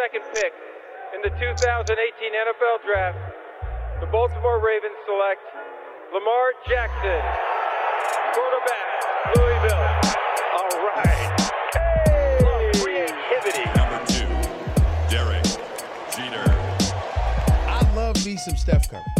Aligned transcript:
22nd 0.00 0.34
pick 0.34 0.52
in 1.14 1.20
the 1.20 1.28
2018 1.38 2.32
NFL 2.32 2.86
Draft, 2.86 3.18
the 4.00 4.06
Baltimore 4.06 4.58
Ravens 4.64 4.96
select 5.04 5.40
Lamar 6.14 6.52
Jackson, 6.66 7.20
quarterback, 8.32 9.36
Louisville. 9.36 9.84
All 10.56 10.86
right. 10.88 11.40
Hey! 11.74 12.70
Creativity. 12.80 13.68
Number 13.76 14.00
two, 14.06 14.26
Derek 15.10 15.44
Jeter. 16.16 16.48
I 17.68 17.92
love 17.94 18.24
me 18.24 18.38
some 18.38 18.56
Steph 18.56 18.88
Curry. 18.88 19.19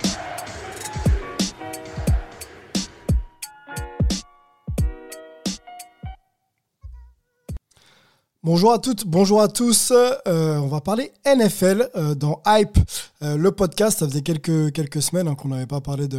Bonjour 8.43 8.73
à 8.73 8.79
toutes, 8.79 9.05
bonjour 9.05 9.39
à 9.39 9.47
tous. 9.47 9.93
Euh, 9.93 10.57
on 10.57 10.67
va 10.67 10.81
parler 10.81 11.11
NFL 11.27 11.91
euh, 11.95 12.15
dans 12.15 12.41
Hype, 12.47 12.75
euh, 13.21 13.37
le 13.37 13.51
podcast. 13.51 13.99
Ça 13.99 14.07
faisait 14.07 14.23
quelques, 14.23 14.71
quelques 14.71 14.99
semaines 15.03 15.27
hein, 15.27 15.35
qu'on 15.35 15.49
n'avait 15.49 15.67
pas 15.67 15.79
parlé 15.79 16.07
de, 16.07 16.17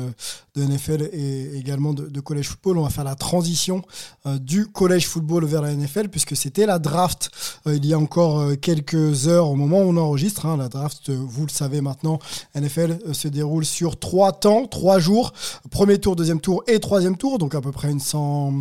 NFL 0.54 1.10
et 1.12 1.56
également 1.56 1.92
de, 1.92 2.06
de 2.06 2.20
college 2.20 2.46
football. 2.46 2.78
On 2.78 2.84
va 2.84 2.90
faire 2.90 3.02
la 3.02 3.16
transition 3.16 3.82
du 4.24 4.68
college 4.68 5.08
football 5.08 5.46
vers 5.46 5.62
la 5.62 5.74
NFL 5.74 6.10
puisque 6.10 6.36
c'était 6.36 6.64
la 6.64 6.78
draft 6.78 7.30
il 7.66 7.84
y 7.84 7.92
a 7.92 7.98
encore 7.98 8.52
quelques 8.60 9.26
heures 9.26 9.48
au 9.48 9.56
moment 9.56 9.78
où 9.80 9.88
on 9.88 9.96
enregistre. 9.96 10.46
hein. 10.46 10.56
La 10.56 10.68
draft, 10.68 11.10
vous 11.10 11.46
le 11.46 11.50
savez 11.50 11.80
maintenant, 11.80 12.20
NFL 12.54 13.14
se 13.14 13.26
déroule 13.26 13.64
sur 13.64 13.98
trois 13.98 14.30
temps, 14.30 14.66
trois 14.66 15.00
jours. 15.00 15.32
Premier 15.70 15.98
tour, 15.98 16.14
deuxième 16.14 16.40
tour 16.40 16.62
et 16.68 16.78
troisième 16.78 17.16
tour, 17.16 17.38
donc 17.38 17.56
à 17.56 17.60
peu 17.60 17.72
près 17.72 17.90
une 17.90 17.98
cent 17.98 18.52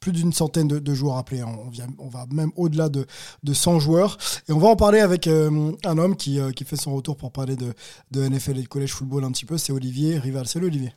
plus 0.00 0.12
d'une 0.12 0.32
centaine 0.32 0.66
de, 0.66 0.94
joueurs 0.94 1.18
appelés. 1.18 1.42
On, 1.44 2.08
va 2.08 2.26
même 2.32 2.50
au-delà 2.56 2.88
de, 2.88 3.06
de 3.42 3.52
100 3.52 3.78
joueurs. 3.80 4.16
Et 4.48 4.52
on 4.52 4.58
va 4.58 4.68
en 4.68 4.76
parler 4.76 5.00
avec 5.00 5.26
euh, 5.26 5.72
un 5.84 5.98
homme 5.98 6.16
qui, 6.16 6.40
euh, 6.40 6.50
qui 6.50 6.64
fait 6.64 6.76
son 6.76 6.94
retour 6.94 7.16
pour 7.16 7.30
parler 7.30 7.54
de, 7.54 7.74
de 8.10 8.26
NFL 8.26 8.58
et 8.58 8.62
de 8.62 8.68
college 8.68 8.92
football 8.92 9.24
un 9.24 9.30
petit 9.30 9.44
peu. 9.44 9.58
C'est 9.58 9.72
Olivier 9.72 10.18
Rival. 10.18 10.46
Salut 10.46 10.66
Olivier. 10.66 10.94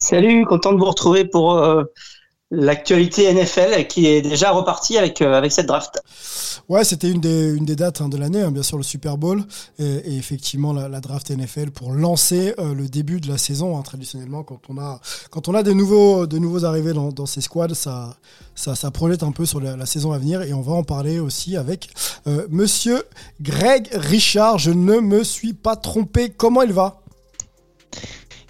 Salut, 0.00 0.44
content 0.44 0.72
de 0.72 0.78
vous 0.78 0.84
retrouver 0.84 1.24
pour 1.24 1.56
euh, 1.56 1.84
l'actualité 2.50 3.32
NFL 3.32 3.86
qui 3.88 4.06
est 4.06 4.22
déjà 4.22 4.50
repartie 4.50 4.96
avec, 4.96 5.20
euh, 5.20 5.34
avec 5.34 5.52
cette 5.52 5.66
draft. 5.66 6.02
Ouais, 6.68 6.82
c'était 6.82 7.10
une 7.10 7.20
des, 7.20 7.54
une 7.54 7.66
des 7.66 7.76
dates 7.76 8.00
hein, 8.00 8.08
de 8.08 8.16
l'année, 8.16 8.40
hein, 8.40 8.50
bien 8.50 8.62
sûr 8.62 8.78
le 8.78 8.82
Super 8.82 9.18
Bowl 9.18 9.44
et, 9.78 10.16
effectivement 10.16 10.72
la, 10.72 11.00
draft 11.00 11.30
NFL 11.30 11.70
pour 11.70 11.92
lancer 11.92 12.54
euh, 12.58 12.74
le 12.74 12.88
début 12.88 13.20
de 13.20 13.28
la 13.28 13.38
saison. 13.38 13.78
hein, 13.78 13.82
traditionnellement, 13.82 14.42
quand 14.42 14.60
on 14.68 14.78
a 14.78 15.00
quand 15.30 15.48
on 15.48 15.54
a 15.54 15.62
des 15.62 15.74
nouveaux 15.74 16.26
de 16.26 16.38
nouveaux 16.38 16.64
arrivés 16.64 16.92
dans, 16.92 17.26
ces 17.26 17.40
squads, 17.40 17.74
ça 17.74 18.16
ça, 18.54 18.90
projette 18.90 19.22
un 19.22 19.32
peu 19.32 19.46
sur 19.46 19.60
la, 19.60 19.76
la 19.76 19.86
saison 19.86 20.12
à 20.12 20.18
venir 20.18 20.42
et 20.42 20.52
on 20.52 20.62
va 20.62 20.72
en 20.72 20.82
parler 20.82 21.20
aussi 21.20 21.56
avec 21.56 21.90
euh, 22.26 22.46
Monsieur 22.50 23.02
Greg 23.40 23.88
Richard. 23.92 24.58
Je 24.58 24.70
ne 24.70 25.00
me 25.00 25.22
suis 25.22 25.52
pas 25.52 25.76
trompé. 25.76 26.30
Comment 26.30 26.62
il 26.62 26.72
va? 26.72 27.02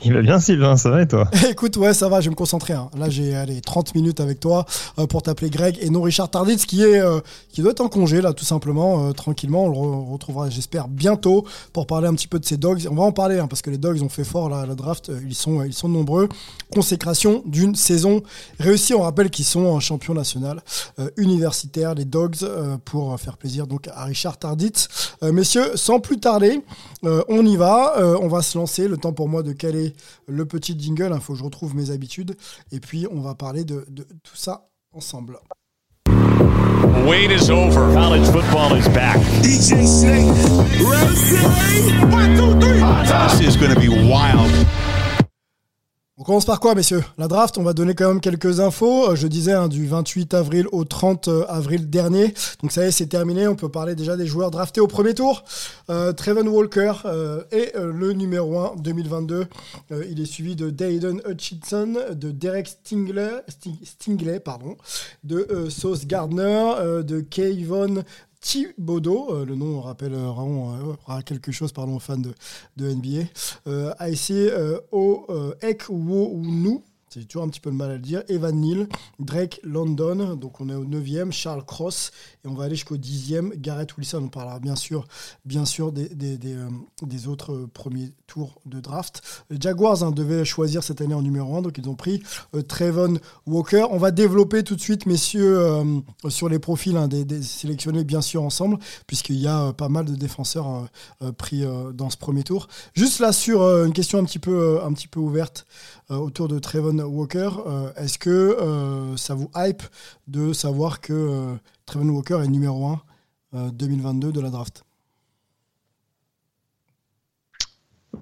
Il 0.04 0.14
va 0.14 0.22
bien 0.22 0.38
Sylvain, 0.38 0.76
ça 0.76 0.90
va 0.90 1.02
et 1.02 1.08
toi 1.08 1.28
Écoute, 1.50 1.76
ouais, 1.76 1.92
ça 1.92 2.08
va, 2.08 2.20
je 2.20 2.26
vais 2.26 2.30
me 2.30 2.36
concentrer. 2.36 2.72
hein. 2.72 2.88
Là, 2.96 3.10
j'ai 3.10 3.34
allez, 3.34 3.60
30 3.60 3.96
minutes 3.96 4.20
avec 4.20 4.38
toi 4.38 4.64
euh, 4.98 5.06
pour 5.06 5.22
t'appeler 5.22 5.50
Greg 5.50 5.76
et 5.80 5.90
non 5.90 6.02
Richard 6.02 6.30
Tarditz 6.30 6.66
qui 6.66 6.84
est 6.84 7.00
euh, 7.00 7.18
qui 7.52 7.62
doit 7.62 7.72
être 7.72 7.80
en 7.80 7.88
congé 7.88 8.20
là, 8.20 8.32
tout 8.32 8.44
simplement, 8.44 9.08
euh, 9.08 9.12
tranquillement. 9.12 9.64
On 9.64 9.68
le 9.68 9.74
re- 9.76 10.12
retrouvera, 10.12 10.50
j'espère, 10.50 10.86
bientôt 10.86 11.44
pour 11.72 11.88
parler 11.88 12.06
un 12.06 12.14
petit 12.14 12.28
peu 12.28 12.38
de 12.38 12.44
ces 12.44 12.56
dogs. 12.56 12.86
On 12.88 12.94
va 12.94 13.02
en 13.02 13.10
parler 13.12 13.40
hein, 13.40 13.48
parce 13.48 13.60
que 13.60 13.70
les 13.70 13.78
dogs 13.78 14.00
ont 14.02 14.08
fait 14.08 14.22
fort 14.22 14.48
là, 14.48 14.66
la 14.66 14.76
draft. 14.76 15.10
Ils 15.26 15.34
sont 15.34 15.64
ils 15.64 15.74
sont 15.74 15.88
nombreux. 15.88 16.28
Consécration 16.72 17.42
d'une 17.44 17.74
saison 17.74 18.22
réussie. 18.60 18.94
On 18.94 19.02
rappelle 19.02 19.30
qu'ils 19.30 19.46
sont 19.46 19.64
en 19.66 19.80
champion 19.80 20.14
national 20.14 20.60
universitaire, 21.16 21.94
les 21.94 22.04
dogs, 22.04 22.36
pour 22.84 23.18
faire 23.18 23.36
plaisir 23.36 23.66
donc 23.66 23.88
à 23.88 24.04
Richard 24.04 24.38
Tarditz. 24.38 24.88
Messieurs, 25.22 25.72
sans 25.76 25.98
plus 25.98 26.20
tarder, 26.20 26.60
on 27.02 27.44
y 27.46 27.56
va. 27.56 27.94
On 28.20 28.28
va 28.28 28.42
se 28.42 28.56
lancer. 28.58 28.86
Le 28.86 28.96
temps 28.96 29.12
pour 29.12 29.28
moi 29.28 29.42
de 29.42 29.52
caler 29.52 29.87
le 30.26 30.46
petit 30.46 30.78
jingle. 30.78 31.12
Il 31.14 31.20
faut 31.20 31.32
que 31.34 31.38
je 31.38 31.44
retrouve 31.44 31.74
mes 31.74 31.90
habitudes. 31.90 32.36
Et 32.72 32.80
puis, 32.80 33.06
on 33.10 33.20
va 33.20 33.34
parler 33.34 33.64
de, 33.64 33.84
de 33.88 34.06
tout 34.22 34.36
ça 34.36 34.68
ensemble. 34.92 35.38
Wait 37.06 37.30
is 37.30 37.50
over. 37.50 37.92
College 37.94 38.26
football 38.30 38.76
is 38.76 38.88
back. 38.88 39.18
DJ 39.42 39.86
Snake. 39.86 40.28
Ready? 40.80 41.92
One, 42.12 42.36
two, 42.36 42.60
three. 42.60 42.80
This 42.80 43.40
is 43.40 43.56
going 43.56 43.72
to 43.72 43.80
be 43.80 43.88
wild. 43.88 44.50
On 46.20 46.24
commence 46.24 46.44
par 46.44 46.58
quoi, 46.58 46.74
messieurs? 46.74 47.04
La 47.16 47.28
draft, 47.28 47.58
on 47.58 47.62
va 47.62 47.72
donner 47.72 47.94
quand 47.94 48.08
même 48.08 48.20
quelques 48.20 48.58
infos. 48.58 49.10
Euh, 49.10 49.14
Je 49.14 49.28
disais 49.28 49.52
hein, 49.52 49.68
du 49.68 49.86
28 49.86 50.34
avril 50.34 50.66
au 50.72 50.84
30 50.84 51.28
avril 51.48 51.88
dernier. 51.88 52.34
Donc 52.60 52.72
ça 52.72 52.84
y 52.84 52.88
est, 52.88 52.90
c'est 52.90 53.06
terminé. 53.06 53.46
On 53.46 53.54
peut 53.54 53.68
parler 53.68 53.94
déjà 53.94 54.16
des 54.16 54.26
joueurs 54.26 54.50
draftés 54.50 54.80
au 54.80 54.88
premier 54.88 55.14
tour. 55.14 55.44
Euh, 55.90 56.12
Trevon 56.12 56.48
Walker 56.48 56.92
euh, 57.04 57.44
est 57.52 57.76
euh, 57.76 57.92
le 57.92 58.14
numéro 58.14 58.58
1 58.58 58.74
2022. 58.78 59.46
Euh, 59.92 60.04
il 60.10 60.20
est 60.20 60.26
suivi 60.26 60.56
de 60.56 60.70
Dayton 60.70 61.20
Hutchinson, 61.24 61.94
de 62.10 62.32
Derek 62.32 62.66
Stingley, 62.66 64.40
pardon, 64.40 64.76
de 65.22 65.46
euh, 65.52 65.70
Sauce 65.70 66.04
Gardner, 66.04 66.72
euh, 66.80 67.04
de 67.04 67.20
Kayvon 67.20 68.02
Thibodeau, 68.40 69.34
euh, 69.34 69.44
le 69.44 69.54
nom 69.54 69.80
rappelle 69.80 70.14
euh, 70.14 70.30
euh, 71.08 71.20
quelque 71.22 71.50
chose 71.52 71.72
pardon, 71.72 71.96
aux 71.96 72.00
fans 72.00 72.16
de, 72.16 72.34
NBA. 72.78 73.26
Euh, 73.66 73.92
AIC 74.00 74.30
euh, 74.30 74.80
O 74.92 75.26
euh, 75.28 75.54
Ekwonu, 75.60 76.82
c'est 77.10 77.26
toujours 77.26 77.44
un 77.44 77.48
petit 77.48 77.60
peu 77.60 77.70
le 77.70 77.76
mal 77.76 77.90
à 77.90 77.94
le 77.94 78.00
dire. 78.00 78.22
Evan 78.28 78.60
Neal, 78.60 78.88
Drake 79.18 79.60
London, 79.62 80.36
donc 80.36 80.60
on 80.60 80.68
est 80.68 80.74
au 80.74 80.84
9e, 80.84 81.32
Charles 81.32 81.64
Cross, 81.64 82.10
et 82.44 82.48
on 82.48 82.54
va 82.54 82.64
aller 82.64 82.74
jusqu'au 82.74 82.96
10e, 82.96 83.54
Garrett 83.56 83.96
Wilson. 83.96 84.22
On 84.24 84.28
parlera 84.28 84.58
bien 84.58 84.76
sûr, 84.76 85.06
bien 85.44 85.64
sûr 85.64 85.92
des, 85.92 86.08
des, 86.08 86.36
des, 86.36 86.54
euh, 86.54 87.30
autres 87.30 87.52
euh, 87.52 87.70
premiers 87.72 88.12
tours 88.26 88.60
de 88.66 88.80
draft. 88.80 89.22
Les 89.50 89.58
Jaguars 89.60 90.02
hein, 90.02 90.10
devaient 90.10 90.44
choisir 90.44 90.82
cette 90.82 91.00
année 91.00 91.14
en 91.14 91.22
numéro 91.22 91.56
1, 91.56 91.62
donc 91.62 91.78
ils 91.78 91.88
ont 91.88 91.94
pris 91.94 92.22
euh, 92.54 92.62
Trevon 92.62 93.18
Walker. 93.46 93.86
On 93.90 93.98
va 93.98 94.10
développer 94.10 94.62
tout 94.62 94.76
de 94.76 94.80
suite, 94.80 95.06
messieurs, 95.06 95.58
sur 96.28 96.48
les 96.48 96.58
profils 96.58 96.96
hein, 96.96 97.08
des, 97.08 97.42
sélectionnés, 97.42 98.04
bien 98.04 98.20
sûr, 98.20 98.42
ensemble, 98.42 98.78
puisqu'il 99.06 99.36
y 99.36 99.48
a 99.48 99.72
pas 99.72 99.88
mal 99.88 100.04
de 100.04 100.14
défenseurs 100.14 100.88
euh, 101.22 101.32
pris 101.32 101.64
dans 101.94 102.10
ce 102.10 102.16
premier 102.16 102.42
tour. 102.42 102.68
Juste 102.94 103.20
là, 103.20 103.32
sur 103.32 103.62
une 103.62 103.92
question 103.92 104.18
un 104.18 104.24
petit 104.24 104.38
peu, 104.38 104.80
un 104.82 104.92
petit 104.92 105.08
peu 105.08 105.20
ouverte 105.20 105.66
autour 106.10 106.48
de 106.48 106.58
Trevon 106.58 106.97
Walker, 107.06 107.50
euh, 107.66 107.92
est-ce 107.96 108.18
que 108.18 108.30
euh, 108.30 109.16
ça 109.16 109.34
vous 109.34 109.50
hype 109.56 109.82
de 110.26 110.52
savoir 110.52 111.00
que 111.00 111.12
euh, 111.12 111.54
Trevon 111.86 112.08
Walker 112.10 112.40
est 112.44 112.48
numéro 112.48 112.86
1 112.86 113.00
euh, 113.54 113.70
2022 113.70 114.32
de 114.32 114.40
la 114.40 114.50
draft? 114.50 114.84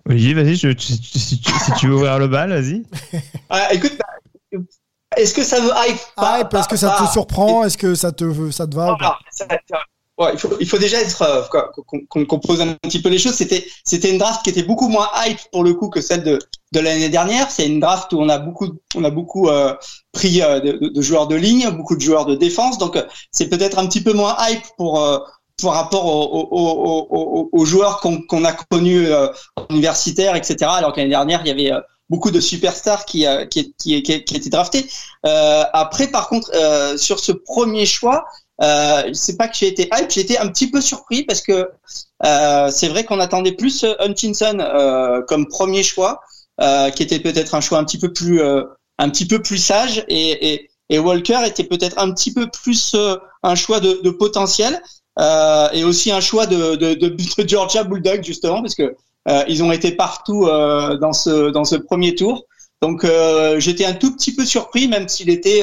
Olivier, 0.09 0.35
vas-y, 0.35 0.57
je- 0.57 0.77
si, 0.79 1.01
tu- 1.01 1.19
si 1.19 1.73
tu 1.79 1.89
veux 1.89 1.95
ouvrir 1.95 2.19
le 2.19 2.29
bal, 2.29 2.51
vas-y. 2.51 2.85
Ah, 3.51 3.73
écoute, 3.73 3.93
bah, 3.99 4.59
est-ce 5.17 5.33
que 5.35 5.43
ça 5.43 5.61
veut 5.61 5.71
hype? 5.89 5.99
Pas- 6.17 6.41
Hype, 6.41 6.55
est-ce 6.55 6.69
que 6.69 6.77
ça 6.77 6.91
pas- 6.91 7.07
te 7.07 7.13
surprend? 7.13 7.65
Est-ce 7.65 7.79
que 7.79 7.95
ça 7.95 8.13
te, 8.13 8.51
ça 8.51 8.67
te 8.67 8.75
va? 8.75 8.93
Ou 8.93 8.97
pas 8.97 8.97
Voilà, 8.99 9.19
ça- 9.31 9.47
ouais, 10.19 10.31
il, 10.35 10.39
faut, 10.39 10.49
il 10.61 10.69
faut 10.69 10.79
déjà 10.79 11.01
être 11.01 11.23
euh, 11.23 11.43
qu'on 12.09 12.25
qu'on 12.25 12.39
pose 12.39 12.61
un 12.61 12.75
petit 12.83 13.01
peu 13.03 13.09
les 13.09 13.19
choses. 13.19 13.35
C'était 13.35 13.67
c'était 13.85 14.11
une 14.11 14.19
draft 14.19 14.43
qui 14.43 14.51
était 14.51 14.63
beaucoup 14.63 14.89
moins 14.89 15.09
hype 15.25 15.39
pour 15.53 15.65
le 15.65 15.75
coup 15.75 15.89
que 15.89 16.01
celle 16.01 16.23
de 16.25 16.39
de 16.73 16.81
l'année 16.81 17.09
dernière. 17.09 17.51
C'est 17.51 17.67
une 17.67 17.81
draft 17.81 18.13
où 18.13 18.21
on 18.21 18.29
a 18.29 18.39
beaucoup 18.39 18.69
on 18.95 19.05
a 19.05 19.11
beaucoup 19.11 19.49
euh, 19.49 19.75
pris 20.13 20.43
euh, 20.43 20.61
de, 20.61 20.89
de 20.89 21.03
joueurs 21.03 21.27
de 21.29 21.37
ligne, 21.37 21.71
beaucoup 21.71 21.97
de 21.97 22.01
joueurs 22.03 22.27
de 22.27 22.35
défense. 22.35 22.79
Donc 22.79 22.97
euh, 22.97 23.05
c'est 23.31 23.49
peut-être 23.49 23.79
un 23.79 23.87
petit 23.87 24.03
peu 24.03 24.13
moins 24.13 24.37
hype 24.49 24.63
pour 24.77 25.01
euh, 25.03 25.19
par 25.63 25.73
rapport 25.75 26.05
aux, 26.07 26.49
aux, 26.51 27.07
aux, 27.11 27.49
aux- 27.53 27.65
joueurs 27.65 28.01
qu'on 28.01 28.21
qu'on 28.23 28.45
a 28.45 28.53
connus 28.53 29.07
euh, 29.09 29.29
universitaires, 29.71 30.37
etc. 30.37 30.71
Alors 30.77 30.93
que 30.93 30.99
l'année 30.99 31.11
dernière 31.11 31.41
il 31.45 31.49
y 31.49 31.51
avait 31.71 31.83
beaucoup 32.11 32.31
de 32.31 32.41
superstars 32.41 33.05
qui 33.07 33.25
qui, 33.51 33.75
qui, 33.79 34.03
qui, 34.03 34.25
qui 34.25 34.37
étaient 34.37 34.51
draftés. 34.51 34.87
Euh, 35.25 35.65
après 35.73 36.09
par 36.09 36.29
contre 36.29 36.51
euh, 36.55 36.97
sur 36.99 37.19
ce 37.21 37.33
premier 37.33 37.87
choix 37.87 38.27
euh, 38.63 39.03
c'est 39.13 39.37
pas 39.37 39.49
que 39.49 39.57
j'ai 39.57 39.69
été 39.69 39.89
hype, 39.93 40.11
j'ai 40.11 40.23
été 40.23 40.39
un 40.39 40.49
petit 40.49 40.71
peu 40.71 40.81
surpris 40.81 41.25
parce 41.25 41.43
que 41.43 41.69
euh, 42.25 42.71
c'est 42.71 42.89
vrai 42.89 43.05
qu'on 43.05 43.21
attendait 43.21 43.53
plus 43.53 43.85
euh, 43.85 43.95
Hutchinson 44.01 44.59
euh, 44.61 45.23
comme 45.29 45.47
premier 45.47 45.83
choix, 45.83 46.21
euh, 46.61 46.91
qui 46.91 47.03
était 47.03 47.21
peut-être 47.21 47.55
un 47.55 47.61
choix 47.61 47.79
un 47.79 47.85
petit 47.85 47.99
peu 47.99 48.13
plus 48.13 48.41
euh, 48.41 48.63
un 48.99 49.11
petit 49.11 49.27
peu 49.27 49.43
plus 49.43 49.59
sage 49.59 50.05
et, 50.09 50.53
et, 50.55 50.71
et 50.89 50.99
Walker 50.99 51.41
était 51.45 51.65
peut-être 51.65 51.99
un 51.99 52.13
petit 52.13 52.33
peu 52.33 52.47
plus 52.47 52.97
un 53.43 53.55
choix 53.55 53.81
de, 53.81 54.01
de 54.03 54.11
potentiel 54.11 54.81
et 55.73 55.85
aussi 55.85 56.11
un 56.13 56.21
choix 56.21 56.47
de, 56.47 56.77
de, 56.77 56.95
de, 56.95 57.09
de 57.09 57.49
Georgia 57.49 57.85
Bulldog 57.85 58.23
justement 58.25 58.63
parce 58.63 58.75
que 58.75 58.97
ils 59.49 59.63
ont 59.63 59.73
été 59.73 59.93
partout 59.93 60.47
dans 60.47 61.13
ce 61.13 61.51
dans 61.51 61.65
ce 61.65 61.77
premier 61.77 62.15
tour. 62.15 62.45
Donc 62.81 63.05
j'étais 63.59 63.85
un 63.85 63.93
tout 63.93 64.15
petit 64.15 64.35
peu 64.35 64.47
surpris, 64.47 64.89
même 64.89 65.09
s'il 65.09 65.29
était 65.29 65.63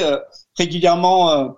régulièrement 0.56 1.56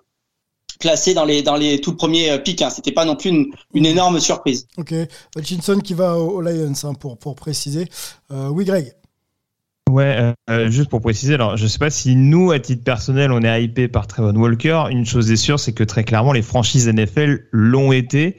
classé 0.79 1.13
dans 1.13 1.25
les 1.25 1.41
dans 1.41 1.55
les 1.55 1.81
tout 1.81 1.95
premiers 1.95 2.31
euh, 2.31 2.37
pics. 2.37 2.61
Hein. 2.61 2.69
C'était 2.69 2.91
pas 2.91 3.05
non 3.05 3.15
plus 3.15 3.29
une, 3.29 3.53
une 3.73 3.85
énorme 3.85 4.19
surprise. 4.19 4.67
Ok, 4.77 4.93
Hutchinson 5.35 5.79
qui 5.79 5.93
va 5.93 6.17
aux 6.17 6.41
Lions 6.41 6.73
hein, 6.83 6.93
pour, 6.93 7.17
pour 7.17 7.35
préciser. 7.35 7.87
Euh, 8.31 8.49
oui, 8.49 8.65
Greg. 8.65 8.93
Ouais, 9.87 10.17
euh, 10.19 10.33
euh, 10.49 10.69
juste 10.69 10.89
pour 10.89 10.99
préciser, 10.99 11.35
alors 11.35 11.55
je 11.55 11.65
sais 11.65 11.79
pas 11.79 11.89
si 11.89 12.15
nous, 12.15 12.51
à 12.51 12.59
titre 12.59 12.83
personnel, 12.83 13.31
on 13.31 13.41
est 13.41 13.63
hypé 13.63 13.87
par 13.87 14.05
Trevon 14.05 14.35
Walker. 14.35 14.83
Une 14.89 15.05
chose 15.05 15.31
est 15.31 15.37
sûre, 15.37 15.59
c'est 15.59 15.71
que 15.71 15.83
très 15.83 16.03
clairement, 16.03 16.33
les 16.33 16.41
franchises 16.41 16.89
NFL 16.89 17.47
l'ont 17.51 17.93
été. 17.93 18.35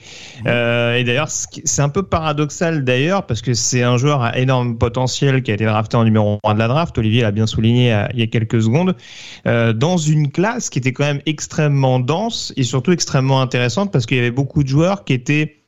Euh, 0.46 0.96
et 0.96 1.04
d'ailleurs, 1.04 1.28
c'est 1.30 1.80
un 1.80 1.88
peu 1.88 2.02
paradoxal 2.02 2.84
d'ailleurs, 2.84 3.24
parce 3.24 3.40
que 3.40 3.54
c'est 3.54 3.82
un 3.82 3.96
joueur 3.96 4.22
à 4.22 4.38
énorme 4.38 4.76
potentiel 4.76 5.42
qui 5.42 5.50
a 5.50 5.54
été 5.54 5.64
drafté 5.64 5.96
en 5.96 6.04
numéro 6.04 6.38
1 6.44 6.54
de 6.54 6.58
la 6.58 6.68
draft. 6.68 6.98
Olivier 6.98 7.22
l'a 7.22 7.32
bien 7.32 7.46
souligné 7.46 8.06
il 8.12 8.20
y 8.20 8.22
a 8.22 8.26
quelques 8.26 8.60
secondes. 8.60 8.94
Euh, 9.46 9.72
dans 9.72 9.96
une 9.96 10.30
classe 10.30 10.68
qui 10.68 10.78
était 10.78 10.92
quand 10.92 11.04
même 11.04 11.22
extrêmement 11.24 11.98
dense 11.98 12.52
et 12.56 12.62
surtout 12.62 12.92
extrêmement 12.92 13.40
intéressante 13.40 13.90
parce 13.90 14.04
qu'il 14.04 14.18
y 14.18 14.20
avait 14.20 14.30
beaucoup 14.30 14.62
de 14.62 14.68
joueurs 14.68 15.04
qui 15.04 15.14
étaient 15.14 15.58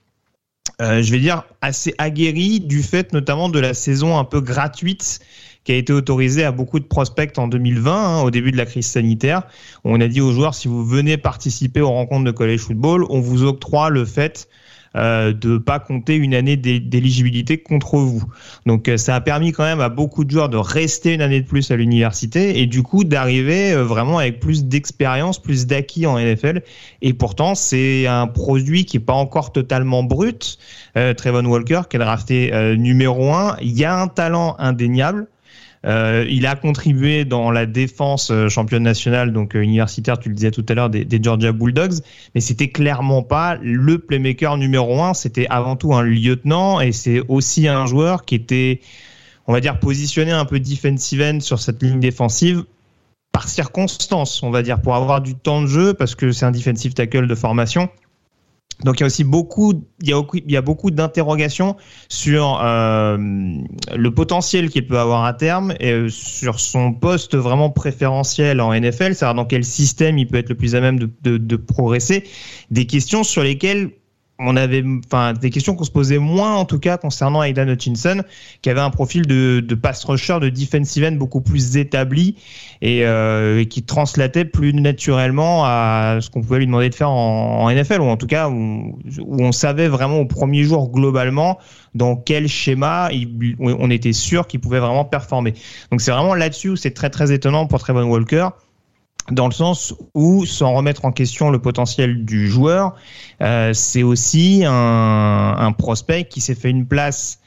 euh, 0.81 1.03
je 1.03 1.13
vais 1.13 1.19
dire, 1.19 1.45
assez 1.61 1.95
aguerris 1.99 2.61
du 2.61 2.83
fait 2.83 3.13
notamment 3.13 3.51
de 3.51 3.59
la 3.59 3.75
saison 3.75 4.19
un 4.19 4.25
peu 4.25 4.41
gratuite 4.41 5.21
qui 5.65 5.73
a 5.73 5.77
été 5.77 5.93
autorisée 5.93 6.45
à 6.45 6.53
beaucoup 6.53 6.79
de 6.79 6.85
prospects 6.85 7.39
en 7.39 7.49
2020, 7.49 7.93
hein, 7.93 8.23
au 8.23 8.31
début 8.31 8.51
de 8.53 8.57
la 8.57 8.67
crise 8.67 8.87
sanitaire. 8.87 9.43
On 9.85 10.01
a 10.01 10.09
dit 10.09 10.21
aux 10.21 10.33
joueurs, 10.33 10.55
si 10.55 10.69
vous 10.69 10.85
venez 10.85 11.17
participer 11.17 11.81
aux 11.81 11.91
rencontres 11.91 12.25
de 12.25 12.31
college 12.31 12.61
football, 12.61 13.05
on 13.11 13.21
vous 13.21 13.45
octroie 13.45 13.91
le 13.91 14.05
fait 14.05 14.49
euh, 14.97 15.33
de 15.33 15.57
pas 15.57 15.79
compter 15.79 16.17
une 16.17 16.35
année 16.35 16.57
d'é- 16.57 16.81
d'éligibilité 16.81 17.59
contre 17.59 17.99
vous. 17.99 18.25
Donc 18.67 18.89
euh, 18.89 18.97
ça 18.97 19.15
a 19.15 19.21
permis 19.21 19.53
quand 19.53 19.63
même 19.63 19.81
à 19.81 19.89
beaucoup 19.89 20.25
de 20.25 20.31
joueurs 20.33 20.49
de 20.49 20.57
rester 20.57 21.15
une 21.15 21.21
année 21.23 21.41
de 21.41 21.47
plus 21.47 21.71
à 21.71 21.77
l'université 21.77 22.61
et 22.61 22.67
du 22.67 22.83
coup 22.83 23.05
d'arriver 23.05 23.73
euh, 23.73 23.85
vraiment 23.85 24.19
avec 24.19 24.41
plus 24.41 24.65
d'expérience, 24.65 25.41
plus 25.41 25.67
d'acquis 25.69 26.07
en 26.09 26.19
NFL. 26.19 26.63
Et 27.03 27.13
pourtant 27.13 27.55
c'est 27.55 28.09
un 28.09 28.27
produit 28.27 28.85
qui 28.85 28.97
est 28.97 29.01
pas 29.01 29.13
encore 29.13 29.53
totalement 29.53 30.03
brut. 30.03 30.59
Euh, 30.97 31.15
Trevon 31.15 31.45
Walker 31.45 31.83
qui 31.89 31.97
est 31.97 32.01
drafté 32.01 32.53
euh, 32.53 32.75
numéro 32.75 33.33
un, 33.33 33.57
il 33.63 33.79
y 33.79 33.85
a 33.85 33.97
un 33.97 34.09
talent 34.09 34.57
indéniable. 34.59 35.29
Euh, 35.87 36.27
il 36.29 36.47
a 36.47 36.57
contribué 36.57 37.25
dans 37.25 37.51
la 37.51 37.65
défense 37.65 38.31
euh, 38.31 38.49
championne 38.49 38.83
nationale, 38.83 39.33
donc 39.33 39.57
euh, 39.57 39.63
universitaire, 39.63 40.19
tu 40.19 40.29
le 40.29 40.35
disais 40.35 40.51
tout 40.51 40.65
à 40.69 40.75
l'heure, 40.75 40.91
des, 40.91 41.07
des 41.07 41.23
Georgia 41.23 41.53
Bulldogs, 41.53 42.01
mais 42.35 42.43
c'était 42.43 42.69
clairement 42.69 43.23
pas 43.23 43.57
le 43.63 43.99
playmaker 43.99 44.59
numéro 44.59 45.03
un. 45.03 45.15
C'était 45.15 45.47
avant 45.49 45.77
tout 45.77 45.95
un 45.95 46.03
lieutenant 46.03 46.81
et 46.81 46.93
c'est 46.93 47.23
aussi 47.29 47.67
un 47.67 47.87
joueur 47.87 48.27
qui 48.27 48.35
était, 48.35 48.81
on 49.47 49.53
va 49.55 49.61
dire, 49.61 49.81
positionné 49.81 50.33
un 50.33 50.45
peu 50.45 50.61
defensive 50.61 51.23
end 51.23 51.41
sur 51.41 51.59
cette 51.59 51.83
ligne 51.83 52.01
défensive 52.01 52.65
par 53.33 53.49
circonstance, 53.49 54.43
on 54.43 54.51
va 54.51 54.63
dire, 54.63 54.83
pour 54.83 54.95
avoir 54.95 55.23
du 55.23 55.35
temps 55.35 55.63
de 55.63 55.67
jeu 55.67 55.95
parce 55.95 56.15
que 56.15 56.31
c'est 56.33 56.45
un 56.45 56.51
defensive 56.51 56.93
tackle 56.93 57.27
de 57.27 57.35
formation. 57.35 57.89
Donc 58.85 58.99
il 58.99 59.01
y 59.01 59.05
a 59.05 59.07
aussi 59.07 59.25
beaucoup, 59.25 59.73
il 60.03 60.09
y 60.09 60.57
a, 60.57 60.63
beaucoup- 60.63 60.91
d'interrogations 60.91 61.77
sur 62.09 62.61
euh, 62.63 63.17
le 63.17 64.11
potentiel 64.11 64.71
qu'il 64.71 64.87
peut 64.87 64.99
avoir 64.99 65.25
à 65.25 65.35
terme 65.35 65.75
et 65.81 65.93
euh, 65.93 66.09
sur 66.09 66.61
son 66.61 66.93
poste 66.93 67.37
vraiment 67.37 67.71
préférentiel 67.71 68.61
en 68.61 68.73
NFL, 68.73 69.15
c'est-à-dire 69.15 69.35
dans 69.35 69.45
quel 69.45 69.65
système 69.65 70.19
il 70.19 70.27
peut 70.27 70.39
être 70.39 70.49
le 70.49 70.55
plus 70.57 70.75
à 70.75 70.81
même 70.81 70.99
de 70.99 71.57
progresser. 71.57 72.25
Des 72.71 72.87
questions 72.87 73.25
sur 73.25 73.43
lesquelles 73.43 73.91
on 74.41 74.57
avait, 74.57 74.83
enfin, 75.07 75.35
des 75.35 75.51
questions 75.51 75.75
qu'on 75.77 75.85
se 75.85 75.91
posait 75.91 76.19
moins 76.19 76.57
en 76.57 76.65
tout 76.65 76.79
cas 76.79 76.97
concernant 76.97 77.43
Aidan 77.43 77.69
Hutchinson, 77.69 78.23
qui 78.63 78.71
avait 78.71 78.81
un 78.81 78.91
profil 78.91 79.27
de, 79.27 79.61
de 79.61 79.75
pass 79.75 80.05
rusher, 80.05 80.39
de 80.41 80.49
defensive 80.49 81.05
end 81.05 81.13
beaucoup 81.13 81.41
plus 81.41 81.77
établi 81.77 82.37
et, 82.81 83.05
euh, 83.05 83.61
et 83.61 83.67
qui 83.67 83.83
translatait 83.83 84.45
plus 84.45 84.73
naturellement 84.73 85.65
à 85.65 86.19
ce 86.21 86.31
qu'on 86.31 86.41
pouvait 86.41 86.59
lui 86.59 86.67
demander 86.67 86.89
de 86.89 86.95
faire 86.95 87.11
en, 87.11 87.65
en 87.65 87.71
NFL, 87.71 88.01
ou 88.01 88.07
en 88.07 88.17
tout 88.17 88.27
cas 88.27 88.49
où, 88.49 88.99
où 89.21 89.43
on 89.43 89.53
savait 89.53 89.89
vraiment 89.89 90.19
au 90.19 90.27
premier 90.27 90.65
jour 90.65 90.91
globalement 90.91 91.59
dans 91.95 92.17
quel 92.17 92.49
schéma 92.49 93.11
on 93.59 93.91
était 93.91 94.13
sûr 94.13 94.47
qu'il 94.47 94.61
pouvait 94.61 94.79
vraiment 94.79 95.05
performer. 95.05 95.55
Donc 95.91 96.01
c'est 96.01 96.13
vraiment 96.13 96.35
là-dessus 96.35 96.71
où 96.71 96.77
c'est 96.77 96.93
très 96.93 97.11
très 97.11 97.33
étonnant 97.33 97.67
pour 97.67 97.81
Trevon 97.81 98.05
Walker 98.05 98.49
dans 99.31 99.47
le 99.47 99.53
sens 99.53 99.95
où, 100.15 100.45
sans 100.45 100.75
remettre 100.75 101.05
en 101.05 101.13
question 101.13 101.51
le 101.51 101.61
potentiel 101.61 102.25
du 102.25 102.49
joueur, 102.49 102.95
euh, 103.43 103.73
c'est 103.73 104.03
aussi 104.03 104.65
un, 104.67 105.73
prospect 105.79 106.25
qui 106.25 106.41
s'est 106.41 106.55
fait 106.55 106.71
une 106.71 106.87
place 106.87 107.39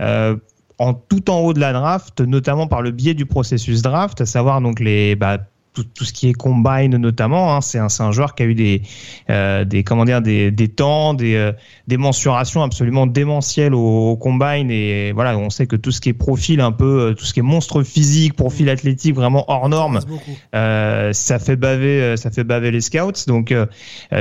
euh, 0.00 0.36
en 0.78 0.94
tout 0.94 1.30
en 1.30 1.40
haut 1.40 1.52
de 1.52 1.60
la 1.60 1.72
draft, 1.72 2.20
notamment 2.20 2.66
par 2.66 2.82
le 2.82 2.90
biais 2.90 3.14
du 3.14 3.26
processus 3.26 3.82
draft, 3.82 4.20
à 4.20 4.26
savoir 4.26 4.60
donc 4.60 4.80
les 4.80 5.16
bah, 5.16 5.38
tout, 5.72 5.84
tout 5.84 6.04
ce 6.04 6.12
qui 6.12 6.28
est 6.28 6.32
combine 6.32 6.96
notamment. 6.96 7.54
Hein, 7.54 7.60
c'est 7.60 7.78
un, 7.78 7.88
un 8.00 8.12
joueur 8.12 8.34
qui 8.34 8.42
a 8.42 8.46
eu 8.46 8.54
des, 8.54 8.82
euh, 9.28 9.64
des 9.64 9.84
comment 9.84 10.04
dire 10.04 10.20
des, 10.20 10.50
des 10.50 10.68
temps, 10.68 11.14
des, 11.14 11.34
euh, 11.34 11.52
des 11.86 11.96
mensurations 11.96 12.62
absolument 12.62 13.06
démentielles 13.06 13.74
au, 13.74 14.10
au 14.10 14.16
combine 14.16 14.70
et 14.70 15.12
voilà, 15.12 15.36
on 15.38 15.50
sait 15.50 15.66
que 15.66 15.76
tout 15.76 15.90
ce 15.92 16.00
qui 16.00 16.08
est 16.08 16.14
profil 16.14 16.60
un 16.60 16.72
peu, 16.72 17.10
euh, 17.10 17.14
tout 17.14 17.24
ce 17.24 17.32
qui 17.32 17.40
est 17.40 17.44
monstre 17.44 17.82
physique, 17.82 18.34
profil 18.34 18.68
athlétique 18.68 19.14
vraiment 19.14 19.44
hors 19.48 19.68
norme, 19.68 20.00
euh, 20.54 21.12
ça 21.12 21.38
fait 21.38 21.56
baver, 21.56 22.16
ça 22.16 22.30
fait 22.30 22.44
baver 22.44 22.70
les 22.70 22.80
scouts. 22.80 23.26
Donc 23.26 23.54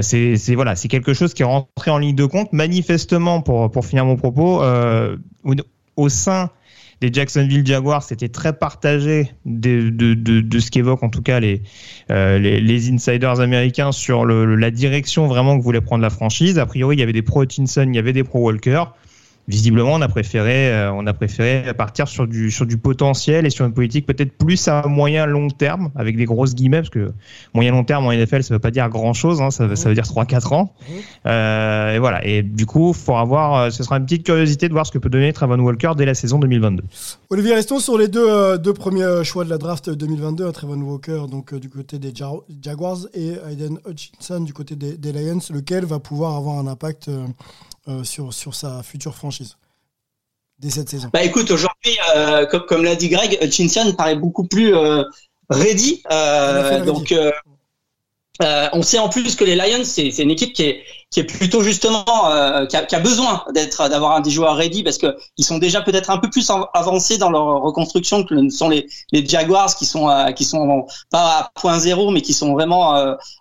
c'est 0.01 0.55
voilà, 0.55 0.75
c'est 0.75 0.87
quelque 0.87 1.13
chose 1.13 1.33
qui 1.33 1.41
est 1.41 1.45
rentré 1.45 1.91
en 1.91 1.97
ligne 1.97 2.15
de 2.15 2.25
compte. 2.25 2.53
Manifestement, 2.53 3.41
pour 3.41 3.71
pour 3.71 3.85
finir 3.85 4.05
mon 4.05 4.15
propos, 4.15 4.61
au 5.95 6.09
sein 6.09 6.49
des 7.01 7.11
Jacksonville 7.13 7.65
Jaguars, 7.65 8.03
c'était 8.03 8.29
très 8.29 8.53
partagé 8.53 9.31
de, 9.45 10.59
ce 10.59 10.69
qu'évoquent 10.71 11.03
en 11.03 11.09
tout 11.09 11.21
cas 11.21 11.39
les, 11.39 11.61
euh, 12.11 12.37
les, 12.37 12.59
les 12.59 12.91
insiders 12.91 13.39
américains 13.39 13.91
sur 13.91 14.25
la 14.25 14.71
direction 14.71 15.27
vraiment 15.27 15.57
que 15.57 15.63
voulait 15.63 15.81
prendre 15.81 16.01
la 16.01 16.09
franchise. 16.09 16.59
A 16.59 16.65
priori, 16.65 16.97
il 16.97 16.99
y 16.99 17.03
avait 17.03 17.13
des 17.13 17.21
pro 17.21 17.43
Hutchinson, 17.43 17.85
il 17.87 17.95
y 17.95 17.99
avait 17.99 18.13
des 18.13 18.23
pro 18.23 18.39
Walker. 18.39 18.83
Visiblement, 19.49 19.93
on 19.93 20.01
a 20.01 20.07
préféré, 20.07 20.71
euh, 20.71 20.93
on 20.93 21.07
a 21.07 21.13
préféré 21.13 21.73
partir 21.73 22.07
sur 22.07 22.27
du, 22.27 22.51
sur 22.51 22.67
du 22.67 22.77
potentiel 22.77 23.47
et 23.47 23.49
sur 23.49 23.65
une 23.65 23.73
politique 23.73 24.05
peut-être 24.05 24.31
plus 24.37 24.67
à 24.67 24.85
moyen 24.87 25.25
long 25.25 25.49
terme, 25.49 25.89
avec 25.95 26.15
des 26.17 26.25
grosses 26.25 26.53
guillemets, 26.53 26.77
parce 26.77 26.91
que 26.91 27.11
moyen 27.55 27.71
long 27.71 27.83
terme 27.83 28.05
en 28.05 28.11
NFL, 28.11 28.43
ça 28.43 28.53
veut 28.53 28.59
pas 28.59 28.69
dire 28.69 28.87
grand 28.89 29.13
chose, 29.13 29.41
hein, 29.41 29.49
ça, 29.49 29.75
ça 29.75 29.89
veut 29.89 29.95
dire 29.95 30.03
3-4 30.03 30.53
ans. 30.53 30.73
Euh, 31.25 31.95
et 31.95 31.97
voilà. 31.97 32.23
Et 32.27 32.43
du 32.43 32.67
coup, 32.67 32.93
faut 32.93 33.15
avoir, 33.15 33.55
euh, 33.55 33.69
ce 33.71 33.81
sera 33.81 33.97
une 33.97 34.05
petite 34.05 34.23
curiosité 34.23 34.67
de 34.67 34.73
voir 34.73 34.85
ce 34.85 34.91
que 34.91 34.99
peut 34.99 35.09
donner 35.09 35.33
Travon 35.33 35.57
Walker 35.59 35.93
dès 35.97 36.05
la 36.05 36.13
saison 36.13 36.37
2022. 36.37 36.83
Olivier, 37.31 37.55
restons 37.55 37.79
sur 37.79 37.97
les 37.97 38.07
deux, 38.07 38.59
deux 38.59 38.73
premiers 38.75 39.23
choix 39.23 39.45
de 39.45 39.49
la 39.49 39.57
draft 39.57 39.89
2022, 39.89 40.45
hein, 40.45 40.51
Trevon 40.51 40.79
Walker 40.81 41.23
donc, 41.27 41.55
du 41.55 41.69
côté 41.69 41.97
des 41.97 42.13
Ja- 42.13 42.29
Jaguars 42.61 42.99
et 43.15 43.33
Aiden 43.51 43.79
Hutchinson 43.89 44.41
du 44.41 44.53
côté 44.53 44.75
des, 44.75 45.11
Lions, 45.11 45.39
lequel 45.51 45.85
va 45.85 45.97
pouvoir 45.97 46.35
avoir 46.35 46.59
un 46.59 46.67
impact 46.67 47.09
sur, 48.03 48.33
sur 48.33 48.55
sa 48.55 48.83
future 48.83 49.15
franchise 49.15 49.57
dès 50.59 50.69
cette 50.69 50.89
saison. 50.89 51.09
Bah 51.13 51.23
écoute, 51.23 51.49
aujourd'hui, 51.51 51.97
euh, 52.15 52.45
comme, 52.45 52.65
comme 52.65 52.83
l'a 52.83 52.95
dit 52.95 53.09
Greg, 53.09 53.37
Hutchinson 53.41 53.93
paraît 53.97 54.15
beaucoup 54.15 54.45
plus 54.45 54.75
euh, 54.75 55.03
ready. 55.49 56.03
Euh, 56.11 56.83
donc, 56.83 57.11
euh, 57.11 57.31
euh, 58.41 58.69
on 58.71 58.81
sait 58.81 58.99
en 58.99 59.09
plus 59.09 59.35
que 59.35 59.43
les 59.43 59.55
Lions, 59.55 59.83
c'est 59.83 60.07
une 60.19 60.31
équipe 60.31 60.53
qui 60.53 60.63
est, 60.63 61.23
plutôt 61.23 61.61
justement 61.61 62.05
euh, 62.27 62.65
qui, 62.65 62.77
a, 62.77 62.99
besoin 62.99 63.43
d'être 63.53 63.89
d'avoir 63.89 64.15
un 64.15 64.21
des 64.21 64.29
joueurs 64.29 64.55
ready 64.55 64.83
parce 64.83 64.97
que 64.97 65.17
ils 65.37 65.43
sont 65.43 65.57
déjà 65.57 65.81
peut-être 65.81 66.09
un 66.09 66.17
peu 66.17 66.29
plus 66.29 66.49
avancés 66.73 67.17
dans 67.17 67.29
leur 67.29 67.61
reconstruction 67.61 68.23
que 68.23 68.49
sont 68.49 68.69
les, 68.69 68.87
Jaguars 69.11 69.75
qui 69.75 69.85
sont 69.85 70.09
euh, 70.09 70.31
qui 70.31 70.45
sont 70.45 70.85
pas 71.11 71.39
à 71.39 71.51
point 71.59 71.77
zéro 71.79 72.11
mais 72.11 72.21
qui 72.21 72.31
sont 72.31 72.53
vraiment 72.53 72.95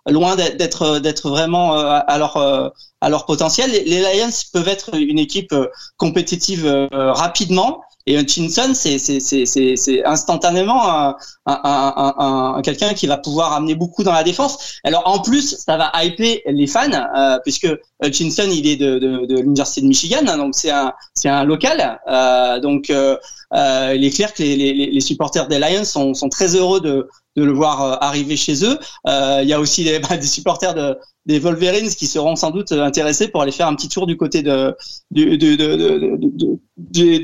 loin 0.07 0.35
d'être- 0.35 0.99
d'être 0.99 1.29
vraiment 1.29 1.73
à 1.73 2.17
leur 2.17 3.25
potentiel. 3.25 3.71
Les, 3.71 4.01
Lions 4.01 4.29
peuvent 4.51 4.67
être 4.67 4.95
une 4.95 5.19
équipe 5.19 5.55
compétitive 5.95 6.89
rapidement. 6.91 7.83
Et 8.09 8.17
Hutchinson, 8.19 8.69
c'est 8.73 8.97
c'est 8.97 10.05
instantanément 10.15 10.81
un, 10.89 11.15
un, 11.45 11.59
un, 11.75 11.93
un- 12.05 12.15
un- 12.57 12.61
quelqu'un 12.67 12.91
qui 12.99 13.05
va 13.13 13.17
pouvoir 13.17 13.53
amener 13.53 13.75
beaucoup 13.75 14.03
dans 14.03 14.13
la 14.21 14.23
défense. 14.23 14.53
Alors 14.83 15.03
en 15.05 15.19
plus, 15.27 15.45
ça 15.65 15.77
va 15.77 15.87
hyper 16.03 16.37
les 16.59 16.67
fans 16.75 16.89
euh, 16.91 17.37
puisque 17.45 17.69
Hutchinson, 18.03 18.49
il 18.59 18.65
est 18.71 18.77
de, 18.77 18.91
de, 18.97 19.25
de 19.31 19.35
l'université 19.43 19.81
de 19.81 19.87
Michigan, 19.93 20.23
hein, 20.27 20.37
donc 20.37 20.53
c'est 20.55 20.71
un 20.71 20.93
un 21.25 21.43
local. 21.53 21.79
Euh, 22.07 22.59
donc 22.67 22.89
euh, 22.89 23.15
euh, 23.59 23.93
il 23.95 24.03
est 24.05 24.13
clair 24.17 24.33
que 24.33 24.41
les, 24.43 24.55
les, 24.55 24.73
les 24.97 25.01
supporters 25.09 25.47
des 25.47 25.59
Lions 25.59 25.85
sont, 25.85 26.13
sont 26.15 26.29
très 26.29 26.49
heureux 26.55 26.81
de 26.81 27.07
de 27.39 27.45
le 27.45 27.51
voir 27.53 27.81
euh, 27.81 27.95
arriver 28.01 28.37
chez 28.37 28.63
eux. 28.65 28.77
Euh, 29.07 29.39
il 29.41 29.49
y 29.49 29.53
a 29.53 29.59
aussi 29.59 29.83
des, 29.83 29.99
bah, 30.09 30.21
supporters 30.21 30.73
de, 30.75 30.97
des 31.25 31.39
Wolverines 31.39 31.89
qui 31.89 32.07
seront 32.07 32.35
sans 32.35 32.51
doute 32.51 32.71
intéressés 32.71 33.27
pour 33.27 33.41
aller 33.41 33.51
faire 33.51 33.67
un 33.67 33.75
petit 33.75 33.89
tour 33.89 34.07
du 34.07 34.17
côté 34.17 34.41
des 34.41 34.73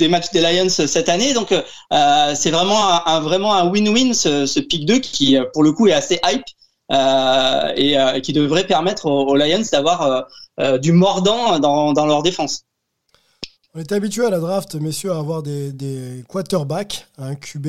matchs 0.09 0.31
des 0.31 0.41
Lions 0.41 0.69
cette 0.69 1.09
année. 1.09 1.33
Donc 1.33 1.51
euh, 1.51 1.61
c'est 2.35 2.51
vraiment 2.51 3.05
un, 3.05 3.19
vraiment 3.19 3.53
un 3.53 3.69
win-win 3.69 4.13
ce, 4.13 4.45
ce 4.45 4.59
pick 4.59 4.85
2 4.85 4.99
qui 4.99 5.37
euh, 5.37 5.45
pour 5.53 5.63
le 5.63 5.71
coup 5.71 5.87
est 5.87 5.93
assez 5.93 6.19
hype 6.25 6.43
euh, 6.91 7.73
et 7.75 7.97
euh, 7.97 8.19
qui 8.19 8.31
devrait 8.33 8.67
permettre 8.67 9.07
aux, 9.07 9.25
aux 9.27 9.35
Lions 9.35 9.63
d'avoir 9.71 10.01
euh, 10.03 10.21
euh, 10.59 10.77
du 10.77 10.91
mordant 10.91 11.59
dans, 11.59 11.93
dans 11.93 12.05
leur 12.05 12.21
défense. 12.21 12.63
On 13.77 13.79
est 13.79 13.91
habitué 13.91 14.25
à 14.25 14.29
la 14.29 14.39
draft, 14.39 14.75
messieurs, 14.75 15.11
à 15.11 15.17
avoir 15.17 15.43
des, 15.43 16.23
quarterbacks, 16.29 17.07
un 17.17 17.35
QB 17.35 17.67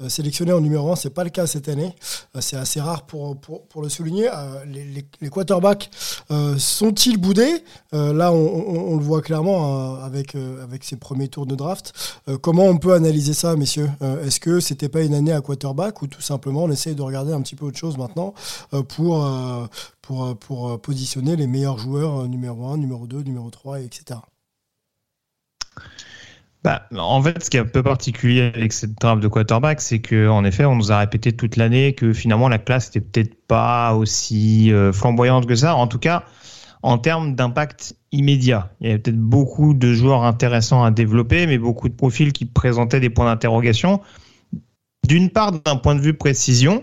euh, 0.00 0.08
sélectionné 0.08 0.52
en 0.52 0.60
numéro 0.62 0.90
1. 0.90 0.96
C'est 0.96 1.10
pas 1.10 1.22
le 1.22 1.28
cas 1.28 1.46
cette 1.46 1.68
année. 1.68 1.94
Euh, 2.34 2.40
c'est 2.40 2.56
assez 2.56 2.80
rare 2.80 3.04
pour, 3.04 3.36
le 3.82 3.90
souligner. 3.90 4.30
Euh, 4.32 4.64
les, 5.20 5.28
quarterbacks 5.28 5.90
sont-ils 6.56 7.18
boudés? 7.18 7.62
Là, 7.92 8.32
on, 8.32 8.96
le 8.96 9.02
voit 9.02 9.20
clairement 9.20 9.98
euh, 9.98 10.06
avec, 10.06 10.34
avec 10.34 10.82
ces 10.82 10.96
premiers 10.96 11.28
tours 11.28 11.44
de 11.44 11.54
draft. 11.54 11.92
Comment 12.40 12.64
on 12.64 12.78
peut 12.78 12.94
analyser 12.94 13.34
ça, 13.34 13.54
messieurs? 13.54 13.90
Est-ce 14.24 14.40
que 14.40 14.60
c'était 14.60 14.88
pas 14.88 15.02
une 15.02 15.12
année 15.12 15.32
à 15.34 15.42
quarterback 15.42 16.00
ou 16.00 16.06
tout 16.06 16.22
simplement 16.22 16.64
on 16.64 16.70
essaye 16.70 16.94
de 16.94 17.02
regarder 17.02 17.34
un 17.34 17.42
petit 17.42 17.54
peu 17.54 17.66
autre 17.66 17.76
chose 17.76 17.98
maintenant 17.98 18.32
pour, 18.88 19.28
pour, 20.00 20.80
positionner 20.80 21.36
les 21.36 21.46
meilleurs 21.46 21.76
joueurs 21.76 22.26
numéro 22.28 22.68
1, 22.68 22.78
numéro 22.78 23.06
2, 23.06 23.24
numéro 23.24 23.50
3, 23.50 23.80
etc. 23.80 24.20
Bah, 26.64 26.88
en 26.96 27.22
fait, 27.22 27.44
ce 27.44 27.50
qui 27.50 27.58
est 27.58 27.60
un 27.60 27.66
peu 27.66 27.82
particulier 27.82 28.50
avec 28.54 28.72
cette 28.72 28.94
draft 28.98 29.22
de 29.22 29.28
quarterback, 29.28 29.82
c'est 29.82 30.00
que 30.00 30.28
en 30.28 30.46
effet, 30.46 30.64
on 30.64 30.76
nous 30.76 30.92
a 30.92 30.98
répété 30.98 31.32
toute 31.32 31.56
l'année 31.56 31.94
que 31.94 32.14
finalement 32.14 32.48
la 32.48 32.58
classe 32.58 32.86
n'était 32.86 33.00
peut-être 33.02 33.46
pas 33.46 33.94
aussi 33.94 34.72
euh, 34.72 34.90
flamboyante 34.90 35.46
que 35.46 35.56
ça. 35.56 35.76
En 35.76 35.86
tout 35.86 35.98
cas, 35.98 36.24
en 36.82 36.96
termes 36.96 37.34
d'impact 37.34 37.96
immédiat, 38.12 38.70
il 38.80 38.86
y 38.86 38.90
avait 38.90 38.98
peut-être 38.98 39.20
beaucoup 39.20 39.74
de 39.74 39.92
joueurs 39.92 40.24
intéressants 40.24 40.82
à 40.82 40.90
développer, 40.90 41.46
mais 41.46 41.58
beaucoup 41.58 41.90
de 41.90 41.94
profils 41.94 42.32
qui 42.32 42.46
présentaient 42.46 43.00
des 43.00 43.10
points 43.10 43.26
d'interrogation. 43.26 44.00
D'une 45.06 45.28
part, 45.28 45.52
d'un 45.52 45.76
point 45.76 45.94
de 45.94 46.00
vue 46.00 46.14
précision, 46.14 46.82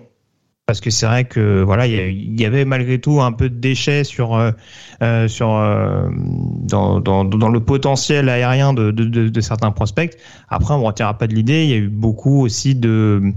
parce 0.66 0.80
que 0.80 0.90
c'est 0.90 1.06
vrai 1.06 1.26
que 1.26 1.62
voilà, 1.64 1.88
il 1.88 2.40
y 2.40 2.46
avait 2.46 2.66
malgré 2.66 3.00
tout 3.00 3.22
un 3.22 3.32
peu 3.32 3.50
de 3.50 3.56
déchets 3.56 4.04
sur 4.04 4.36
euh, 4.36 4.52
euh, 5.02 5.28
sur 5.28 5.56
euh, 5.56 6.08
dans, 6.14 7.00
dans, 7.02 7.50
le 7.50 7.60
potentiel 7.60 8.30
aérien 8.30 8.74
de, 8.74 8.92
de, 8.92 9.42
certains 9.42 9.72
prospects. 9.72 10.16
Après, 10.50 10.74
on 10.74 10.80
ne 10.80 10.86
retirera 10.86 11.18
pas 11.18 11.28
de 11.28 11.34
l'idée. 11.34 11.66
Il 11.66 11.70
y 11.70 11.74
a 11.74 11.78
eu 11.78 11.90
beaucoup 11.90 12.42
aussi 12.42 12.76
de 12.76 13.34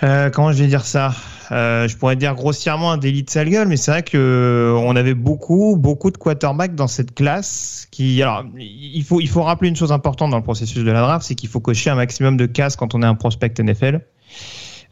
comment 0.00 0.52
je 0.52 0.62
vais 0.62 0.68
dire 0.68 0.86
ça? 0.86 1.12
Je 1.50 1.94
pourrais 1.96 2.16
dire 2.16 2.34
grossièrement 2.34 2.92
un 2.92 2.96
délit 2.96 3.24
de 3.24 3.28
sale 3.28 3.50
gueule, 3.50 3.68
mais 3.68 3.76
c'est 3.76 3.90
vrai 3.90 4.02
que 4.02 4.74
on 4.78 4.96
avait 4.96 5.12
beaucoup 5.12 5.76
beaucoup 5.76 6.10
de 6.10 6.16
quarterbacks 6.16 6.74
dans 6.74 6.86
cette 6.86 7.14
classe 7.14 7.86
qui 7.90 8.22
alors 8.22 8.44
il 8.58 9.02
faut 9.02 9.20
il 9.20 9.28
faut 9.28 9.42
rappeler 9.42 9.68
une 9.68 9.76
chose 9.76 9.92
importante 9.92 10.30
dans 10.30 10.38
le 10.38 10.42
processus 10.42 10.84
de 10.84 10.90
la 10.90 11.02
draft, 11.02 11.26
c'est 11.26 11.34
qu'il 11.34 11.50
faut 11.50 11.60
cocher 11.60 11.90
un 11.90 11.96
maximum 11.96 12.38
de 12.38 12.46
cases 12.46 12.76
quand 12.76 12.94
on 12.94 13.02
est 13.02 13.06
un 13.06 13.14
prospect 13.14 13.52
NFL 13.58 14.00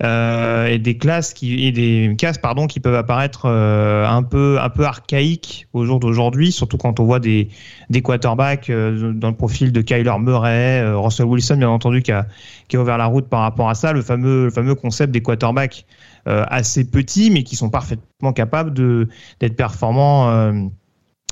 euh, 0.05 0.67
et 0.67 0.79
des 0.79 0.97
classes 0.97 1.35
qui 1.35 1.67
et 1.67 1.73
des 1.73 2.15
pardon 2.41 2.69
qui 2.69 2.79
peuvent 2.79 2.95
apparaître 2.95 3.47
euh, 3.47 4.07
un 4.07 4.23
peu 4.23 4.57
un 4.61 4.69
peu 4.69 4.85
archaïques 4.85 5.67
au 5.73 5.85
jour 5.85 5.99
d'aujourd'hui 5.99 6.53
surtout 6.53 6.77
quand 6.77 7.01
on 7.01 7.05
voit 7.05 7.19
des 7.19 7.49
des 7.91 8.01
quarterbacks 8.01 8.71
euh, 8.71 9.13
dans 9.13 9.29
le 9.31 9.35
profil 9.35 9.73
de 9.73 9.81
Kyler 9.81 10.15
Murray 10.21 10.89
Russell 10.95 11.27
Wilson 11.27 11.57
bien 11.57 11.69
entendu 11.69 12.03
qui 12.03 12.13
a 12.13 12.27
qui 12.69 12.77
a 12.77 12.81
ouvert 12.81 12.97
la 12.97 13.07
route 13.07 13.29
par 13.29 13.41
rapport 13.41 13.69
à 13.69 13.75
ça 13.75 13.93
le 13.93 14.03
fameux 14.03 14.45
le 14.45 14.51
fameux 14.51 14.77
concept 14.77 15.13
des 15.13 15.21
quarterbacks 15.21 15.85
assez 16.27 16.85
petits 16.89 17.31
mais 17.31 17.43
qui 17.43 17.57
sont 17.57 17.71
parfaitement 17.71 18.33
capables 18.33 18.75
de 18.75 19.09
d'être 19.41 19.57
performants 19.57 20.71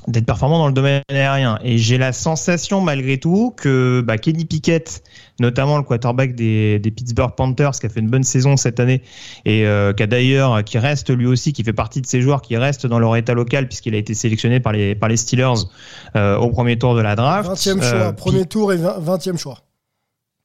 d'être 0.07 0.25
performants 0.25 0.59
dans 0.59 0.67
le 0.67 0.73
domaine 0.73 1.01
aérien. 1.09 1.59
Et 1.63 1.77
j'ai 1.77 1.97
la 1.97 2.13
sensation, 2.13 2.79
malgré 2.81 3.17
tout, 3.17 3.53
que 3.57 4.01
bah, 4.05 4.17
Kenny 4.17 4.45
Pickett, 4.45 5.03
notamment 5.39 5.77
le 5.77 5.83
quarterback 5.83 6.33
des, 6.33 6.79
des 6.79 6.91
Pittsburgh 6.91 7.35
Panthers, 7.35 7.71
qui 7.71 7.85
a 7.85 7.89
fait 7.89 7.99
une 7.99 8.09
bonne 8.09 8.23
saison 8.23 8.55
cette 8.55 8.79
année, 8.79 9.01
et 9.45 9.65
euh, 9.65 9.91
qui 9.93 10.03
a 10.03 10.07
d'ailleurs, 10.07 10.63
qui 10.63 10.77
reste 10.77 11.09
lui 11.09 11.25
aussi, 11.25 11.51
qui 11.51 11.63
fait 11.63 11.73
partie 11.73 12.01
de 12.01 12.07
ces 12.07 12.21
joueurs 12.21 12.41
qui 12.41 12.55
restent 12.55 12.87
dans 12.87 12.99
leur 12.99 13.15
état 13.17 13.33
local, 13.33 13.67
puisqu'il 13.67 13.93
a 13.95 13.97
été 13.97 14.13
sélectionné 14.13 14.59
par 14.61 14.71
les, 14.71 14.95
par 14.95 15.09
les 15.09 15.17
Steelers 15.17 15.65
euh, 16.15 16.37
au 16.37 16.49
premier 16.49 16.77
tour 16.79 16.95
de 16.95 17.01
la 17.01 17.15
draft. 17.15 17.49
20e 17.51 17.81
choix, 17.81 17.83
Euh, 17.83 18.11
premier 18.13 18.45
tour 18.45 18.71
et 18.73 18.77
20, 18.77 18.99
20e 18.99 19.37
choix. 19.37 19.59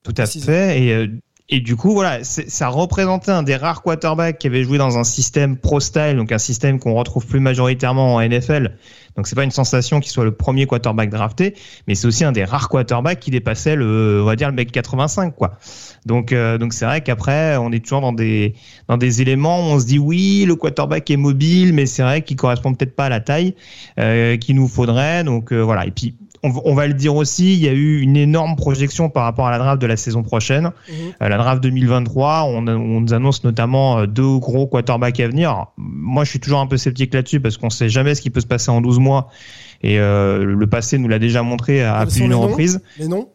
tout 0.03 0.15
à 0.17 0.27
fait. 0.27 0.83
Et, 0.83 0.93
euh, 0.93 1.07
et 1.55 1.61
du 1.61 1.77
coup, 1.77 1.93
voilà, 1.93 2.25
ça 2.25 2.69
représentait 2.69 3.31
un 3.31 3.43
des 3.43 3.57
rares 3.57 3.83
quarterbacks 3.83 4.39
qui 4.39 4.47
avait 4.47 4.65
joué 4.65 4.79
dans 4.79 4.97
un 4.97 5.05
système 5.05 5.59
pro-style, 5.59 6.17
donc 6.17 6.33
un 6.33 6.39
système 6.39 6.79
qu'on 6.79 6.95
retrouve 6.95 7.27
plus 7.27 7.41
majoritairement 7.41 8.15
en 8.15 8.27
NFL. 8.27 8.79
Donc 9.17 9.27
c'est 9.27 9.37
pas 9.37 9.45
une 9.45 9.51
sensation 9.51 10.01
qu'il 10.01 10.11
soit 10.11 10.25
le 10.25 10.35
premier 10.35 10.65
quarterback 10.65 11.11
drafté, 11.11 11.55
mais 11.87 11.95
c'est 11.95 12.07
aussi 12.07 12.25
un 12.25 12.33
des 12.33 12.45
rares 12.45 12.71
quarterbacks 12.71 13.21
qui 13.21 13.31
dépassait 13.31 13.77
le, 13.77 14.21
on 14.23 14.25
va 14.25 14.35
dire 14.35 14.49
le 14.49 14.55
mec 14.55 14.73
85 14.73 15.37
quoi. 15.37 15.59
Donc 16.07 16.33
euh, 16.33 16.57
donc 16.57 16.73
c'est 16.73 16.87
vrai 16.87 17.03
qu'après 17.03 17.59
on 17.59 17.71
est 17.71 17.85
toujours 17.85 18.01
dans 18.01 18.15
des 18.15 18.55
dans 18.89 18.97
des 18.97 19.21
éléments 19.21 19.61
où 19.61 19.75
on 19.75 19.79
se 19.79 19.85
dit 19.85 19.99
oui 19.99 20.47
le 20.47 20.57
quarterback 20.57 21.11
est 21.11 21.19
mobile, 21.19 21.75
mais 21.75 21.85
c'est 21.85 22.03
vrai 22.03 22.23
qu'il 22.23 22.39
correspond 22.39 22.73
peut-être 22.73 22.97
pas 22.97 23.05
à 23.05 23.11
la 23.11 23.21
taille 23.21 23.55
euh, 24.01 24.39
qu'il 24.39 24.57
nous 24.57 24.69
faudrait. 24.69 25.23
Donc 25.23 25.53
euh, 25.53 25.61
voilà. 25.61 25.85
Et 25.85 25.91
puis 25.91 26.15
on, 26.43 26.51
va- 26.51 26.61
on 26.65 26.75
va 26.75 26.87
le 26.87 26.95
dire 26.95 27.15
aussi, 27.15 27.55
il 27.55 27.61
y 27.61 27.69
a 27.69 27.73
eu 27.73 28.01
une 28.01 28.17
énorme 28.17 28.57
projection 28.57 29.09
par 29.11 29.25
rapport 29.25 29.47
à 29.47 29.51
la 29.51 29.59
draft 29.59 29.81
de 29.81 29.87
la 29.87 29.97
saison 29.97 30.23
prochaine. 30.23 30.73
Euh, 31.23 31.29
la 31.29 31.37
draft 31.39 31.63
2023, 31.63 32.45
on, 32.49 32.67
on 32.69 33.01
nous 33.01 33.15
annonce 33.15 33.45
notamment 33.45 33.99
euh, 34.01 34.07
deux 34.07 34.39
gros 34.39 34.67
quarterbacks 34.67 35.21
à 35.21 35.29
venir. 35.29 35.51
Alors, 35.51 35.73
moi, 35.77 36.25
je 36.25 36.31
suis 36.31 36.41
toujours 36.41 36.61
un 36.61 36.67
peu 36.67 36.77
sceptique 36.77 37.15
là-dessus 37.15 37.41
parce 37.41 37.57
qu'on 37.57 37.71
sait 37.71 37.89
jamais 37.89 38.15
ce 38.15 38.21
qui 38.23 38.31
peut 38.31 38.41
se 38.41 38.47
passer 38.47 38.71
en 38.71 38.81
12 38.81 38.99
mois. 38.99 39.29
Et 39.83 39.99
euh, 39.99 40.45
le 40.45 40.67
passé 40.67 40.99
nous 40.99 41.09
l'a 41.09 41.19
déjà 41.19 41.43
montré 41.43 41.83
à, 41.83 41.97
à 41.97 42.07
plus 42.07 42.21
d'une 42.23 42.31
reprise. 42.49 42.81
Les 42.99 43.09
noms? 43.09 43.29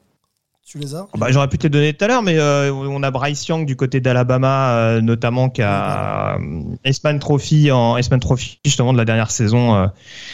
Tu 0.70 0.80
les 0.80 0.96
as 0.96 1.08
Bah, 1.18 1.28
J'aurais 1.30 1.48
pu 1.48 1.58
te 1.58 1.64
les 1.64 1.70
donner 1.70 1.94
tout 1.94 2.04
à 2.04 2.10
l'heure, 2.10 2.22
mais 2.22 2.38
euh, 2.38 2.74
on 2.74 3.02
a 3.02 3.10
Bryce 3.10 3.48
Young 3.48 3.66
du 3.66 3.78
côté 3.78 4.02
d'Alabama, 4.02 4.72
euh, 4.72 5.02
notamment 5.02 5.50
qui 5.50 5.62
a 5.62 6.38
Eastman 6.84 7.20
Trophy 7.20 7.72
en 7.72 7.98
Trophy 8.20 8.60
justement 8.66 8.92
de 8.92 8.98
la 8.98 9.06
dernière 9.06 9.32
saison 9.32 9.90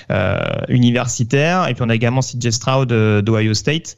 euh, 0.09 0.33
universitaire, 0.69 1.67
et 1.67 1.75
puis 1.75 1.83
on 1.83 1.89
a 1.89 1.93
également 1.93 2.21
CJ 2.21 2.49
Stroud 2.49 2.89
d'Ohio 2.89 3.53
State. 3.53 3.95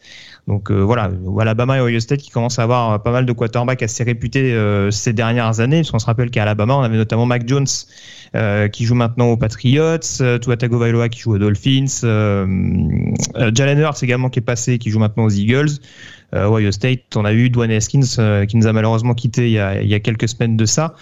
Donc 0.47 0.71
voilà, 0.71 1.09
Alabama 1.39 1.77
et 1.77 1.79
Ohio 1.79 2.01
State 2.01 2.19
qui 2.19 2.31
commencent 2.31 2.59
à 2.59 2.63
avoir 2.63 3.01
pas 3.01 3.11
mal 3.11 3.25
de 3.25 3.31
quarterbacks 3.31 3.81
assez 3.81 4.03
réputés 4.03 4.53
ces 4.91 5.13
dernières 5.13 5.61
années, 5.61 5.79
parce 5.79 5.91
qu'on 5.91 5.99
se 5.99 6.05
rappelle 6.05 6.31
qu'à 6.31 6.41
Alabama, 6.41 6.75
on 6.75 6.81
avait 6.81 6.97
notamment 6.97 7.25
Mac 7.25 7.47
Jones 7.47 7.65
qui 8.73 8.83
joue 8.83 8.95
maintenant 8.95 9.27
aux 9.27 9.37
Patriots, 9.37 9.99
Tua 10.41 10.57
Tagovailoa 10.57 11.07
qui 11.07 11.21
joue 11.21 11.35
aux 11.35 11.39
Dolphins, 11.39 11.85
Jalen 12.03 13.79
Hurts 13.79 14.03
également 14.03 14.29
qui 14.29 14.39
est 14.39 14.43
passé, 14.43 14.77
qui 14.77 14.89
joue 14.89 14.99
maintenant 14.99 15.23
aux 15.23 15.29
Eagles. 15.29 15.79
Euh, 16.33 16.47
Ohio 16.49 16.71
State, 16.71 17.15
on 17.15 17.23
a 17.23 17.33
eu 17.33 17.49
Dwayne 17.49 17.71
Haskins 17.71 18.01
euh, 18.19 18.45
qui 18.45 18.57
nous 18.57 18.67
a 18.67 18.73
malheureusement 18.73 19.13
quitté 19.13 19.45
il 19.47 19.51
y 19.51 19.59
a, 19.59 19.81
il 19.81 19.87
y 19.87 19.93
a 19.93 19.99
quelques 19.99 20.27
semaines 20.27 20.57
de 20.57 20.65
ça. 20.65 20.95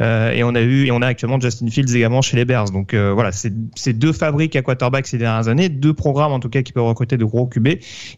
Euh, 0.00 0.30
et 0.30 0.44
on 0.44 0.54
a 0.54 0.60
eu 0.60 0.86
et 0.86 0.92
on 0.92 1.02
a 1.02 1.08
actuellement 1.08 1.40
Justin 1.40 1.68
Fields 1.68 1.94
également 1.96 2.22
chez 2.22 2.36
les 2.36 2.44
Bears. 2.44 2.70
Donc 2.70 2.94
euh, 2.94 3.12
voilà, 3.12 3.32
c'est 3.32 3.92
deux 3.92 4.12
fabriques 4.12 4.54
à 4.54 4.62
quarterback 4.62 5.06
ces 5.08 5.18
dernières 5.18 5.48
années, 5.48 5.68
deux 5.68 5.92
programmes 5.92 6.30
en 6.32 6.38
tout 6.38 6.48
cas 6.48 6.62
qui 6.62 6.72
peuvent 6.72 6.84
recruter 6.86 7.16
de 7.16 7.24
gros 7.24 7.46
QB. 7.46 7.66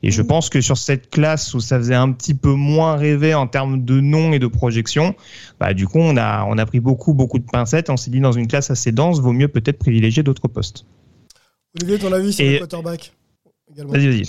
Et 0.03 0.11
je 0.11 0.21
pense 0.23 0.51
que 0.51 0.61
sur 0.61 0.77
cette 0.77 1.09
classe 1.09 1.55
où 1.55 1.61
ça 1.61 1.79
faisait 1.79 1.95
un 1.95 2.13
petit 2.13 2.35
peu 2.35 2.53
moins 2.53 2.97
rêver 2.97 3.33
en 3.35 3.47
termes 3.47 3.83
de 3.85 3.99
nom 4.01 4.33
et 4.33 4.39
de 4.39 4.47
projection, 4.47 5.15
bah 5.59 5.73
du 5.73 5.87
coup 5.89 5.99
on 6.01 6.19
a 6.19 6.45
on 6.47 6.59
a 6.59 6.67
pris 6.67 6.81
beaucoup 6.81 7.15
beaucoup 7.15 7.39
de 7.39 7.47
pincettes. 7.51 7.89
On 7.89 7.97
s'est 7.97 8.11
dit 8.11 8.21
dans 8.21 8.33
une 8.33 8.47
classe 8.47 8.71
assez 8.71 8.93
dense, 8.93 9.19
vaut 9.21 9.33
mieux 9.33 9.49
peut-être 9.49 9.79
privilégier 9.79 10.23
d'autres 10.23 10.49
postes. 10.49 10.85
Olivier, 11.77 11.99
ton 11.99 12.13
avis 12.13 12.33
sur 12.35 12.45
Et- 12.45 12.53
le 12.53 12.59
quarterback 12.59 13.13
également? 13.73 13.93
Vas-y 13.93 14.07
vas-y. 14.09 14.25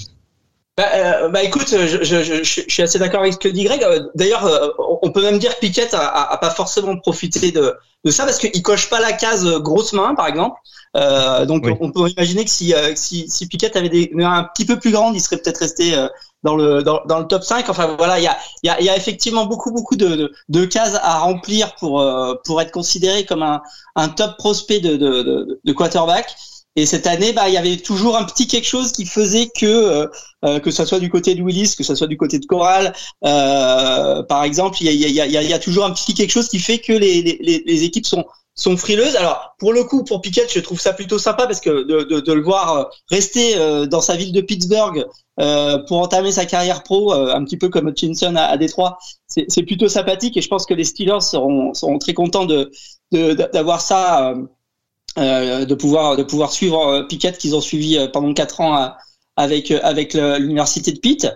Bah, 0.77 0.85
euh, 0.93 1.29
bah, 1.29 1.43
écoute, 1.43 1.67
je, 1.69 1.85
je, 2.03 2.23
je, 2.23 2.43
je 2.43 2.61
suis 2.67 2.81
assez 2.81 2.97
d'accord 2.97 3.19
avec 3.21 3.33
ce 3.33 3.37
que 3.37 3.49
dit 3.49 3.65
Greg. 3.65 3.83
Euh, 3.83 4.03
D'ailleurs, 4.15 4.45
euh, 4.45 4.69
on 5.01 5.11
peut 5.11 5.21
même 5.21 5.37
dire 5.37 5.53
que 5.55 5.59
Piquet 5.59 5.93
a, 5.93 5.99
a, 5.99 6.33
a 6.33 6.37
pas 6.37 6.49
forcément 6.49 6.97
profité 6.97 7.51
de, 7.51 7.75
de 8.05 8.11
ça 8.11 8.23
parce 8.25 8.39
qu'il 8.39 8.63
coche 8.63 8.89
pas 8.89 8.99
la 9.01 9.11
case 9.11 9.45
grosse 9.59 9.91
main, 9.93 10.15
par 10.15 10.27
exemple. 10.27 10.57
Euh, 10.95 11.45
donc, 11.45 11.65
Oui. 11.65 11.73
on 11.81 11.91
peut 11.91 12.09
imaginer 12.09 12.45
que 12.45 12.49
si, 12.51 12.73
euh, 12.73 12.93
si, 12.95 13.29
si 13.29 13.47
Piquet 13.47 13.77
avait 13.77 13.89
des 13.89 14.11
mains 14.13 14.31
un 14.33 14.43
petit 14.45 14.65
peu 14.65 14.79
plus 14.79 14.91
grandes, 14.91 15.15
il 15.15 15.19
serait 15.19 15.37
peut-être 15.37 15.59
resté 15.59 15.93
dans 16.43 16.55
le 16.55 16.81
dans, 16.83 17.01
dans 17.05 17.19
le 17.19 17.27
top 17.27 17.43
5. 17.43 17.69
Enfin 17.69 17.95
voilà, 17.97 18.19
il 18.19 18.23
y 18.23 18.27
a, 18.27 18.37
il 18.63 18.67
y, 18.67 18.69
a, 18.69 18.81
y 18.81 18.89
a 18.89 18.95
effectivement 18.95 19.45
beaucoup 19.45 19.71
beaucoup 19.71 19.97
de, 19.97 20.07
de, 20.15 20.33
de 20.49 20.65
cases 20.65 20.97
à 21.03 21.19
remplir 21.19 21.75
pour 21.75 22.03
pour 22.45 22.61
être 22.61 22.71
considéré 22.71 23.25
comme 23.25 23.43
un, 23.43 23.61
un 23.97 24.07
top 24.09 24.37
prospect 24.37 24.79
de, 24.79 24.95
de, 24.95 25.21
de, 25.21 25.61
de 25.63 25.73
quarterback. 25.73 26.33
Et 26.77 26.85
cette 26.85 27.05
année, 27.05 27.33
bah, 27.33 27.49
il 27.49 27.53
y 27.53 27.57
avait 27.57 27.75
toujours 27.77 28.15
un 28.15 28.23
petit 28.23 28.47
quelque 28.47 28.67
chose 28.67 28.93
qui 28.93 29.05
faisait 29.05 29.49
que, 29.59 29.65
euh, 29.65 30.07
euh, 30.45 30.59
que 30.59 30.71
ce 30.71 30.85
soit 30.85 30.99
du 30.99 31.09
côté 31.09 31.35
de 31.35 31.41
Willis, 31.41 31.75
que 31.77 31.83
ce 31.83 31.95
soit 31.95 32.07
du 32.07 32.15
côté 32.15 32.39
de 32.39 32.45
Corral, 32.45 32.93
euh, 33.25 34.23
par 34.23 34.43
exemple, 34.45 34.77
il 34.81 34.85
y 34.85 35.05
a, 35.05 35.07
y, 35.09 35.19
a, 35.19 35.41
y, 35.41 35.47
y 35.47 35.53
a 35.53 35.59
toujours 35.59 35.83
un 35.85 35.91
petit 35.91 36.13
quelque 36.13 36.31
chose 36.31 36.47
qui 36.47 36.59
fait 36.59 36.79
que 36.79 36.93
les, 36.93 37.21
les, 37.21 37.63
les 37.65 37.83
équipes 37.83 38.05
sont, 38.05 38.23
sont 38.55 38.77
frileuses. 38.77 39.17
Alors, 39.17 39.53
pour 39.59 39.73
le 39.73 39.83
coup, 39.83 40.05
pour 40.05 40.21
Piquet, 40.21 40.47
je 40.49 40.61
trouve 40.61 40.79
ça 40.79 40.93
plutôt 40.93 41.19
sympa 41.19 41.45
parce 41.45 41.59
que 41.59 41.83
de, 41.83 42.03
de, 42.03 42.21
de 42.21 42.31
le 42.33 42.41
voir 42.41 42.77
euh, 42.77 42.83
rester 43.09 43.57
euh, 43.57 43.85
dans 43.85 44.01
sa 44.01 44.15
ville 44.15 44.31
de 44.31 44.41
Pittsburgh 44.41 45.05
pour 45.87 45.97
entamer 45.99 46.31
sa 46.31 46.45
carrière 46.45 46.83
pro, 46.83 47.13
un 47.13 47.43
petit 47.43 47.57
peu 47.57 47.67
comme 47.69 47.87
Hutchinson 47.87 48.35
à, 48.35 48.43
à 48.43 48.57
Détroit, 48.57 48.99
c'est 49.27 49.63
plutôt 49.63 49.87
sympathique 49.87 50.37
et 50.37 50.41
je 50.41 50.47
pense 50.47 50.67
que 50.67 50.75
les 50.75 50.83
Steelers 50.83 51.21
seront, 51.21 51.73
seront 51.73 51.97
très 51.97 52.13
contents 52.13 52.45
de 52.45 52.69
de- 53.11 53.33
d'avoir 53.33 53.81
ça. 53.81 54.35
Euh, 55.17 55.65
de 55.65 55.75
pouvoir 55.75 56.15
de 56.15 56.23
pouvoir 56.23 56.53
suivre 56.53 56.87
euh, 56.87 57.03
Piquet 57.03 57.33
qu'ils 57.33 57.53
ont 57.53 57.59
suivi 57.59 57.97
euh, 57.97 58.07
pendant 58.07 58.33
quatre 58.33 58.61
ans 58.61 58.93
avec 59.35 59.69
avec 59.71 60.13
l'université 60.13 60.93
de 60.93 60.99
Pitt. 60.99 61.27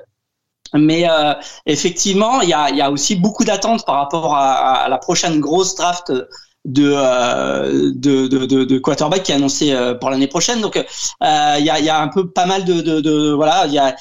Mais 0.74 1.10
euh, 1.10 1.34
effectivement, 1.66 2.40
il 2.40 2.50
y 2.50 2.54
a, 2.54 2.70
y 2.70 2.82
a 2.82 2.90
aussi 2.90 3.16
beaucoup 3.16 3.44
d'attentes 3.44 3.86
par 3.86 3.96
rapport 3.96 4.34
à, 4.34 4.84
à 4.86 4.90
la 4.90 4.98
prochaine 4.98 5.42
grosse 5.42 5.76
draft 5.76 6.14
de, 6.64 6.94
euh, 6.96 7.92
de, 7.94 8.28
de, 8.28 8.46
de, 8.46 8.64
de 8.64 8.78
quarterback 8.80 9.24
qui 9.24 9.34
est 9.34 9.36
annoncé 9.36 9.74
euh, 9.74 9.94
pour 9.94 10.10
l'année 10.10 10.28
prochaine. 10.28 10.62
Donc, 10.62 10.76
il 10.78 11.66
y, 11.66 11.70
a, 11.70 11.80
y 11.80 11.90
a 11.90 12.02
un 12.02 12.08
peu 12.08 12.30
pas 12.30 12.46
mal 12.46 12.64
de, 12.64 12.80
de, 12.80 13.02
de 13.02 13.32
voilà, 13.34 13.66
il 13.68 13.74
y 13.74 13.80
a 13.80 13.94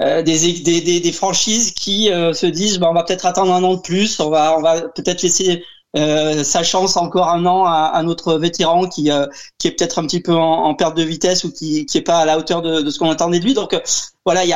des, 0.00 0.22
des, 0.62 0.80
des, 0.80 1.00
des, 1.00 1.12
franchises 1.12 1.70
qui 1.72 2.08
se 2.08 2.46
disent, 2.46 2.78
bah, 2.78 2.88
on 2.90 2.94
va 2.94 3.04
peut-être 3.04 3.24
attendre 3.26 3.52
un 3.54 3.62
an 3.64 3.74
de 3.74 3.80
plus, 3.80 4.20
on 4.20 4.30
va, 4.30 4.56
on 4.58 4.62
va 4.62 4.82
peut-être 4.82 5.22
laisser 5.22 5.64
euh, 5.96 6.44
sa 6.44 6.62
chance 6.62 6.96
encore 6.96 7.30
un 7.30 7.46
an 7.46 7.64
à, 7.64 7.90
à 7.94 8.02
notre 8.02 8.34
vétéran 8.34 8.88
qui 8.88 9.10
euh, 9.10 9.26
qui 9.58 9.68
est 9.68 9.72
peut-être 9.72 9.98
un 9.98 10.06
petit 10.06 10.20
peu 10.20 10.34
en, 10.34 10.74
perte 10.74 10.96
de 10.96 11.02
vitesse 11.02 11.44
ou 11.44 11.52
qui 11.52 11.86
qui 11.86 11.98
est 11.98 12.02
pas 12.02 12.18
à 12.18 12.24
la 12.24 12.38
hauteur 12.38 12.62
de, 12.62 12.88
ce 12.90 12.98
qu'on 12.98 13.10
attendait 13.10 13.38
de 13.40 13.44
lui. 13.44 13.54
Donc 13.54 13.74
voilà, 14.24 14.44
il 14.44 14.50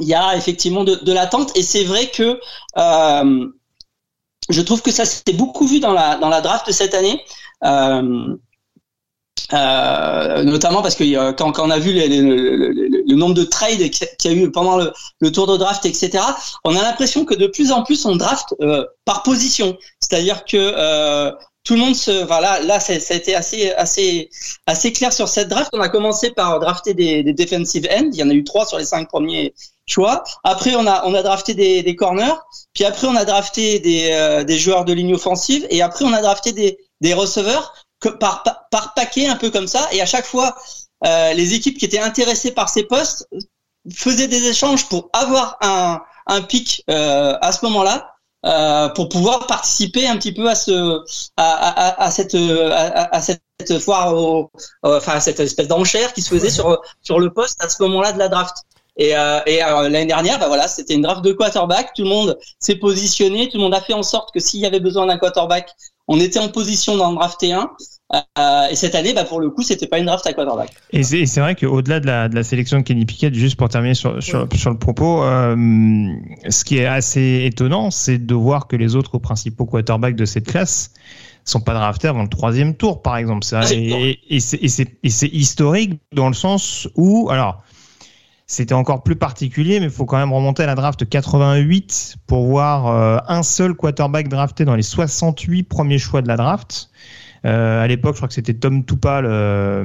y 0.00 0.14
a 0.14 0.36
effectivement 0.36 0.84
de, 0.84 1.12
l'attente 1.12 1.56
et 1.56 1.62
c'est 1.62 1.84
vrai 1.84 2.10
que 2.10 2.40
euh, 2.76 3.48
je 4.48 4.62
trouve 4.62 4.82
que 4.82 4.90
ça 4.90 5.04
s'est 5.04 5.32
beaucoup 5.32 5.66
vu 5.66 5.80
dans 5.80 5.92
la 5.92 6.40
draft 6.40 6.70
cette 6.72 6.94
année. 6.94 7.20
Euh, 7.64 8.36
euh, 9.52 10.42
notamment 10.42 10.82
parce 10.82 10.96
que 10.96 11.04
euh, 11.04 11.32
quand, 11.32 11.58
on 11.60 11.70
a 11.70 11.78
vu 11.78 11.92
le, 11.92 13.14
nombre 13.14 13.34
de 13.34 13.44
trades 13.44 13.90
qu'il 13.90 14.30
y 14.30 14.34
a 14.34 14.36
eu 14.36 14.50
pendant 14.50 14.76
le, 14.76 15.30
tour 15.30 15.46
de 15.46 15.56
draft, 15.56 15.86
etc., 15.86 16.18
on 16.64 16.74
a 16.76 16.82
l'impression 16.82 17.24
que 17.24 17.34
de 17.34 17.46
plus 17.46 17.70
en 17.70 17.82
plus 17.82 18.06
on 18.06 18.16
draft 18.16 18.54
euh, 18.60 18.84
par 19.04 19.22
position. 19.22 19.78
C'est-à-dire 20.08 20.44
que 20.44 20.56
euh, 20.56 21.32
tout 21.64 21.74
le 21.74 21.80
monde 21.80 21.96
se, 21.96 22.24
voilà, 22.24 22.60
là, 22.60 22.78
ça 22.78 22.92
a 22.92 23.16
été 23.16 23.34
assez, 23.34 23.72
assez, 23.72 24.30
assez 24.66 24.92
clair 24.92 25.12
sur 25.12 25.28
cette 25.28 25.48
draft. 25.48 25.70
On 25.72 25.80
a 25.80 25.88
commencé 25.88 26.30
par 26.30 26.60
drafter 26.60 26.94
des, 26.94 27.22
des 27.22 27.32
defensive 27.32 27.88
ends. 27.90 28.10
Il 28.12 28.18
y 28.18 28.22
en 28.22 28.30
a 28.30 28.34
eu 28.34 28.44
trois 28.44 28.66
sur 28.66 28.78
les 28.78 28.84
cinq 28.84 29.08
premiers 29.08 29.52
choix. 29.88 30.22
Après, 30.44 30.76
on 30.76 30.86
a, 30.86 31.04
on 31.06 31.14
a 31.14 31.22
drafté 31.22 31.54
des, 31.54 31.82
des 31.82 31.96
corners. 31.96 32.36
Puis 32.72 32.84
après, 32.84 33.08
on 33.08 33.16
a 33.16 33.24
drafté 33.24 33.80
des, 33.80 34.44
des 34.46 34.58
joueurs 34.58 34.84
de 34.84 34.92
ligne 34.92 35.14
offensive. 35.14 35.66
Et 35.70 35.82
après, 35.82 36.04
on 36.04 36.12
a 36.12 36.22
drafté 36.22 36.52
des, 36.52 36.78
des 37.00 37.14
receveurs 37.14 37.74
par, 38.20 38.44
par 38.70 38.94
paquet, 38.94 39.26
un 39.26 39.36
peu 39.36 39.50
comme 39.50 39.66
ça. 39.66 39.88
Et 39.90 40.00
à 40.00 40.06
chaque 40.06 40.26
fois, 40.26 40.56
euh, 41.04 41.32
les 41.32 41.54
équipes 41.54 41.78
qui 41.78 41.84
étaient 41.84 41.98
intéressées 41.98 42.52
par 42.52 42.68
ces 42.68 42.84
postes 42.84 43.28
faisaient 43.92 44.28
des 44.28 44.46
échanges 44.46 44.88
pour 44.88 45.10
avoir 45.12 45.56
un, 45.60 46.00
un 46.26 46.42
pic 46.42 46.84
euh, 46.90 47.36
à 47.40 47.52
ce 47.52 47.64
moment-là. 47.66 48.12
Euh, 48.44 48.88
pour 48.90 49.08
pouvoir 49.08 49.46
participer 49.46 50.06
un 50.06 50.16
petit 50.16 50.32
peu 50.32 50.48
à 50.48 50.54
ce 50.54 51.00
à, 51.36 51.96
à, 51.96 52.04
à 52.04 52.10
cette 52.10 52.34
à, 52.34 53.16
à, 53.16 53.20
cette 53.20 53.40
foire 53.80 54.14
au, 54.14 54.52
enfin 54.82 55.14
à 55.14 55.20
cette 55.20 55.40
espèce 55.40 55.68
d'enchère 55.68 56.12
qui 56.12 56.22
se 56.22 56.28
faisait 56.28 56.50
sur 56.50 56.80
sur 57.02 57.18
le 57.18 57.32
poste 57.32 57.62
à 57.64 57.68
ce 57.68 57.82
moment-là 57.82 58.12
de 58.12 58.18
la 58.18 58.28
draft. 58.28 58.56
Et, 58.98 59.16
euh, 59.16 59.40
et 59.46 59.62
euh, 59.62 59.88
l'année 59.90 60.06
dernière 60.06 60.38
bah 60.38 60.48
voilà 60.48 60.68
c'était 60.68 60.94
une 60.94 61.02
draft 61.02 61.22
de 61.22 61.32
quarterback. 61.32 61.92
Tout 61.94 62.02
le 62.02 62.08
monde 62.08 62.38
s'est 62.60 62.76
positionné. 62.76 63.48
Tout 63.48 63.56
le 63.56 63.64
monde 63.64 63.74
a 63.74 63.80
fait 63.80 63.94
en 63.94 64.02
sorte 64.02 64.32
que 64.32 64.40
s'il 64.40 64.60
y 64.60 64.66
avait 64.66 64.80
besoin 64.80 65.06
d'un 65.06 65.18
quarterback 65.18 65.74
on 66.08 66.20
était 66.20 66.38
en 66.38 66.48
position 66.48 66.96
dans 66.96 67.10
le 67.10 67.16
draft 67.16 67.42
1 67.42 67.70
euh, 68.14 68.68
et 68.70 68.76
cette 68.76 68.94
année, 68.94 69.12
bah, 69.12 69.24
pour 69.24 69.40
le 69.40 69.50
coup, 69.50 69.62
c'était 69.62 69.86
pas 69.86 69.98
une 69.98 70.06
draft 70.06 70.26
à 70.26 70.32
quarterback. 70.32 70.72
Et 70.92 71.02
c'est 71.02 71.40
vrai 71.40 71.54
qu'au-delà 71.56 72.00
de 72.00 72.06
la, 72.06 72.28
de 72.28 72.34
la 72.34 72.44
sélection 72.44 72.78
de 72.78 72.82
Kenny 72.82 73.04
Pickett, 73.04 73.34
juste 73.34 73.56
pour 73.56 73.68
terminer 73.68 73.94
sur, 73.94 74.22
sur, 74.22 74.48
sur 74.54 74.70
le 74.70 74.78
propos, 74.78 75.22
euh, 75.24 75.56
ce 76.48 76.64
qui 76.64 76.78
est 76.78 76.86
assez 76.86 77.42
étonnant, 77.44 77.90
c'est 77.90 78.18
de 78.18 78.34
voir 78.34 78.68
que 78.68 78.76
les 78.76 78.94
autres 78.94 79.18
principaux 79.18 79.66
quarterbacks 79.66 80.16
de 80.16 80.24
cette 80.24 80.46
classe 80.46 80.92
sont 81.44 81.60
pas 81.60 81.74
draftés 81.74 82.08
avant 82.08 82.22
le 82.22 82.28
troisième 82.28 82.76
tour, 82.76 83.02
par 83.02 83.16
exemple. 83.16 83.44
Ça, 83.44 83.60
Ah, 83.64 83.72
et 83.72 84.18
et 84.28 84.40
c'est 84.40 85.28
historique 85.32 86.00
dans 86.12 86.28
le 86.28 86.34
sens 86.34 86.88
où, 86.94 87.28
alors, 87.30 87.62
c'était 88.46 88.74
encore 88.74 89.02
plus 89.02 89.16
particulier, 89.16 89.80
mais 89.80 89.86
il 89.86 89.92
faut 89.92 90.06
quand 90.06 90.18
même 90.18 90.32
remonter 90.32 90.62
à 90.62 90.66
la 90.66 90.76
draft 90.76 91.08
88 91.08 92.16
pour 92.28 92.46
voir 92.46 92.86
euh, 92.86 93.18
un 93.26 93.42
seul 93.42 93.74
quarterback 93.74 94.28
drafté 94.28 94.64
dans 94.64 94.76
les 94.76 94.82
68 94.82 95.64
premiers 95.64 95.98
choix 95.98 96.22
de 96.22 96.28
la 96.28 96.36
draft. 96.36 96.90
Euh, 97.46 97.82
à 97.82 97.86
l'époque, 97.86 98.14
je 98.14 98.18
crois 98.18 98.28
que 98.28 98.34
c'était 98.34 98.54
Tom 98.54 98.84
Tupa, 98.84 99.20
le, 99.20 99.84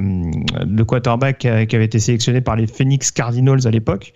le 0.66 0.84
quarterback 0.84 1.38
qui 1.38 1.48
avait 1.48 1.84
été 1.84 2.00
sélectionné 2.00 2.40
par 2.40 2.56
les 2.56 2.66
Phoenix 2.66 3.12
Cardinals 3.12 3.66
à 3.66 3.70
l'époque, 3.70 4.14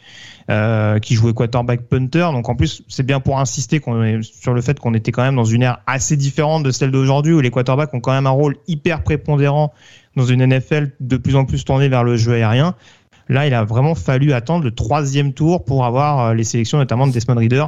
euh, 0.51 0.99
qui 0.99 1.15
jouait 1.15 1.33
quarterback 1.33 1.83
punter. 1.83 2.29
Donc 2.33 2.49
en 2.49 2.57
plus, 2.57 2.83
c'est 2.89 3.07
bien 3.07 3.21
pour 3.21 3.39
insister 3.39 3.81
sur 4.23 4.53
le 4.53 4.61
fait 4.61 4.81
qu'on 4.81 4.95
était 4.95 5.13
quand 5.13 5.23
même 5.23 5.37
dans 5.37 5.45
une 5.45 5.63
ère 5.63 5.79
assez 5.87 6.17
différente 6.17 6.65
de 6.65 6.73
celle 6.73 6.91
d'aujourd'hui, 6.91 7.33
où 7.35 7.41
les 7.41 7.51
quarterbacks 7.51 7.95
ont 7.95 8.01
quand 8.01 8.13
même 8.13 8.27
un 8.27 8.31
rôle 8.31 8.57
hyper 8.67 9.03
prépondérant 9.03 9.73
dans 10.17 10.25
une 10.25 10.45
NFL 10.45 10.93
de 10.99 11.17
plus 11.17 11.37
en 11.37 11.45
plus 11.45 11.65
tournée 11.65 11.89
vers 11.89 12.03
le 12.03 12.17
jeu 12.17 12.33
aérien. 12.33 12.75
Là, 13.29 13.47
il 13.47 13.55
a 13.55 13.65
vraiment 13.65 13.95
fallu 13.95 14.33
attendre 14.33 14.65
le 14.65 14.71
troisième 14.71 15.33
tour 15.33 15.65
pour 15.65 15.85
avoir 15.85 16.35
les 16.35 16.45
sélections, 16.45 16.79
notamment 16.79 17.07
de 17.07 17.13
Desmond 17.13 17.37
Reader 17.37 17.67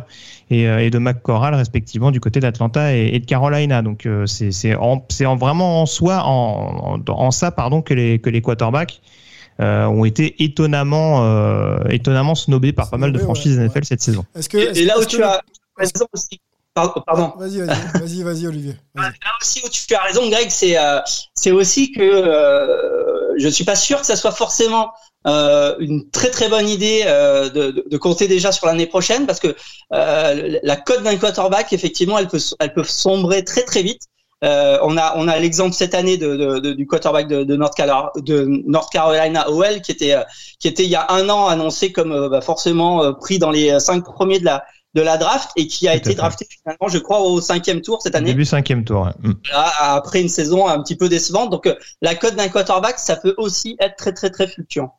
et, 0.51 0.63
et 0.63 0.91
de 0.91 0.99
McCorral, 0.99 1.55
respectivement, 1.55 2.11
du 2.11 2.21
côté 2.21 2.41
d'Atlanta 2.41 2.95
et, 2.95 3.09
et, 3.15 3.19
de 3.19 3.27
Carolina. 3.27 3.83
Donc, 3.83 4.07
euh, 4.07 4.27
c'est 4.27 4.75
en, 4.77 5.05
en, 5.25 5.37
vraiment 5.37 5.83
en 5.83 5.87
soi, 5.87 6.23
en, 6.25 7.01
en, 7.07 7.13
en, 7.13 7.31
ça, 7.31 7.51
pardon, 7.51 7.83
que 7.83 7.95
les, 7.95 8.19
que 8.19 8.31
les 8.31 8.43
quarterbacks 8.43 9.01
euh, 9.61 9.87
ont 9.87 10.05
été 10.05 10.43
étonnamment, 10.45 11.25
euh, 11.25 11.79
étonnamment 11.91 12.35
snobés 12.35 12.73
par 12.73 12.91
pas 12.91 12.97
mal 12.97 13.13
de 13.13 13.19
franchises 13.19 13.59
ouais, 13.59 13.65
NFL 13.65 13.79
ouais. 13.79 13.85
cette 13.85 14.03
saison. 14.03 14.25
Que, 14.49 14.57
et, 14.57 14.83
et 14.83 14.85
là 14.85 14.99
où 15.01 15.05
tu 15.05 15.23
as 15.23 15.43
raison 15.77 16.07
aussi, 16.13 16.41
Pardon. 17.07 17.33
Vas-y, 17.39 17.61
vas-y, 17.61 18.23
vas-y, 18.23 18.47
Olivier. 18.47 18.77
Vas 18.95 19.05
Là 19.05 19.33
aussi 19.41 19.61
où 19.65 19.69
tu 19.69 19.95
as 19.95 20.03
raison, 20.03 20.29
Greg, 20.29 20.51
c'est 20.51 20.79
euh, 20.79 21.01
c'est 21.35 21.51
aussi 21.51 21.93
que 21.93 22.01
euh, 22.01 23.35
je 23.39 23.49
suis 23.49 23.65
pas 23.65 23.77
sûr 23.77 24.01
que 24.01 24.07
ça 24.07 24.17
soit 24.17 24.33
forcément 24.33 24.93
euh, 25.27 25.75
une 25.81 26.09
très 26.11 26.31
très 26.31 26.49
bonne 26.49 26.69
idée 26.69 27.03
euh, 27.07 27.49
de, 27.51 27.85
de, 27.89 27.97
compter 27.97 28.29
déjà 28.29 28.53
sur 28.53 28.67
l'année 28.67 28.87
prochaine 28.87 29.27
parce 29.27 29.41
que 29.41 29.55
euh, 29.93 30.59
la 30.63 30.77
cote 30.77 31.03
d'un 31.03 31.17
quarterback, 31.17 31.73
effectivement, 31.73 32.19
elle 32.19 32.29
peut 32.29 32.41
elle 32.61 32.73
peut 32.73 32.85
sombrer 32.85 33.45
très 33.45 33.63
très 33.63 33.83
vite. 33.83 34.03
Euh, 34.45 34.79
on 34.83 34.97
a 34.97 35.15
on 35.17 35.27
a 35.27 35.37
l'exemple 35.39 35.75
cette 35.75 35.95
année 35.95 36.17
de, 36.17 36.37
de, 36.61 36.73
du 36.73 36.87
quarterback 36.87 37.27
de, 37.27 37.43
de, 37.43 37.57
North 37.57 37.75
Carolina, 37.75 38.13
de 38.17 38.45
North 38.67 38.93
Carolina 38.93 39.49
Howell 39.49 39.83
qui 39.83 39.91
était 39.91 40.15
qui 40.61 40.69
était 40.69 40.85
il 40.85 40.91
y 40.91 40.95
a 40.95 41.07
un 41.11 41.29
an 41.29 41.49
annoncé 41.49 41.91
comme 41.91 42.29
bah, 42.29 42.41
forcément 42.41 43.13
pris 43.15 43.41
dans 43.41 43.51
les 43.51 43.81
cinq 43.81 44.05
premiers 44.05 44.39
de 44.39 44.45
la 44.45 44.65
de 44.95 45.03
la 45.03 45.17
draft 45.17 45.51
et 45.57 45.67
qui 45.67 45.87
a 45.87 45.95
été 45.95 46.15
drafté 46.15 46.47
finalement, 46.49 46.89
je 46.89 46.99
crois, 46.99 47.21
au 47.21 47.41
cinquième 47.41 47.83
tour 47.83 48.01
cette 48.03 48.15
année. 48.15 48.31
Début 48.31 48.45
cinquième 48.45 48.85
tour. 48.85 49.11
Là, 49.53 49.73
après 49.81 50.21
une 50.21 50.29
saison 50.29 50.67
un 50.67 50.83
petit 50.83 50.97
peu 50.97 51.09
décevante. 51.09 51.51
Donc 51.51 51.69
la 52.01 52.15
cote 52.15 52.37
d'un 52.37 52.49
quarterback, 52.49 52.99
ça 52.99 53.17
peut 53.17 53.35
aussi 53.37 53.77
être 53.81 53.97
très 53.97 54.13
très 54.13 54.31
très 54.31 54.49
fluctuant. 54.49 54.95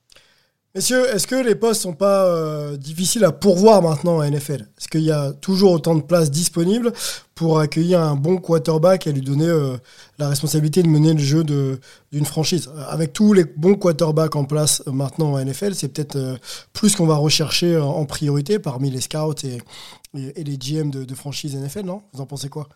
Messieurs, 0.75 1.07
est-ce 1.09 1.25
que 1.25 1.35
les 1.35 1.55
postes 1.55 1.81
sont 1.81 1.95
pas 1.95 2.27
euh, 2.27 2.77
difficiles 2.77 3.23
à 3.23 3.31
pourvoir 3.31 3.81
maintenant 3.81 4.19
à 4.19 4.29
NFL 4.29 4.67
Est-ce 4.77 4.87
qu'il 4.87 5.01
y 5.01 5.11
a 5.11 5.33
toujours 5.33 5.71
autant 5.71 5.95
de 5.95 6.01
places 6.01 6.29
disponibles 6.29 6.93
pour 7.33 7.59
accueillir 7.59 7.99
un 7.99 8.15
bon 8.15 8.37
quarterback 8.37 9.07
et 9.07 9.11
lui 9.11 9.21
donner 9.21 9.47
euh, 9.47 9.77
la 10.19 10.29
responsabilité 10.29 10.83
de 10.83 10.87
mener 10.87 11.13
le 11.13 11.19
jeu 11.19 11.43
d'une 11.43 12.25
franchise? 12.25 12.69
Avec 12.87 13.13
tous 13.13 13.33
les 13.33 13.45
bons 13.45 13.73
quarterbacks 13.73 14.35
en 14.35 14.45
place 14.45 14.83
euh, 14.85 14.91
maintenant 14.91 15.35
à 15.35 15.43
NFL, 15.43 15.73
c'est 15.73 15.87
peut-être 15.87 16.37
plus 16.71 16.95
qu'on 16.95 17.07
va 17.07 17.15
rechercher 17.15 17.75
en, 17.77 18.05
priorité 18.05 18.59
parmi 18.59 18.91
les 18.91 19.01
scouts 19.01 19.33
et 19.43 19.63
les 20.13 20.57
GM 20.57 20.91
de, 20.91 21.03
de 21.03 21.15
franchise 21.15 21.55
NFL, 21.55 21.85
non? 21.85 22.03
Vous 22.13 22.21
en 22.21 22.27
pensez 22.27 22.49
quoi? 22.49 22.69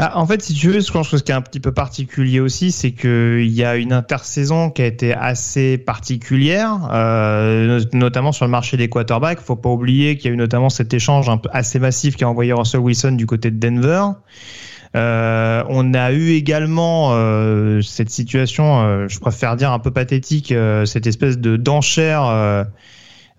Bah, 0.00 0.12
en 0.14 0.26
fait, 0.26 0.40
si 0.40 0.54
tu 0.54 0.70
veux, 0.70 0.80
je 0.80 0.90
pense 0.90 1.10
que 1.10 1.18
ce 1.18 1.22
qui 1.22 1.30
est 1.30 1.34
un 1.34 1.42
petit 1.42 1.60
peu 1.60 1.72
particulier 1.72 2.40
aussi, 2.40 2.72
c'est 2.72 2.92
qu'il 2.92 3.50
y 3.50 3.62
a 3.64 3.76
une 3.76 3.92
intersaison 3.92 4.70
qui 4.70 4.80
a 4.80 4.86
été 4.86 5.12
assez 5.12 5.76
particulière, 5.76 6.88
euh, 6.90 7.80
notamment 7.92 8.32
sur 8.32 8.46
le 8.46 8.50
marché 8.50 8.78
des 8.78 8.88
quarterbacks. 8.88 9.40
Faut 9.40 9.56
pas 9.56 9.68
oublier 9.68 10.16
qu'il 10.16 10.28
y 10.28 10.30
a 10.30 10.32
eu 10.32 10.38
notamment 10.38 10.70
cet 10.70 10.94
échange 10.94 11.28
un 11.28 11.36
peu 11.36 11.50
assez 11.52 11.78
massif 11.78 12.16
qui 12.16 12.24
a 12.24 12.30
envoyé 12.30 12.54
Russell 12.54 12.80
Wilson 12.80 13.12
du 13.12 13.26
côté 13.26 13.50
de 13.50 13.58
Denver. 13.58 14.06
Euh, 14.96 15.64
on 15.68 15.92
a 15.92 16.12
eu 16.12 16.30
également 16.30 17.10
euh, 17.12 17.82
cette 17.82 18.08
situation, 18.08 18.80
euh, 18.80 19.06
je 19.06 19.20
préfère 19.20 19.54
dire 19.56 19.70
un 19.70 19.80
peu 19.80 19.90
pathétique, 19.90 20.50
euh, 20.50 20.86
cette 20.86 21.06
espèce 21.06 21.36
de 21.36 21.58
d'enchère 21.58 22.66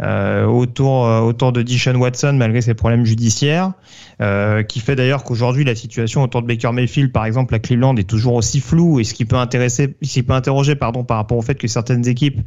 euh, 0.01 0.45
autour 0.45 1.01
autour 1.23 1.51
de 1.51 1.61
Dishon 1.61 1.95
Watson 1.95 2.33
malgré 2.33 2.61
ses 2.61 2.73
problèmes 2.73 3.05
judiciaires. 3.05 3.73
Euh, 4.21 4.61
qui 4.61 4.81
fait 4.81 4.95
d'ailleurs 4.95 5.23
qu'aujourd'hui 5.23 5.63
la 5.63 5.73
situation 5.73 6.21
autour 6.21 6.43
de 6.43 6.47
Baker 6.47 6.71
Mayfield, 6.73 7.11
par 7.11 7.25
exemple, 7.25 7.55
à 7.55 7.59
Cleveland, 7.59 7.95
est 7.95 8.07
toujours 8.07 8.35
aussi 8.35 8.59
floue 8.59 8.99
et 8.99 9.03
ce 9.03 9.15
qui 9.15 9.25
peut 9.25 9.35
intéresser, 9.35 9.95
ce 9.99 10.13
qui 10.13 10.21
peut 10.21 10.33
interroger, 10.33 10.75
pardon, 10.75 11.03
par 11.03 11.17
rapport 11.17 11.39
au 11.39 11.41
fait 11.41 11.55
que 11.55 11.67
certaines 11.67 12.07
équipes 12.07 12.39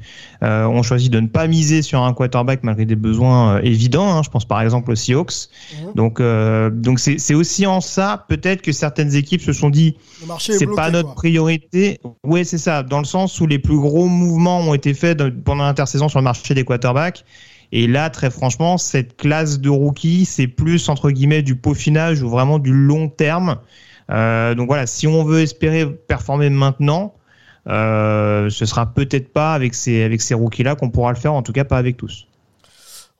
euh, 0.45 0.67
ont 0.67 0.85
choisi 0.85 1.09
de 1.09 1.19
ne 1.19 1.27
pas 1.27 1.49
miser 1.49 1.83
sur 1.83 2.01
un 2.01 2.12
quarterback 2.12 2.61
malgré 2.62 2.85
des 2.85 2.95
besoins 2.95 3.57
euh, 3.57 3.62
évidents. 3.62 4.14
Hein, 4.14 4.23
je 4.23 4.31
pense 4.31 4.45
par 4.45 4.61
exemple 4.61 4.93
aux 4.93 4.95
Seahawks. 4.95 5.49
Mmh. 5.73 5.97
Donc, 5.97 6.23
donc 6.81 7.01
c'est 7.01 7.35
aussi 7.35 7.67
en 7.67 7.81
ça 7.81 8.25
peut-être 8.29 8.62
que 8.62 8.71
certaines 8.71 9.17
équipes 9.17 9.43
se 9.43 9.53
sont 9.53 9.71
dit, 9.71 9.97
c'est 10.38 10.67
pas 10.77 10.93
notre 10.93 11.09
quoi. 11.09 11.14
priorité. 11.17 11.99
Ouais, 12.23 12.45
c'est 12.45 12.59
ça, 12.59 12.85
dans 12.85 12.99
le 12.99 13.05
sens 13.05 13.40
où 13.40 13.49
les 13.49 13.59
plus 13.59 13.79
gros 13.79 14.07
mouvements 14.07 14.61
ont 14.61 14.75
été 14.75 14.95
faits 14.95 15.21
pendant 15.43 15.64
l'intersaison 15.64 16.09
sur 16.09 16.21
le 16.21 16.25
marché 16.25 16.55
des 16.55 16.64
quarterbacks. 16.64 17.25
Et 17.77 17.89
là, 17.89 18.09
très 18.09 18.31
franchement, 18.31 18.79
cette 18.79 19.17
classe 19.17 19.59
de 19.59 19.69
rookie, 19.69 20.27
c'est 20.27 20.47
plus 20.47 20.89
entre 20.89 21.11
guillemets 21.11 21.43
du 21.43 21.57
peaufinage 21.57 22.23
ou 22.23 22.29
vraiment 22.31 22.61
du 22.61 22.73
long 22.73 23.09
terme. 23.09 23.59
Euh, 24.11 24.55
donc 24.55 24.69
voilà, 24.69 24.87
si 24.87 25.09
on 25.09 25.25
veut 25.25 25.41
espérer 25.41 25.85
performer 25.85 26.51
maintenant, 26.51 27.15
euh, 27.67 28.49
ce 28.49 28.65
sera 28.65 28.95
peut-être 28.95 29.33
pas 29.33 29.55
avec 29.55 29.75
ces 29.75 30.05
avec 30.05 30.21
ces 30.21 30.35
rookies 30.35 30.63
là 30.63 30.77
qu'on 30.77 30.89
pourra 30.89 31.11
le 31.11 31.19
faire, 31.19 31.33
en 31.33 31.43
tout 31.43 31.53
cas 31.53 31.65
pas 31.65 31.79
avec 31.79 31.97
tous. 31.97 32.29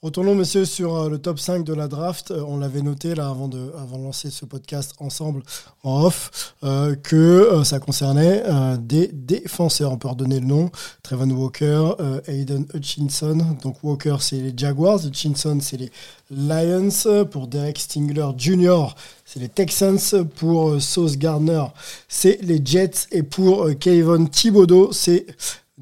Retournons, 0.05 0.35
messieurs, 0.35 0.67
sur 0.67 0.95
euh, 0.97 1.09
le 1.09 1.17
top 1.17 1.39
5 1.39 1.65
de 1.65 1.73
la 1.73 1.89
draft. 1.89 2.31
Euh, 2.31 2.45
on 2.47 2.59
l'avait 2.59 2.83
noté 2.83 3.15
là 3.15 3.31
avant 3.31 3.49
de, 3.49 3.73
avant 3.81 3.97
lancer 3.97 4.29
ce 4.29 4.45
podcast 4.45 4.93
ensemble 4.99 5.43
en 5.83 6.05
off, 6.05 6.55
euh, 6.63 6.95
que 6.95 7.63
ça 7.65 7.79
concernait 7.79 8.43
des 8.81 9.09
défenseurs. 9.11 9.93
On 9.93 9.97
peut 9.97 10.09
redonner 10.09 10.41
le 10.41 10.47
nom. 10.47 10.71
Trevor 11.03 11.27
Walker, 11.29 11.93
Aiden 12.27 12.67
Hutchinson. 12.75 13.57
Donc 13.63 13.77
Walker, 13.83 14.17
c'est 14.21 14.37
les 14.37 14.53
Jaguars. 14.55 15.07
Hutchinson, 15.07 15.59
c'est 15.63 15.79
les 15.79 15.91
Lions. 16.31 17.25
Pour 17.31 17.47
Derek 17.47 17.79
Stingler 17.79 18.29
Jr., 18.37 18.89
c'est 19.25 19.41
les 19.41 19.49
Texans. 19.49 20.27
Pour 20.37 20.83
Sauce 20.83 21.17
Gardner, 21.17 21.65
c'est 22.09 22.43
les 22.43 22.61
Jets. 22.63 23.07
Et 23.11 23.23
pour 23.23 23.71
Kayvon 23.81 24.27
Thibodeau, 24.27 24.93
c'est 24.93 25.25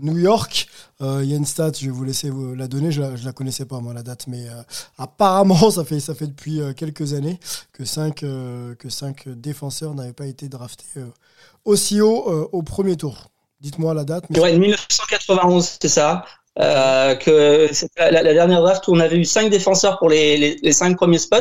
New 0.01 0.19
York. 0.19 0.69
Euh, 1.03 1.21
Il 1.25 1.31
y 1.31 1.35
a 1.35 1.37
une 1.37 1.45
stat, 1.47 1.73
je 1.79 1.87
vais 1.87 1.91
vous 1.91 2.05
laisser 2.05 2.31
la 2.57 2.69
donner, 2.69 2.93
je 2.93 3.01
la, 3.01 3.11
la 3.25 3.33
connaissais 3.33 3.65
pas 3.65 3.81
moi 3.81 3.93
la 3.93 4.03
date, 4.03 4.27
mais 4.29 4.49
euh, 4.49 4.63
apparemment 4.99 5.71
ça 5.71 5.85
fait, 5.85 6.01
ça 6.01 6.15
fait 6.15 6.27
depuis 6.29 6.61
euh, 6.61 6.73
quelques 6.73 7.13
années 7.15 7.39
que 7.73 7.85
5 7.85 8.15
que 8.21 8.89
cinq 8.89 9.29
défenseurs 9.29 9.95
n'avaient 9.95 10.13
pas 10.13 10.27
été 10.27 10.49
draftés 10.49 11.01
aussi 11.65 12.01
haut 12.01 12.49
au 12.53 12.63
premier 12.63 12.97
tour. 12.97 13.31
Dites-moi 13.61 13.95
la 13.95 14.05
date. 14.05 14.25
mais- 14.31 14.41
Ouais, 14.41 14.57
1991, 14.59 15.79
c'est 15.81 15.89
ça. 15.89 16.25
Euh, 16.59 17.15
que 17.15 17.69
la, 17.97 18.11
la 18.23 18.35
dernière 18.35 18.61
draft 18.61 18.87
où 18.89 18.93
on 18.93 19.01
avait 19.01 19.17
eu 19.17 19.25
cinq 19.25 19.51
défenseurs 19.51 19.99
pour 19.99 20.09
les, 20.11 20.59
les, 20.63 20.73
cinq 20.73 20.97
premiers 20.97 21.19
spots. 21.19 21.39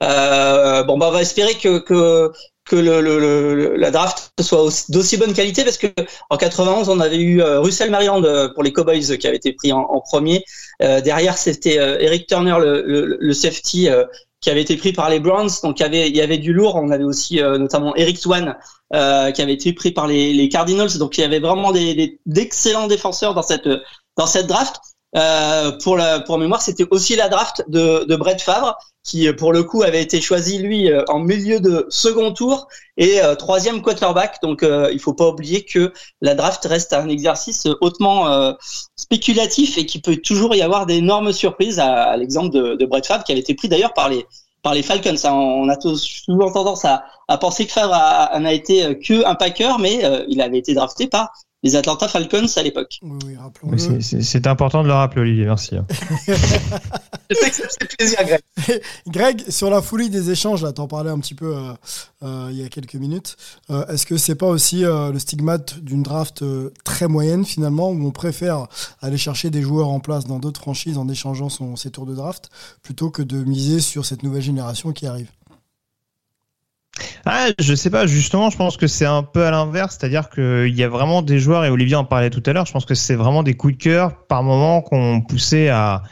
Bon, 0.00 0.98
bah, 0.98 1.06
on 1.08 1.10
va 1.10 1.22
espérer 1.22 1.54
que 1.54 2.32
que 2.68 2.76
le, 2.76 3.00
le, 3.00 3.18
le- 3.54 3.76
la 3.76 3.90
draft 3.90 4.32
soit 4.40 4.62
aussi- 4.62 4.90
d'aussi 4.92 5.16
bonne 5.16 5.32
qualité 5.32 5.64
parce 5.64 5.78
que 5.78 5.88
en 6.30 6.36
91 6.36 6.88
on 6.88 7.00
avait 7.00 7.16
eu 7.18 7.40
euh, 7.42 7.60
Russell 7.60 7.90
Maryland 7.90 8.22
euh, 8.24 8.48
pour 8.54 8.62
les 8.62 8.72
Cowboys 8.72 9.18
qui 9.18 9.26
avait 9.26 9.36
été 9.36 9.52
pris 9.52 9.72
en, 9.72 9.80
en 9.80 10.00
premier. 10.00 10.44
Euh, 10.82 11.00
derrière 11.00 11.36
c'était 11.38 11.78
euh, 11.78 11.98
Eric 12.00 12.26
Turner 12.28 12.56
le, 12.60 13.32
safety 13.32 13.88
euh, 13.88 14.04
qui 14.40 14.50
avait 14.50 14.62
été 14.62 14.76
pris 14.76 14.92
par 14.92 15.10
les 15.10 15.18
Browns. 15.20 15.50
Donc 15.62 15.80
il 15.80 15.82
y 15.82 15.86
avait 15.86 16.08
il 16.08 16.16
y 16.16 16.20
avait 16.20 16.38
du 16.38 16.52
lourd. 16.52 16.76
On 16.76 16.90
avait 16.90 17.04
aussi 17.04 17.40
euh, 17.42 17.58
notamment 17.58 17.94
Eric 17.96 18.18
Swan 18.18 18.56
euh, 18.94 19.30
qui 19.32 19.42
avait 19.42 19.54
été 19.54 19.72
pris 19.72 19.90
par 19.90 20.06
les, 20.06 20.32
les 20.32 20.48
Cardinals. 20.48 20.96
Donc 20.98 21.18
il 21.18 21.22
y 21.22 21.24
avait 21.24 21.40
vraiment 21.40 21.72
des- 21.72 22.20
d'excellents 22.26 22.86
défenseurs 22.86 23.34
dans 23.34 23.42
cette 23.42 23.68
dans 24.16 24.26
cette 24.26 24.46
draft. 24.46 24.76
Euh, 25.16 25.72
pour 25.82 25.96
la 25.96 26.20
pour 26.20 26.36
mémoire, 26.38 26.60
c'était 26.60 26.84
aussi 26.90 27.16
la 27.16 27.28
draft 27.30 27.64
de, 27.68 28.04
de 28.04 28.16
Brett 28.16 28.42
Favre 28.42 28.76
qui 29.08 29.32
pour 29.32 29.54
le 29.54 29.62
coup 29.64 29.82
avait 29.82 30.02
été 30.02 30.20
choisi 30.20 30.58
lui 30.58 30.92
euh, 30.92 31.02
en 31.08 31.18
milieu 31.18 31.60
de 31.60 31.86
second 31.88 32.32
tour 32.32 32.68
et 32.98 33.22
euh, 33.22 33.34
troisième 33.36 33.80
quarterback. 33.80 34.36
Donc 34.42 34.62
euh, 34.62 34.90
il 34.92 35.00
faut 35.00 35.14
pas 35.14 35.28
oublier 35.28 35.64
que 35.64 35.92
la 36.20 36.34
draft 36.34 36.62
reste 36.66 36.92
un 36.92 37.08
exercice 37.08 37.66
hautement 37.80 38.30
euh, 38.30 38.52
spéculatif 38.96 39.78
et 39.78 39.86
qu'il 39.86 40.02
peut 40.02 40.16
toujours 40.16 40.54
y 40.54 40.60
avoir 40.60 40.84
d'énormes 40.84 41.32
surprises 41.32 41.78
à, 41.78 42.16
l'exemple 42.18 42.50
de, 42.50 42.84
Brett 42.84 43.06
Favre 43.06 43.24
qui 43.24 43.32
avait 43.32 43.40
été 43.40 43.54
pris 43.54 43.68
d'ailleurs 43.68 43.94
par 43.94 44.10
les 44.10 44.26
par 44.62 44.74
les 44.74 44.82
Falcons. 44.82 45.14
hein. 45.24 45.32
On 45.32 45.68
a 45.68 45.78
souvent 45.80 46.52
tendance 46.52 46.84
à, 46.84 47.04
penser 47.38 47.66
que 47.66 47.72
Favre 47.72 47.92
n'a 48.38 48.52
été 48.52 48.84
euh, 48.84 48.94
que 48.94 49.24
un 49.24 49.34
Packer, 49.34 49.78
mais 49.78 50.04
euh, 50.04 50.24
il 50.28 50.40
avait 50.40 50.58
été 50.58 50.74
drafté 50.74 51.06
par 51.06 51.32
les 51.62 51.74
Atlanta 51.76 52.06
Falcons 52.08 52.46
à 52.56 52.62
l'époque. 52.62 52.98
Oui, 53.02 53.10
oui, 53.10 53.18
Oui, 53.30 53.36
rappelons-le. 53.36 54.00
c'est- 54.00 54.46
important 54.46 54.82
de 54.82 54.88
le 54.88 54.94
rappeler, 54.94 55.22
Olivier, 55.22 55.44
merci. 55.46 55.76
hein. 55.76 55.86
Je 57.30 57.34
sais 57.34 57.50
que 57.50 57.56
ça 57.56 57.68
fait 57.80 57.96
plaisir, 57.96 58.18
Greg. 58.24 58.80
Greg, 59.06 59.50
sur 59.50 59.68
la 59.68 59.82
folie 59.82 60.08
des 60.08 60.30
échanges, 60.30 60.62
là, 60.62 60.72
t'en 60.72 60.86
parlais 60.86 61.10
un 61.10 61.18
petit 61.18 61.34
peu 61.34 61.54
euh, 61.56 61.72
euh, 62.22 62.48
il 62.50 62.58
y 62.58 62.64
a 62.64 62.68
quelques 62.68 62.94
minutes. 62.94 63.36
Euh, 63.70 63.84
Est-ce 63.88 64.06
que 64.06 64.16
c'est 64.16 64.34
pas 64.34 64.46
aussi 64.46 64.84
euh, 64.84 65.12
le 65.12 65.18
stigmate 65.18 65.78
d'une 65.80 66.02
draft 66.02 66.42
euh, 66.42 66.72
très 66.84 67.06
moyenne 67.08 67.44
finalement, 67.44 67.90
où 67.90 68.06
on 68.06 68.10
préfère 68.12 68.66
aller 69.02 69.18
chercher 69.18 69.50
des 69.50 69.60
joueurs 69.60 69.88
en 69.88 70.00
place 70.00 70.24
dans 70.24 70.38
d'autres 70.38 70.60
franchises 70.60 70.96
en 70.96 71.08
échangeant 71.08 71.48
son, 71.50 71.76
ses 71.76 71.90
tours 71.90 72.06
de 72.06 72.14
draft, 72.14 72.48
plutôt 72.82 73.10
que 73.10 73.22
de 73.22 73.44
miser 73.44 73.80
sur 73.80 74.06
cette 74.06 74.22
nouvelle 74.22 74.42
génération 74.42 74.92
qui 74.92 75.06
arrive? 75.06 75.28
Ah, 77.26 77.48
je 77.58 77.74
sais 77.74 77.90
pas, 77.90 78.06
justement, 78.06 78.50
je 78.50 78.56
pense 78.56 78.76
que 78.76 78.86
c'est 78.86 79.06
un 79.06 79.22
peu 79.22 79.44
à 79.44 79.50
l'inverse, 79.50 79.96
c'est-à-dire 79.98 80.30
qu'il 80.30 80.74
y 80.74 80.82
a 80.82 80.88
vraiment 80.88 81.22
des 81.22 81.38
joueurs, 81.38 81.64
et 81.64 81.70
Olivier 81.70 81.96
en 81.96 82.04
parlait 82.04 82.30
tout 82.30 82.42
à 82.46 82.52
l'heure, 82.52 82.66
je 82.66 82.72
pense 82.72 82.84
que 82.84 82.94
c'est 82.94 83.14
vraiment 83.14 83.42
des 83.42 83.54
coups 83.54 83.76
de 83.76 83.82
cœur 83.82 84.26
par 84.26 84.42
moment 84.42 84.82
qu'on 84.82 85.20
poussait 85.20 85.68
à, 85.68 86.02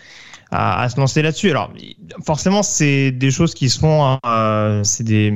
à, 0.51 0.89
se 0.89 0.99
lancer 0.99 1.23
là-dessus. 1.23 1.51
Alors, 1.51 1.73
forcément, 2.25 2.63
c'est 2.63 3.11
des 3.11 3.31
choses 3.31 3.55
qui 3.55 3.69
se 3.69 3.79
font, 3.79 4.19
euh, 4.27 4.83
c'est 4.85 5.05
des, 5.05 5.33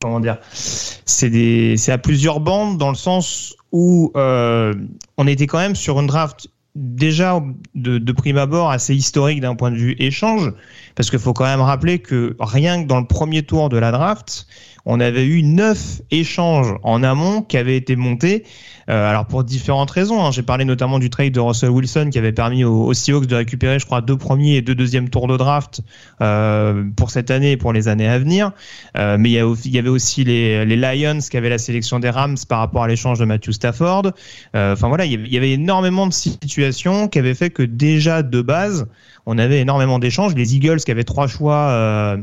comment 0.00 0.20
dire, 0.20 0.38
c'est 0.52 1.76
c'est 1.76 1.92
à 1.92 1.98
plusieurs 1.98 2.40
bandes 2.40 2.78
dans 2.78 2.90
le 2.90 2.96
sens 2.96 3.56
où 3.72 4.12
euh, 4.16 4.74
on 5.16 5.26
était 5.26 5.46
quand 5.46 5.58
même 5.58 5.74
sur 5.74 5.98
une 6.00 6.06
draft 6.06 6.48
déjà 6.76 7.42
de, 7.74 8.12
prime 8.12 8.36
abord 8.36 8.70
assez 8.70 8.94
historique 8.94 9.40
d'un 9.40 9.54
point 9.54 9.70
de 9.70 9.76
vue 9.76 9.96
échange, 9.98 10.52
parce 10.94 11.10
qu'il 11.10 11.18
faut 11.18 11.32
quand 11.32 11.44
même 11.44 11.60
rappeler 11.60 11.98
que 11.98 12.36
rien 12.38 12.82
que 12.82 12.88
dans 12.88 13.00
le 13.00 13.06
premier 13.06 13.42
tour 13.42 13.68
de 13.68 13.78
la 13.78 13.90
draft, 13.90 14.46
on 14.86 15.00
avait 15.00 15.26
eu 15.26 15.42
neuf 15.42 16.00
échanges 16.12 16.74
en 16.84 17.02
amont 17.02 17.42
qui 17.42 17.58
avaient 17.58 17.76
été 17.76 17.96
montés, 17.96 18.44
euh, 18.88 19.10
alors 19.10 19.26
pour 19.26 19.42
différentes 19.42 19.90
raisons. 19.90 20.24
hein. 20.24 20.30
J'ai 20.30 20.44
parlé 20.44 20.64
notamment 20.64 21.00
du 21.00 21.10
trade 21.10 21.32
de 21.32 21.40
Russell 21.40 21.70
Wilson 21.70 22.08
qui 22.12 22.18
avait 22.18 22.32
permis 22.32 22.62
aux, 22.62 22.94
Seahawks 22.94 23.26
de 23.26 23.34
récupérer, 23.34 23.80
je 23.80 23.84
crois, 23.84 24.00
deux 24.00 24.16
premiers 24.16 24.54
et 24.54 24.62
deux 24.62 24.76
deuxièmes 24.76 25.10
tours 25.10 25.26
de 25.26 25.36
draft 25.36 25.80
euh, 26.20 26.84
pour 26.96 27.10
cette 27.10 27.32
année 27.32 27.52
et 27.52 27.56
pour 27.56 27.72
les 27.72 27.88
années 27.88 28.08
à 28.08 28.18
venir. 28.18 28.52
Euh, 28.96 29.16
mais 29.18 29.30
il 29.30 29.32
y, 29.32 29.78
avait 29.78 29.88
aussi 29.88 30.22
les, 30.22 30.64
Lions 30.64 31.18
qui 31.18 31.36
avaient 31.36 31.50
la 31.50 31.58
sélection 31.58 31.98
des 31.98 32.10
Rams 32.10 32.36
par 32.48 32.60
rapport 32.60 32.84
à 32.84 32.88
l'échange 32.88 33.18
de 33.18 33.24
Matthew 33.24 33.50
Stafford. 33.50 34.12
Enfin 34.54 34.88
voilà, 34.88 35.04
il 35.04 35.26
y 35.26 35.34
y 35.34 35.36
avait 35.36 35.50
énormément 35.50 36.06
de 36.06 36.12
situations 36.12 37.08
qui 37.08 37.18
avaient 37.18 37.34
fait 37.34 37.50
que 37.50 37.62
déjà 37.62 38.22
de 38.22 38.40
base, 38.40 38.86
on 39.26 39.36
avait 39.36 39.60
énormément 39.60 39.98
d'échanges. 39.98 40.34
Les 40.34 40.54
Eagles 40.54 40.78
qui 40.78 40.92
avaient 40.92 41.04
trois 41.04 41.26
choix. 41.26 42.16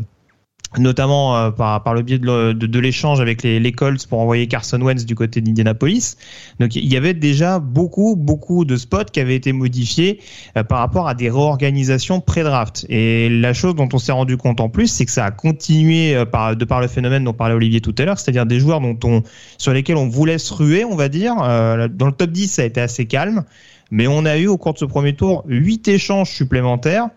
Notamment 0.77 1.37
euh, 1.37 1.51
par, 1.51 1.83
par 1.83 1.93
le 1.93 2.01
biais 2.01 2.19
de, 2.19 2.53
de 2.53 2.79
l'échange 2.79 3.19
avec 3.21 3.43
les, 3.43 3.59
les 3.59 3.71
Colts 3.71 4.05
pour 4.07 4.19
envoyer 4.19 4.47
Carson 4.47 4.81
Wentz 4.81 5.05
du 5.05 5.15
côté 5.15 5.41
d'Indianapolis. 5.41 6.17
Donc 6.59 6.75
il 6.75 6.91
y 6.91 6.97
avait 6.97 7.13
déjà 7.13 7.59
beaucoup, 7.59 8.15
beaucoup 8.15 8.65
de 8.65 8.75
spots 8.75 9.05
qui 9.11 9.19
avaient 9.19 9.35
été 9.35 9.53
modifiés 9.53 10.19
euh, 10.57 10.63
par 10.63 10.79
rapport 10.79 11.07
à 11.07 11.13
des 11.13 11.29
réorganisations 11.29 12.21
pré-draft. 12.21 12.85
Et 12.89 13.29
la 13.29 13.53
chose 13.53 13.75
dont 13.75 13.89
on 13.93 13.97
s'est 13.97 14.11
rendu 14.11 14.37
compte 14.37 14.59
en 14.59 14.69
plus, 14.69 14.87
c'est 14.87 15.05
que 15.05 15.11
ça 15.11 15.25
a 15.25 15.31
continué 15.31 16.15
euh, 16.15 16.25
par, 16.25 16.55
de 16.55 16.65
par 16.65 16.81
le 16.81 16.87
phénomène 16.87 17.23
dont 17.23 17.33
parlait 17.33 17.55
Olivier 17.55 17.81
tout 17.81 17.95
à 17.97 18.05
l'heure, 18.05 18.19
c'est-à-dire 18.19 18.45
des 18.45 18.59
joueurs 18.59 18.81
dont 18.81 18.97
on, 19.03 19.23
sur 19.57 19.73
lesquels 19.73 19.97
on 19.97 20.07
voulait 20.07 20.37
se 20.37 20.53
ruer, 20.53 20.85
on 20.85 20.95
va 20.95 21.09
dire. 21.09 21.35
Euh, 21.41 21.87
dans 21.87 22.07
le 22.07 22.13
top 22.13 22.31
10, 22.31 22.47
ça 22.47 22.61
a 22.61 22.65
été 22.65 22.81
assez 22.81 23.05
calme. 23.05 23.43
Mais 23.91 24.07
on 24.07 24.25
a 24.25 24.37
eu 24.37 24.47
au 24.47 24.57
cours 24.57 24.73
de 24.73 24.79
ce 24.79 24.85
premier 24.85 25.13
tour 25.15 25.43
8 25.47 25.87
échanges 25.87 26.31
supplémentaires. 26.31 27.09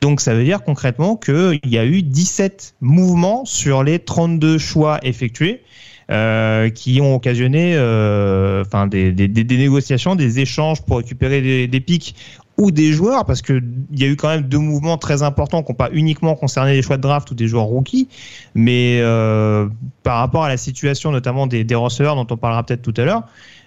Donc 0.00 0.20
ça 0.20 0.34
veut 0.34 0.44
dire 0.44 0.62
concrètement 0.62 1.16
qu'il 1.16 1.60
y 1.64 1.78
a 1.78 1.84
eu 1.84 2.02
17 2.02 2.76
mouvements 2.80 3.44
sur 3.44 3.82
les 3.82 3.98
32 3.98 4.58
choix 4.58 5.00
effectués 5.02 5.62
euh, 6.10 6.70
qui 6.70 7.00
ont 7.00 7.16
occasionné 7.16 7.74
euh, 7.74 8.62
enfin, 8.64 8.86
des, 8.86 9.12
négociations, 9.12 10.14
des 10.14 10.38
échanges 10.38 10.82
pour 10.82 10.98
récupérer 10.98 11.42
des, 11.42 11.66
des 11.66 11.80
pics 11.80 12.14
ou 12.58 12.70
des 12.72 12.92
joueurs, 12.92 13.24
parce 13.24 13.40
qu'il 13.40 13.62
y 13.92 14.04
a 14.04 14.08
eu 14.08 14.16
quand 14.16 14.28
même 14.28 14.42
deux 14.42 14.58
mouvements 14.58 14.98
très 14.98 15.22
importants 15.22 15.62
qui 15.62 15.70
n'ont 15.70 15.76
pas 15.76 15.90
uniquement 15.92 16.34
concerné 16.34 16.72
les 16.72 16.82
choix 16.82 16.96
de 16.96 17.02
draft 17.02 17.30
ou 17.30 17.34
des 17.34 17.46
joueurs 17.46 17.66
rookies, 17.66 18.08
mais 18.54 18.98
euh, 19.00 19.68
par 20.02 20.18
rapport 20.18 20.44
à 20.44 20.48
la 20.48 20.56
situation 20.56 21.12
notamment 21.12 21.46
des, 21.46 21.62
des 21.62 21.76
receveurs 21.76 22.16
dont 22.16 22.26
on 22.30 22.36
parlera 22.36 22.64
peut-être 22.64 22.82
tout 22.82 22.94
à 22.96 23.04
l'heure, 23.04 23.22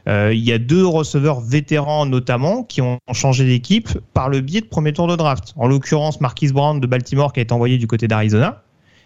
euh, 0.07 0.31
il 0.33 0.39
y 0.43 0.51
a 0.51 0.57
deux 0.57 0.85
receveurs 0.85 1.39
vétérans 1.41 2.05
notamment 2.05 2.63
qui 2.63 2.81
ont 2.81 2.97
changé 3.13 3.45
d'équipe 3.45 3.89
par 4.13 4.29
le 4.29 4.41
biais 4.41 4.61
de 4.61 4.65
premier 4.65 4.93
tour 4.93 5.07
de 5.07 5.15
draft. 5.15 5.53
En 5.57 5.67
l'occurrence, 5.67 6.21
Marquis 6.21 6.51
Brown 6.51 6.79
de 6.79 6.87
Baltimore 6.87 7.33
qui 7.33 7.39
a 7.39 7.43
été 7.43 7.53
envoyé 7.53 7.77
du 7.77 7.87
côté 7.87 8.07
d'Arizona 8.07 8.63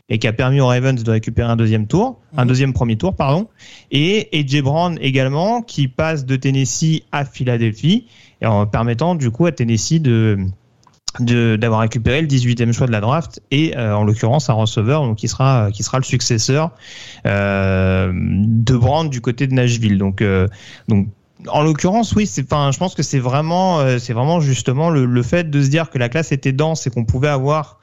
et 0.07 0.19
qui 0.19 0.27
a 0.27 0.33
permis 0.33 0.61
aux 0.61 0.67
Ravens 0.67 1.03
de 1.03 1.11
récupérer 1.11 1.49
un 1.49 1.55
deuxième 1.55 1.87
tour, 1.87 2.19
un 2.37 2.45
deuxième 2.45 2.73
premier 2.73 2.95
tour, 2.95 3.15
pardon. 3.15 3.47
Et 3.91 4.29
AJ 4.33 4.61
Brown 4.61 4.97
également 5.01 5.61
qui 5.63 5.87
passe 5.87 6.25
de 6.25 6.35
Tennessee 6.35 7.01
à 7.11 7.25
Philadelphie 7.25 8.05
et 8.41 8.45
en 8.45 8.67
permettant 8.67 9.15
du 9.15 9.31
coup 9.31 9.47
à 9.47 9.51
Tennessee 9.51 9.99
de- 10.01 10.37
d'avoir 11.19 11.81
récupéré 11.81 12.21
le 12.21 12.27
18e 12.27 12.71
choix 12.71 12.87
de 12.87 12.91
la 12.91 13.01
draft 13.01 13.41
et 13.51 13.77
euh, 13.77 13.95
en 13.95 14.03
l'occurrence 14.03 14.49
un 14.49 14.53
receveur 14.53 15.03
donc 15.03 15.17
qui 15.17 15.27
sera 15.27 15.69
qui 15.71 15.83
sera 15.83 15.97
le 15.97 16.03
successeur 16.03 16.71
euh, 17.25 18.11
de 18.13 18.75
Brand 18.75 19.09
du 19.09 19.21
côté 19.21 19.47
de 19.47 19.53
Nashville. 19.53 19.97
Donc 19.97 20.21
euh, 20.21 20.47
donc 20.87 21.07
en 21.47 21.63
l'occurrence 21.63 22.13
oui 22.13 22.25
c'est 22.25 22.43
enfin 22.43 22.71
je 22.71 22.77
pense 22.77 22.95
que 22.95 23.03
c'est 23.03 23.19
vraiment 23.19 23.79
euh, 23.79 23.97
c'est 23.99 24.13
vraiment 24.13 24.39
justement 24.39 24.89
le, 24.89 25.05
le 25.05 25.23
fait 25.23 25.49
de 25.49 25.61
se 25.61 25.69
dire 25.69 25.89
que 25.89 25.97
la 25.97 26.09
classe 26.09 26.31
était 26.31 26.51
dense 26.51 26.87
et 26.87 26.89
qu'on 26.89 27.05
pouvait 27.05 27.27
avoir 27.27 27.79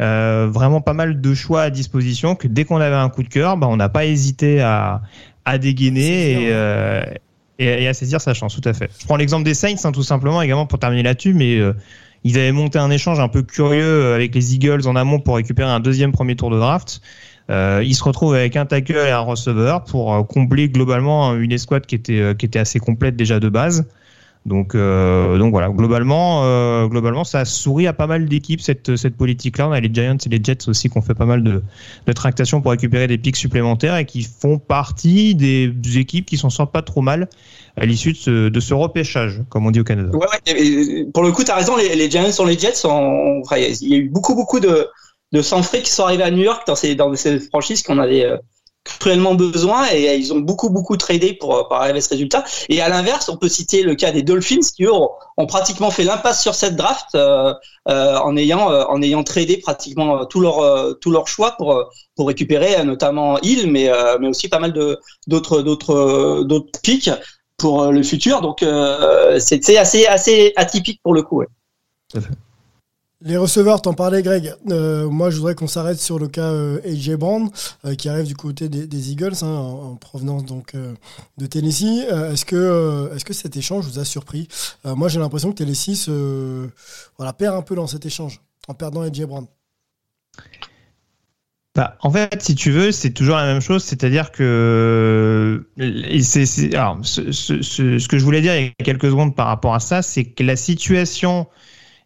euh, 0.00 0.48
vraiment 0.50 0.80
pas 0.80 0.92
mal 0.92 1.20
de 1.20 1.34
choix 1.34 1.62
à 1.62 1.70
disposition 1.70 2.34
que 2.34 2.46
dès 2.46 2.64
qu'on 2.64 2.76
avait 2.76 2.94
un 2.94 3.08
coup 3.08 3.22
de 3.22 3.28
cœur 3.28 3.56
bah, 3.56 3.66
on 3.68 3.76
n'a 3.76 3.88
pas 3.88 4.06
hésité 4.06 4.60
à 4.60 5.02
à 5.44 5.58
dégainer 5.58 6.32
et, 6.32 6.48
euh, 6.50 7.02
et, 7.58 7.82
et 7.82 7.88
à 7.88 7.94
saisir 7.94 8.20
sa 8.20 8.34
chance 8.34 8.54
tout 8.54 8.68
à 8.68 8.74
fait. 8.74 8.90
Je 9.00 9.06
prends 9.06 9.16
l'exemple 9.16 9.44
des 9.44 9.54
Saints 9.54 9.74
hein, 9.82 9.92
tout 9.92 10.02
simplement 10.02 10.42
également 10.42 10.66
pour 10.66 10.78
terminer 10.78 11.02
là-dessus 11.02 11.34
mais 11.34 11.56
euh, 11.56 11.74
ils 12.24 12.38
avaient 12.38 12.52
monté 12.52 12.78
un 12.78 12.90
échange 12.90 13.20
un 13.20 13.28
peu 13.28 13.42
curieux 13.42 13.82
euh, 13.82 14.14
avec 14.14 14.34
les 14.34 14.54
Eagles 14.54 14.86
en 14.86 14.96
amont 14.96 15.20
pour 15.20 15.36
récupérer 15.36 15.70
un 15.70 15.80
deuxième 15.80 16.12
premier 16.12 16.36
tour 16.36 16.50
de 16.50 16.58
draft. 16.58 17.00
Euh, 17.50 17.82
ils 17.84 17.94
se 17.94 18.04
retrouvent 18.04 18.34
avec 18.34 18.56
un 18.56 18.66
tackle 18.66 18.96
et 18.96 19.10
un 19.10 19.20
receveur 19.20 19.84
pour 19.84 20.14
euh, 20.14 20.22
combler 20.22 20.68
globalement 20.68 21.34
une 21.34 21.52
escouade 21.52 21.86
qui 21.86 21.94
était, 21.94 22.34
qui 22.36 22.44
était 22.44 22.58
assez 22.58 22.78
complète 22.78 23.16
déjà 23.16 23.40
de 23.40 23.48
base. 23.48 23.86
Donc, 24.46 24.74
donc 24.74 25.50
voilà, 25.50 25.68
globalement, 25.68 26.86
globalement, 26.88 27.24
ça 27.24 27.44
sourit 27.44 27.86
à 27.86 27.92
pas 27.92 28.06
mal 28.06 28.26
d'équipes 28.26 28.62
cette, 28.62 28.96
cette 28.96 29.14
politique-là. 29.14 29.68
On 29.68 29.72
a 29.72 29.80
les 29.80 29.92
Giants 29.92 30.16
et 30.24 30.28
les 30.30 30.40
Jets 30.42 30.68
aussi 30.68 30.88
qui 30.88 30.96
ont 30.96 31.02
fait 31.02 31.12
pas 31.12 31.26
mal 31.26 31.42
de, 31.42 31.62
de 32.06 32.12
tractations 32.14 32.62
pour 32.62 32.70
récupérer 32.70 33.06
des 33.08 33.18
pics 33.18 33.36
supplémentaires 33.36 33.96
et 33.96 34.06
qui 34.06 34.22
font 34.22 34.58
partie 34.58 35.34
des 35.34 35.74
équipes 35.96 36.24
qui 36.24 36.38
s'en 36.38 36.48
sortent 36.48 36.72
pas 36.72 36.80
trop 36.80 37.02
mal 37.02 37.28
à 37.80 37.86
l'issue 37.86 38.12
de 38.12 38.60
ce, 38.60 38.74
repêchage, 38.74 39.40
comme 39.48 39.66
on 39.66 39.70
dit 39.70 39.80
au 39.80 39.84
Canada. 39.84 40.10
Ouais, 40.16 41.06
pour 41.12 41.22
le 41.22 41.32
coup, 41.32 41.44
tu 41.44 41.50
as 41.50 41.56
raison, 41.56 41.76
les, 41.76 42.10
Giants 42.10 42.30
sont 42.32 42.44
les 42.44 42.58
Jets. 42.58 42.82
Il 42.84 43.88
y 43.88 43.94
a 43.94 43.98
eu 43.98 44.08
beaucoup, 44.08 44.34
beaucoup 44.34 44.60
de, 44.60 44.88
de 45.32 45.42
sans-fric 45.42 45.84
qui 45.84 45.90
sont 45.90 46.04
arrivés 46.04 46.24
à 46.24 46.30
New 46.30 46.42
York 46.42 46.66
dans 46.66 46.74
ces, 46.74 47.40
franchises 47.40 47.82
qu'on 47.82 47.98
avait 47.98 48.24
euh, 48.24 48.36
cruellement 48.84 49.34
besoin 49.34 49.86
et 49.90 50.08
euh, 50.08 50.14
ils 50.14 50.32
ont 50.32 50.40
beaucoup, 50.40 50.70
beaucoup 50.70 50.96
tradé 50.96 51.34
pour, 51.34 51.54
euh, 51.54 51.62
pour 51.64 51.74
arriver 51.74 51.98
à 51.98 52.02
ce 52.02 52.08
résultat. 52.08 52.44
Et 52.68 52.80
à 52.80 52.88
l'inverse, 52.88 53.28
on 53.28 53.36
peut 53.36 53.48
citer 53.48 53.82
le 53.82 53.94
cas 53.94 54.10
des 54.10 54.22
Dolphins 54.22 54.60
qui, 54.74 54.86
ont, 54.86 55.10
pratiquement 55.46 55.90
fait 55.90 56.04
l'impasse 56.04 56.42
sur 56.42 56.54
cette 56.54 56.76
draft 56.76 57.16
en, 57.86 58.36
ayant, 58.36 58.68
en 58.68 59.02
ayant 59.02 59.22
tradé 59.22 59.58
pratiquement 59.58 60.26
tout 60.26 60.40
leur, 60.40 60.98
tout 60.98 61.10
leur 61.10 61.28
choix 61.28 61.52
pour, 61.52 61.92
pour 62.16 62.26
récupérer 62.26 62.82
notamment 62.84 63.38
Hill, 63.40 63.70
mais, 63.70 63.88
mais 64.20 64.28
aussi 64.28 64.48
pas 64.48 64.58
mal 64.58 64.72
d'autres 65.28 65.62
d'autres 65.62 66.80
pour 67.58 67.82
euh, 67.82 67.90
le 67.90 68.02
futur. 68.02 68.40
Donc, 68.40 68.62
euh, 68.62 69.38
c'est 69.38 69.76
assez, 69.76 70.06
assez 70.06 70.52
atypique 70.56 71.00
pour 71.02 71.12
le 71.12 71.22
coup. 71.22 71.40
ouais. 71.40 71.48
Les 73.20 73.36
receveurs, 73.36 73.82
t'en 73.82 73.94
parlais 73.94 74.22
Greg. 74.22 74.54
Euh, 74.70 75.08
moi, 75.08 75.30
je 75.30 75.38
voudrais 75.38 75.56
qu'on 75.56 75.66
s'arrête 75.66 75.98
sur 75.98 76.20
le 76.20 76.28
cas 76.28 76.52
euh, 76.52 76.78
AJ 76.84 77.16
Brown, 77.16 77.50
euh, 77.84 77.96
qui 77.96 78.08
arrive 78.08 78.26
du 78.26 78.36
côté 78.36 78.68
des, 78.68 78.86
des 78.86 79.10
Eagles, 79.10 79.34
hein, 79.42 79.48
en, 79.48 79.90
en 79.90 79.96
provenance 79.96 80.44
donc 80.44 80.76
euh, 80.76 80.94
de 81.36 81.46
Tennessee. 81.46 82.06
Euh, 82.12 82.32
est-ce 82.32 82.44
que, 82.44 82.54
euh, 82.54 83.12
est-ce 83.16 83.24
que 83.24 83.32
cet 83.34 83.56
échange 83.56 83.86
vous 83.86 83.98
a 83.98 84.04
surpris? 84.04 84.46
Euh, 84.86 84.94
Moi, 84.94 85.08
j'ai 85.08 85.18
l'impression 85.18 85.50
que 85.50 85.56
Tennessee 85.56 85.96
se, 85.96 86.68
voilà, 87.16 87.32
perd 87.32 87.56
un 87.56 87.62
peu 87.62 87.74
dans 87.74 87.88
cet 87.88 88.06
échange, 88.06 88.40
en 88.68 88.74
perdant 88.74 89.02
AJ 89.02 89.24
Brown. 89.24 89.46
Bah, 91.78 91.96
en 92.00 92.10
fait, 92.10 92.42
si 92.42 92.56
tu 92.56 92.72
veux, 92.72 92.90
c'est 92.90 93.12
toujours 93.12 93.36
la 93.36 93.44
même 93.44 93.60
chose, 93.60 93.84
c'est-à-dire 93.84 94.32
que 94.32 95.64
ce, 95.78 98.06
que 98.08 98.18
je 98.18 98.24
voulais 98.24 98.40
dire 98.40 98.56
il 98.56 98.64
y 98.64 98.66
a 98.66 98.70
quelques 98.82 99.04
secondes 99.04 99.36
par 99.36 99.46
rapport 99.46 99.76
à 99.76 99.78
ça, 99.78 100.02
c'est 100.02 100.24
que 100.24 100.42
la 100.42 100.56
situation, 100.56 101.46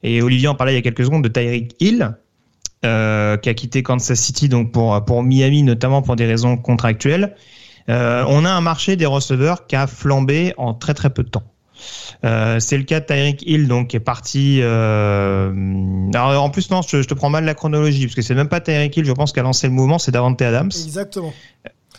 et 0.03 0.21
Olivier 0.21 0.49
en 0.49 0.55
parlait 0.55 0.75
il 0.75 0.77
y 0.77 0.79
a 0.79 0.83
quelques 0.83 1.07
secondes, 1.07 1.25
de 1.25 1.29
Tyreek 1.29 1.75
Hill, 1.81 2.15
euh, 2.85 3.39
qui 3.39 3.49
a 3.49 3.55
quitté 3.55 3.83
Kansas 3.83 4.21
City 4.21 4.51
donc 4.51 4.73
pour, 4.73 5.03
pour 5.07 5.23
Miami, 5.23 5.63
notamment 5.63 6.03
pour 6.03 6.17
des 6.17 6.27
raisons 6.27 6.59
contractuelles, 6.59 7.35
euh, 7.89 8.27
on 8.29 8.45
a 8.45 8.51
un 8.51 8.61
marché 8.61 8.97
des 8.97 9.07
receveurs 9.07 9.67
qui 9.67 9.77
a 9.77 9.87
flambé 9.87 10.53
en 10.59 10.75
très 10.75 10.93
très 10.93 11.09
peu 11.09 11.23
de 11.23 11.31
temps. 11.31 11.45
Euh, 12.25 12.61
c'est 12.61 12.77
le 12.79 12.85
cas 12.85 13.01
de 13.01 13.07
Tyreek 13.07 13.43
Hill, 13.47 13.69
donc 13.69 13.89
qui 13.89 13.97
est 13.97 14.01
parti. 14.01 14.61
Euh... 14.63 15.53
Alors 16.15 16.43
en 16.43 16.51
plus 16.51 16.71
non, 16.71 16.81
je, 16.83 17.03
je 17.03 17.09
te 17.09 17.15
prends 17.15 17.31
mal 17.31 17.45
la 17.45 17.55
chronologie 17.55 18.07
parce 18.07 18.15
que 18.15 18.23
c'est 18.23 18.35
même 18.35 18.49
pas 18.49 18.61
Tyreek 18.61 18.97
Hill. 18.97 19.05
Je 19.05 19.13
pense 19.13 19.33
qu'a 19.33 19.43
lancé 19.43 19.67
le 19.67 19.73
mouvement, 19.73 19.99
c'est 19.99 20.13
Davante 20.13 20.41
Adams. 20.43 20.71
Exactement. 20.85 21.33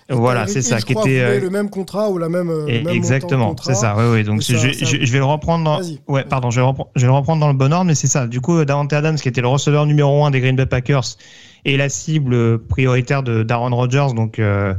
Voilà, 0.10 0.42
Tyreek 0.46 0.54
c'est 0.64 0.70
ça 0.70 0.82
qui 0.82 0.92
était. 0.94 1.20
euh, 1.22 1.40
le 1.40 1.50
même 1.50 1.70
contrat 1.70 2.10
ou 2.10 2.18
la 2.18 2.28
même. 2.30 2.50
euh, 2.50 2.68
et- 2.68 2.80
le 2.80 2.84
même 2.86 2.96
exactement, 2.96 3.56
c'est 3.64 3.74
ça. 3.76 3.96
Oui, 3.98 4.04
oui. 4.12 4.24
Donc 4.24 4.42
je, 4.42 4.56
ça- 4.58 4.68
je- 4.68 4.86
ça- 4.86 4.98
je 5.02 5.12
vais 5.12 5.18
le 5.20 5.24
reprendre. 5.26 5.64
Dans... 5.64 5.82
Ouais, 6.14 6.24
pardon, 6.26 6.52
je 6.52 6.60
vais, 6.60 6.66
le 6.66 6.72
repre- 6.72 6.88
je 6.96 7.02
vais 7.02 7.08
le 7.08 7.14
reprendre 7.14 7.40
dans 7.40 7.48
le 7.48 7.54
bon 7.58 7.72
ordre, 7.72 7.86
mais 7.86 7.96
c'est 7.96 8.08
ça. 8.08 8.28
Du 8.28 8.42
coup, 8.42 8.64
Davante 8.66 8.92
Adams, 8.94 9.16
qui 9.16 9.30
était 9.30 9.42
le 9.42 9.48
receveur 9.48 9.86
numéro 9.86 10.26
un 10.26 10.32
des 10.32 10.42
Green 10.42 10.56
Bay 10.56 10.66
Packers 10.66 11.04
et 11.66 11.78
la 11.78 11.90
cible 11.90 12.60
prioritaire 12.60 13.24
de 13.24 13.44
d'Aaron 13.44 13.76
Rodgers, 13.76 14.14
donc 14.16 14.40
euh, 14.40 14.74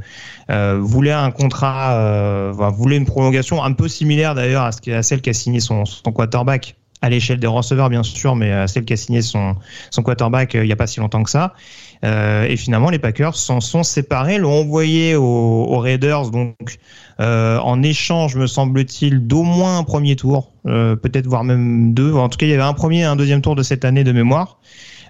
euh, 0.51 0.79
voulait 0.81 1.12
un 1.12 1.31
contrat, 1.31 1.94
euh, 1.94 2.53
voulait 2.53 2.97
une 2.97 3.07
prolongation 3.07 3.62
un 3.62 3.73
peu 3.73 3.88
similaire 3.88 4.35
d'ailleurs 4.35 4.64
à, 4.64 4.73
ce 4.73 4.90
à 4.90 5.03
celle 5.03 5.23
qu'a 5.23 5.33
signé 5.33 5.61
son, 5.61 5.85
quarterback 6.14 6.77
à 7.05 7.11
l'échelle 7.11 7.38
des 7.38 7.47
receveurs 7.47 7.90
bien 7.90 8.03
sûr, 8.03 8.35
mais 8.35 8.51
à 8.51 8.66
celle 8.66 8.85
qu'a 8.85 8.97
signé 8.97 9.20
son, 9.20 9.57
quarterback 10.03 10.55
euh, 10.55 10.64
il 10.64 10.66
n'y 10.66 10.73
a 10.73 10.77
pas 10.77 10.87
si 10.87 11.01
longtemps 11.01 11.23
que 11.23 11.31
ça. 11.31 11.55
Euh, 12.03 12.44
et 12.44 12.57
finalement, 12.57 12.90
les 12.90 12.99
Packers 12.99 13.35
s'en 13.35 13.61
sont 13.61 13.83
séparés, 13.83 14.38
l'ont 14.38 14.61
envoyé 14.61 15.14
aux, 15.16 15.23
aux 15.23 15.79
Raiders, 15.79 16.31
donc 16.31 16.79
euh, 17.20 17.59
en 17.59 17.83
échange, 17.83 18.37
me 18.37 18.47
semble-t-il, 18.47 19.27
d'au 19.27 19.42
moins 19.42 19.79
un 19.79 19.85
premier 19.85 20.16
tour, 20.16 20.53
peut-être 20.64 21.27
voire 21.27 21.44
même 21.44 21.94
deux. 21.94 22.12
En 22.12 22.29
tout 22.29 22.37
cas, 22.37 22.47
il 22.47 22.51
y 22.51 22.55
avait 22.55 22.62
un 22.62 22.75
premier 22.75 23.01
et 23.01 23.05
un 23.05 23.16
deuxième 23.16 23.40
tour 23.40 23.55
de 23.55 23.62
cette 23.62 23.85
année 23.85 24.05
de 24.05 24.12
mémoire. 24.12 24.59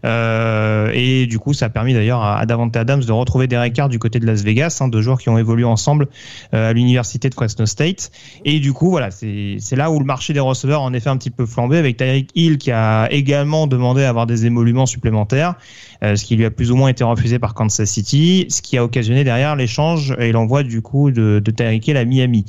Euh, 0.05 0.90
et 0.93 1.27
du 1.27 1.38
coup, 1.38 1.53
ça 1.55 1.67
a 1.67 1.69
permis 1.69 1.95
d'ailleurs 1.95 2.23
à, 2.23 2.45
Davante 2.47 2.77
Adams 2.77 3.03
de 3.03 3.12
retrouver 3.12 3.47
Derek 3.47 3.73
Carr 3.73 3.88
du 3.88 3.99
côté 3.99 4.19
de 4.19 4.27
Las 4.27 4.43
Vegas, 4.43 4.79
hein, 4.81 4.88
deux 4.88 5.01
joueurs 5.01 5.19
qui 5.19 5.29
ont 5.29 5.38
évolué 5.38 5.64
ensemble 5.64 6.09
euh, 6.53 6.71
à 6.71 6.73
l'université 6.73 7.29
de 7.29 7.35
Fresno 7.35 7.67
State. 7.67 8.11
Et 8.45 8.61
du 8.61 8.73
coup, 8.73 8.90
voilà, 8.90 9.11
c'est 9.11 9.77
là 9.77 9.90
où 9.90 9.99
le 9.99 10.05
marché 10.05 10.33
des 10.33 10.40
receveurs 10.40 10.83
en 10.83 10.93
effet 10.93 11.09
un 11.09 11.17
petit 11.17 11.31
peu 11.31 11.47
flambé 11.47 11.79
avec 11.79 11.97
Tyreek 11.97 12.31
Hill 12.35 12.59
qui 12.59 12.71
a 12.71 13.09
également 13.11 13.67
demandé 13.67 14.05
à 14.05 14.09
avoir 14.09 14.27
des 14.27 14.47
émoluments 14.47 14.87
supplémentaires, 14.87 15.55
euh, 16.03 16.17
ce 16.17 16.25
qui 16.25 16.37
lui 16.37 16.45
a 16.45 16.51
plus 16.51 16.71
ou 16.71 16.77
moins 16.77 16.88
été 16.88 17.05
refusé 17.05 17.38
par 17.38 17.55
Kansas 17.55 17.88
City, 17.88 18.47
ce 18.51 18.61
qui 18.61 18.77
a 18.77 18.85
occasionné 18.85 19.25
derrière 19.25 19.57
l'échange 19.57 20.14
et 20.19 20.33
l'envoi 20.33 20.62
du 20.62 20.83
coup 20.83 21.11
de, 21.11 21.40
de 21.43 21.51
Tyreek 21.51 21.88
Hill 21.88 21.97
à 21.97 22.05
Miami. 22.05 22.45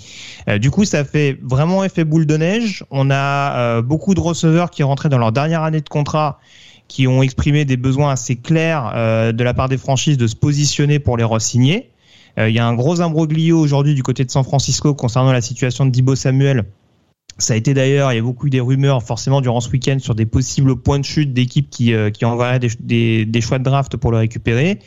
Du 0.60 0.72
coup, 0.72 0.86
ça 0.86 1.04
fait 1.04 1.38
vraiment 1.42 1.84
effet 1.84 2.04
boule 2.04 2.26
de 2.26 2.38
neige. 2.38 2.84
On 2.92 3.10
a 3.12 3.82
beaucoup 3.82 4.14
de 4.14 4.20
receveurs 4.20 4.70
qui 4.70 4.84
rentraient 4.84 5.10
dans 5.10 5.18
leur 5.18 5.32
dernière 5.32 5.64
année 5.64 5.82
de 5.82 5.90
contrat 5.90 6.40
qui 6.88 7.08
ont 7.08 7.22
exprimé 7.24 7.66
des 7.66 7.78
besoins 7.78 8.12
assez 8.12 8.36
clairs 8.36 8.92
euh, 8.96 9.32
de 9.32 9.44
la 9.44 9.54
part 9.54 9.70
des 9.70 9.78
franchises 9.78 10.18
de 10.18 10.28
se 10.28 10.36
positionner 10.36 11.00
pour 11.00 11.18
les 11.18 11.24
re-signer. 11.24 11.90
Euh, 12.38 12.50
Il 12.50 12.56
y 12.56 12.60
a 12.60 12.68
un 12.68 12.74
gros 12.76 13.02
imbroglio 13.02 13.60
aujourd'hui 13.60 13.96
du 13.96 14.04
côté 14.04 14.24
de 14.26 14.32
San 14.32 14.44
Francisco 14.44 14.94
concernant 14.94 15.32
la 15.32 15.42
situation 15.42 15.86
de 15.86 15.92
Dibo 15.92 16.16
Samuel. 16.16 16.66
Ça 17.38 17.54
a 17.54 17.58
été 17.58 17.74
d'ailleurs, 17.74 18.14
il 18.14 18.16
y 18.16 18.20
a 18.20 18.22
beaucoup 18.22 18.48
eu 18.48 18.50
des 18.50 18.62
rumeurs 18.62 19.04
forcément 19.04 19.42
durant 19.42 19.60
ce 19.60 19.70
week-end 19.70 19.98
sur 20.00 20.16
des 20.16 20.26
possibles 20.26 20.78
points 20.78 21.00
de 21.00 21.04
chute 21.04 21.34
d'équipes 21.34 21.70
qui, 21.70 21.94
euh, 21.94 22.10
qui 22.10 22.24
enverraient 22.24 22.60
des, 22.60 22.70
des, 22.80 23.26
des 23.26 23.42
choix 23.42 23.60
de 23.60 23.64
draft 23.66 23.98
pour 23.98 24.12
le 24.12 24.18
récupérer. 24.18 24.80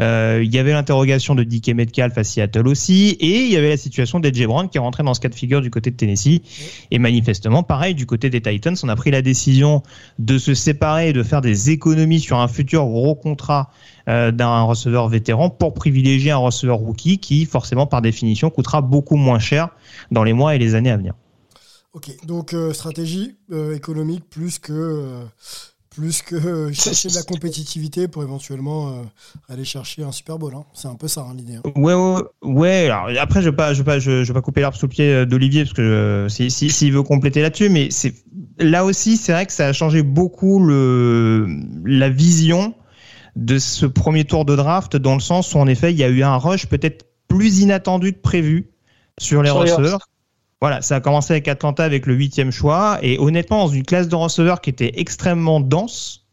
Euh, 0.00 0.40
il 0.44 0.54
y 0.54 0.60
avait 0.60 0.72
l'interrogation 0.72 1.34
de 1.34 1.42
DK 1.42 1.74
Metcalf 1.74 2.16
à 2.16 2.22
Seattle 2.22 2.68
aussi, 2.68 3.16
et 3.18 3.42
il 3.42 3.50
y 3.50 3.56
avait 3.56 3.70
la 3.70 3.76
situation 3.76 4.20
d'Edge 4.20 4.46
Brown 4.46 4.68
qui 4.68 4.78
rentrait 4.78 5.02
dans 5.02 5.12
ce 5.12 5.18
cas 5.18 5.28
de 5.28 5.34
figure 5.34 5.60
du 5.60 5.70
côté 5.70 5.90
de 5.90 5.96
Tennessee. 5.96 6.40
Et 6.92 7.00
manifestement, 7.00 7.64
pareil, 7.64 7.96
du 7.96 8.06
côté 8.06 8.30
des 8.30 8.40
Titans, 8.40 8.76
on 8.84 8.88
a 8.88 8.94
pris 8.94 9.10
la 9.10 9.20
décision 9.20 9.82
de 10.20 10.38
se 10.38 10.54
séparer 10.54 11.08
et 11.08 11.12
de 11.12 11.24
faire 11.24 11.40
des 11.40 11.70
économies 11.70 12.20
sur 12.20 12.38
un 12.38 12.46
futur 12.46 12.86
gros 12.86 13.16
contrat 13.16 13.70
euh, 14.08 14.30
d'un 14.30 14.62
receveur 14.62 15.08
vétéran 15.08 15.50
pour 15.50 15.74
privilégier 15.74 16.30
un 16.30 16.36
receveur 16.36 16.76
rookie 16.76 17.18
qui, 17.18 17.44
forcément, 17.44 17.88
par 17.88 18.02
définition, 18.02 18.50
coûtera 18.50 18.82
beaucoup 18.82 19.16
moins 19.16 19.40
cher 19.40 19.70
dans 20.12 20.22
les 20.22 20.32
mois 20.32 20.54
et 20.54 20.58
les 20.58 20.76
années 20.76 20.92
à 20.92 20.96
venir. 20.96 21.14
Ok, 21.94 22.10
donc 22.26 22.52
euh, 22.54 22.72
stratégie 22.72 23.36
euh, 23.50 23.74
économique 23.74 24.28
plus 24.28 24.58
que 24.58 24.72
euh, 24.72 25.24
plus 25.90 26.20
que 26.22 26.70
chercher 26.72 27.08
de 27.08 27.14
la 27.14 27.22
compétitivité 27.22 28.08
pour 28.08 28.22
éventuellement 28.22 28.88
euh, 28.90 29.02
aller 29.48 29.64
chercher 29.64 30.02
un 30.04 30.12
Super 30.12 30.38
Bowl. 30.38 30.54
hein. 30.54 30.64
C'est 30.74 30.86
un 30.88 30.94
peu 30.96 31.08
ça 31.08 31.22
hein, 31.22 31.34
l'idée. 31.34 31.56
hein. 31.56 31.62
Ouais, 31.76 31.94
ouais, 31.94 32.20
ouais. 32.42 32.90
Alors, 32.90 33.08
après, 33.18 33.40
je 33.42 33.48
vais 33.48 33.56
pas, 33.56 33.72
je 33.72 33.78
vais 33.78 33.84
pas, 33.84 33.98
je, 33.98 34.22
je 34.22 34.28
vais 34.32 34.34
pas 34.38 34.42
couper 34.42 34.60
l'herbe 34.60 34.74
sous 34.74 34.84
le 34.86 34.90
pied 34.90 35.26
d'Olivier 35.26 35.64
parce 35.64 35.72
que 35.74 35.80
euh, 35.82 36.28
si, 36.28 36.50
si, 36.50 36.68
s'il 36.70 36.92
veut 36.92 37.02
compléter 37.02 37.40
là-dessus, 37.40 37.70
mais 37.70 37.90
c'est 37.90 38.14
là 38.58 38.84
aussi, 38.84 39.16
c'est 39.16 39.32
vrai 39.32 39.46
que 39.46 39.52
ça 39.52 39.66
a 39.66 39.72
changé 39.72 40.02
beaucoup 40.02 40.62
le 40.64 41.48
la 41.84 42.10
vision 42.10 42.74
de 43.34 43.58
ce 43.58 43.86
premier 43.86 44.24
tour 44.24 44.44
de 44.44 44.56
draft 44.56 44.96
dans 44.96 45.14
le 45.14 45.20
sens 45.20 45.54
où 45.54 45.58
en 45.58 45.66
effet, 45.66 45.90
il 45.92 45.98
y 45.98 46.04
a 46.04 46.08
eu 46.08 46.22
un 46.22 46.36
rush 46.36 46.66
peut-être 46.66 47.06
plus 47.28 47.60
inattendu 47.60 48.12
que 48.12 48.20
prévu 48.20 48.70
sur 49.18 49.42
les 49.42 49.48
Sur 49.50 49.64
les 49.64 49.72
receveurs. 49.72 50.08
Voilà, 50.60 50.82
ça 50.82 50.96
a 50.96 51.00
commencé 51.00 51.32
avec 51.34 51.46
Atlanta 51.46 51.84
avec 51.84 52.06
le 52.06 52.14
huitième 52.14 52.50
choix 52.50 52.98
et 53.02 53.18
honnêtement 53.18 53.64
dans 53.64 53.72
une 53.72 53.84
classe 53.84 54.08
de 54.08 54.16
receveurs 54.16 54.60
qui 54.60 54.70
était 54.70 54.92
extrêmement 54.96 55.60
dense. 55.60 56.26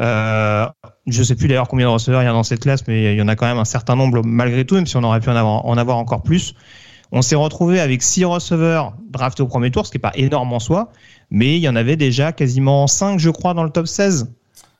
Euh, 0.00 0.66
je 1.06 1.22
sais 1.22 1.34
plus 1.34 1.48
d'ailleurs 1.48 1.68
combien 1.68 1.86
de 1.86 1.92
receveurs 1.92 2.22
il 2.22 2.26
y 2.26 2.28
a 2.28 2.32
dans 2.32 2.44
cette 2.44 2.60
classe, 2.60 2.86
mais 2.86 3.14
il 3.14 3.18
y 3.18 3.22
en 3.22 3.28
a 3.28 3.34
quand 3.34 3.46
même 3.46 3.58
un 3.58 3.64
certain 3.64 3.96
nombre 3.96 4.22
malgré 4.24 4.64
tout, 4.64 4.76
même 4.76 4.86
si 4.86 4.96
on 4.96 5.02
aurait 5.02 5.20
pu 5.20 5.30
en 5.30 5.36
avoir, 5.36 5.66
en 5.66 5.76
avoir 5.76 5.96
encore 5.96 6.22
plus. 6.22 6.54
On 7.12 7.22
s'est 7.22 7.36
retrouvé 7.36 7.80
avec 7.80 8.02
six 8.02 8.24
receveurs 8.24 8.94
draftés 9.10 9.42
au 9.42 9.46
premier 9.48 9.70
tour, 9.70 9.86
ce 9.86 9.90
qui 9.90 9.96
n'est 9.96 10.02
pas 10.02 10.12
énorme 10.14 10.52
en 10.52 10.60
soi, 10.60 10.90
mais 11.30 11.56
il 11.56 11.60
y 11.60 11.68
en 11.68 11.76
avait 11.76 11.96
déjà 11.96 12.32
quasiment 12.32 12.86
5, 12.86 13.18
je 13.18 13.30
crois, 13.30 13.54
dans 13.54 13.64
le 13.64 13.70
top 13.70 13.86
16. 13.86 14.32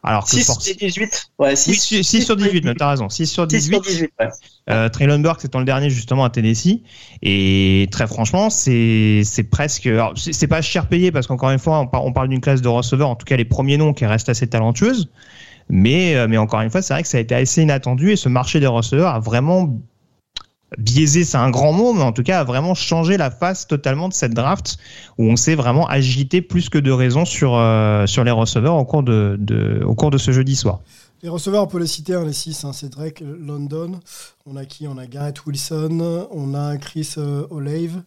Alors 0.07 0.25
que 0.25 0.31
6 0.31 0.45
force- 0.45 0.64
sur 0.64 0.77
18. 0.77 1.31
Ouais, 1.38 1.51
Oui, 1.51 1.57
6, 1.57 2.03
6 2.03 2.23
sur 2.25 2.37
18, 2.37 2.64
mais 2.64 2.75
t'as 2.75 2.90
raison. 2.90 3.09
6 3.09 3.27
sur 3.27 3.42
6 3.45 3.49
18. 3.49 3.73
sur 3.75 3.83
18, 3.83 4.11
ouais. 4.21 4.29
Euh, 4.71 4.88
Traylon 4.88 5.19
Burks 5.19 5.45
étant 5.45 5.59
le 5.59 5.64
dernier 5.64 5.90
justement 5.90 6.25
à 6.25 6.31
Tennessee. 6.31 6.81
Et 7.23 7.88
très 7.90 8.07
franchement, 8.07 8.49
c'est 8.51 9.23
c'est 9.25 9.45
presque. 9.45 9.88
C'est 10.16 10.33
c'est 10.33 10.47
pas 10.47 10.62
cher 10.62 10.88
payé 10.88 11.12
parce 11.12 11.27
qu'encore 11.27 11.51
une 11.51 11.59
fois, 11.59 11.81
on, 11.81 11.87
par- 11.87 12.05
on 12.05 12.12
parle 12.12 12.29
d'une 12.29 12.40
classe 12.40 12.62
de 12.62 12.69
receveurs, 12.69 13.09
en 13.11 13.16
tout 13.16 13.25
cas 13.27 13.37
les 13.37 13.45
premiers 13.45 13.77
noms 13.77 13.92
qui 13.92 14.07
restent 14.07 14.29
assez 14.29 14.47
talentueuses. 14.47 15.09
Mais, 15.69 16.14
euh, 16.14 16.29
mais 16.29 16.37
encore 16.38 16.61
une 16.61 16.71
fois, 16.71 16.81
c'est 16.81 16.95
vrai 16.95 17.03
que 17.03 17.09
ça 17.09 17.19
a 17.19 17.21
été 17.21 17.35
assez 17.35 17.62
inattendu 17.62 18.12
et 18.12 18.16
ce 18.16 18.29
marché 18.29 18.61
des 18.61 18.69
receveurs 18.69 19.12
a 19.14 19.19
vraiment 19.19 19.77
biaisé, 20.79 21.25
c'est 21.25 21.37
un 21.37 21.51
grand 21.51 21.73
mot, 21.73 21.93
mais 21.93 22.03
en 22.03 22.13
tout 22.13 22.23
cas 22.23 22.41
a 22.41 22.45
vraiment 22.45 22.75
changé 22.75 23.17
la 23.17 23.31
face 23.31 23.67
totalement 23.67 24.09
de 24.09 24.15
cette 24.15 24.35
draft 24.35 24.79
où 25.19 25.25
on 25.25 25.37
s'est 25.37 25.55
vraiment 25.55 25.87
agité 25.87 26.43
plus 26.43 26.69
que 26.69 26.79
de 26.79 26.91
raison 26.91 27.25
sur, 27.25 27.55
euh, 27.55 28.07
sur 28.07 28.25
les 28.25 28.31
receveurs 28.31 28.75
au 28.75 28.85
cours 28.85 29.03
de, 29.03 29.83
au 29.85 29.95
cours 29.95 30.11
de 30.11 30.19
ce 30.19 30.33
jeudi 30.33 30.57
soir. 30.57 30.81
Les 31.23 31.31
receveurs, 31.31 31.63
on 31.63 31.67
peut 31.67 31.79
les 31.79 31.87
citer, 31.87 32.13
hein, 32.13 32.25
les 32.25 32.35
six. 32.35 32.63
Hein, 32.65 32.73
c'est 32.75 32.91
Drake 32.91 33.21
London. 33.21 34.01
On 34.45 34.55
a 34.55 34.67
qui? 34.67 34.87
On 34.87 34.99
a 34.99 35.07
Garrett 35.07 35.47
Wilson. 35.47 36.29
On 36.31 36.55
a 36.55 36.77
Chris 36.77 37.15
euh, 37.17 37.47
Olave. 37.51 38.03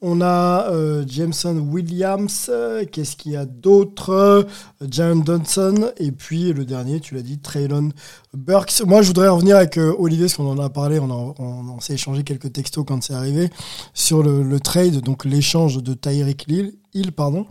On 0.00 0.20
a 0.20 0.70
euh, 0.70 1.04
Jameson 1.06 1.58
Williams. 1.58 2.50
Qu'est-ce 2.92 3.16
qu'il 3.16 3.32
y 3.32 3.36
a 3.36 3.46
d'autre? 3.46 4.46
John 4.88 5.26
Johnson. 5.26 5.90
Et 5.96 6.12
puis 6.12 6.52
le 6.52 6.64
dernier, 6.64 7.00
tu 7.00 7.16
l'as 7.16 7.22
dit, 7.22 7.40
Traylon 7.40 7.88
Burks. 8.32 8.82
Moi, 8.86 9.02
je 9.02 9.08
voudrais 9.08 9.28
revenir 9.28 9.56
avec 9.56 9.76
euh, 9.76 9.94
Olivier, 9.98 10.26
parce 10.26 10.36
qu'on 10.36 10.48
en 10.48 10.58
a 10.58 10.70
parlé. 10.70 11.00
On, 11.00 11.80
s'est 11.80 11.94
échangé 11.94 12.22
quelques 12.22 12.52
textos 12.52 12.84
quand 12.86 13.02
c'est 13.02 13.14
arrivé 13.14 13.50
sur 13.92 14.22
le, 14.22 14.44
le 14.44 14.60
trade, 14.60 15.00
donc 15.00 15.24
l'échange 15.24 15.82
de 15.82 15.94
Tyreek 15.94 16.46
Hill, 16.46 16.74
Hill, 16.94 17.12
pardon, 17.12 17.46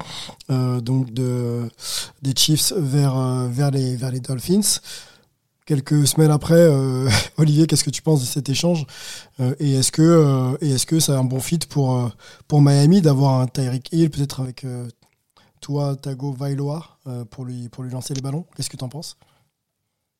euh, 0.49 0.81
donc 0.81 1.11
de, 1.11 1.69
des 2.21 2.33
Chiefs 2.35 2.73
vers, 2.75 3.17
euh, 3.17 3.47
vers, 3.47 3.71
les, 3.71 3.95
vers 3.95 4.11
les 4.11 4.19
Dolphins. 4.19 4.79
Quelques 5.65 6.07
semaines 6.07 6.31
après, 6.31 6.55
euh, 6.55 7.09
Olivier, 7.37 7.65
qu'est-ce 7.65 7.83
que 7.83 7.89
tu 7.89 8.01
penses 8.01 8.21
de 8.21 8.25
cet 8.25 8.49
échange 8.49 8.85
Et 9.59 9.73
est-ce 9.73 9.91
que 9.91 10.57
et 10.61 10.71
est-ce 10.71 10.85
que 10.85 10.99
c'est 10.99 11.13
un 11.13 11.23
bon 11.23 11.39
fit 11.39 11.59
pour 11.59 12.11
pour 12.47 12.61
Miami 12.61 13.01
d'avoir 13.01 13.39
un 13.39 13.47
Tyreek 13.47 13.89
Hill 13.91 14.09
peut-être 14.09 14.41
avec 14.41 14.65
toi 15.61 15.95
Tago 15.95 16.33
Vailoa 16.33 16.97
pour 17.29 17.45
lui 17.45 17.69
pour 17.69 17.83
lui 17.83 17.91
lancer 17.91 18.13
les 18.13 18.21
ballons? 18.21 18.45
Qu'est-ce 18.55 18.69
que 18.69 18.77
tu 18.77 18.83
en 18.83 18.89
penses? 18.89 19.17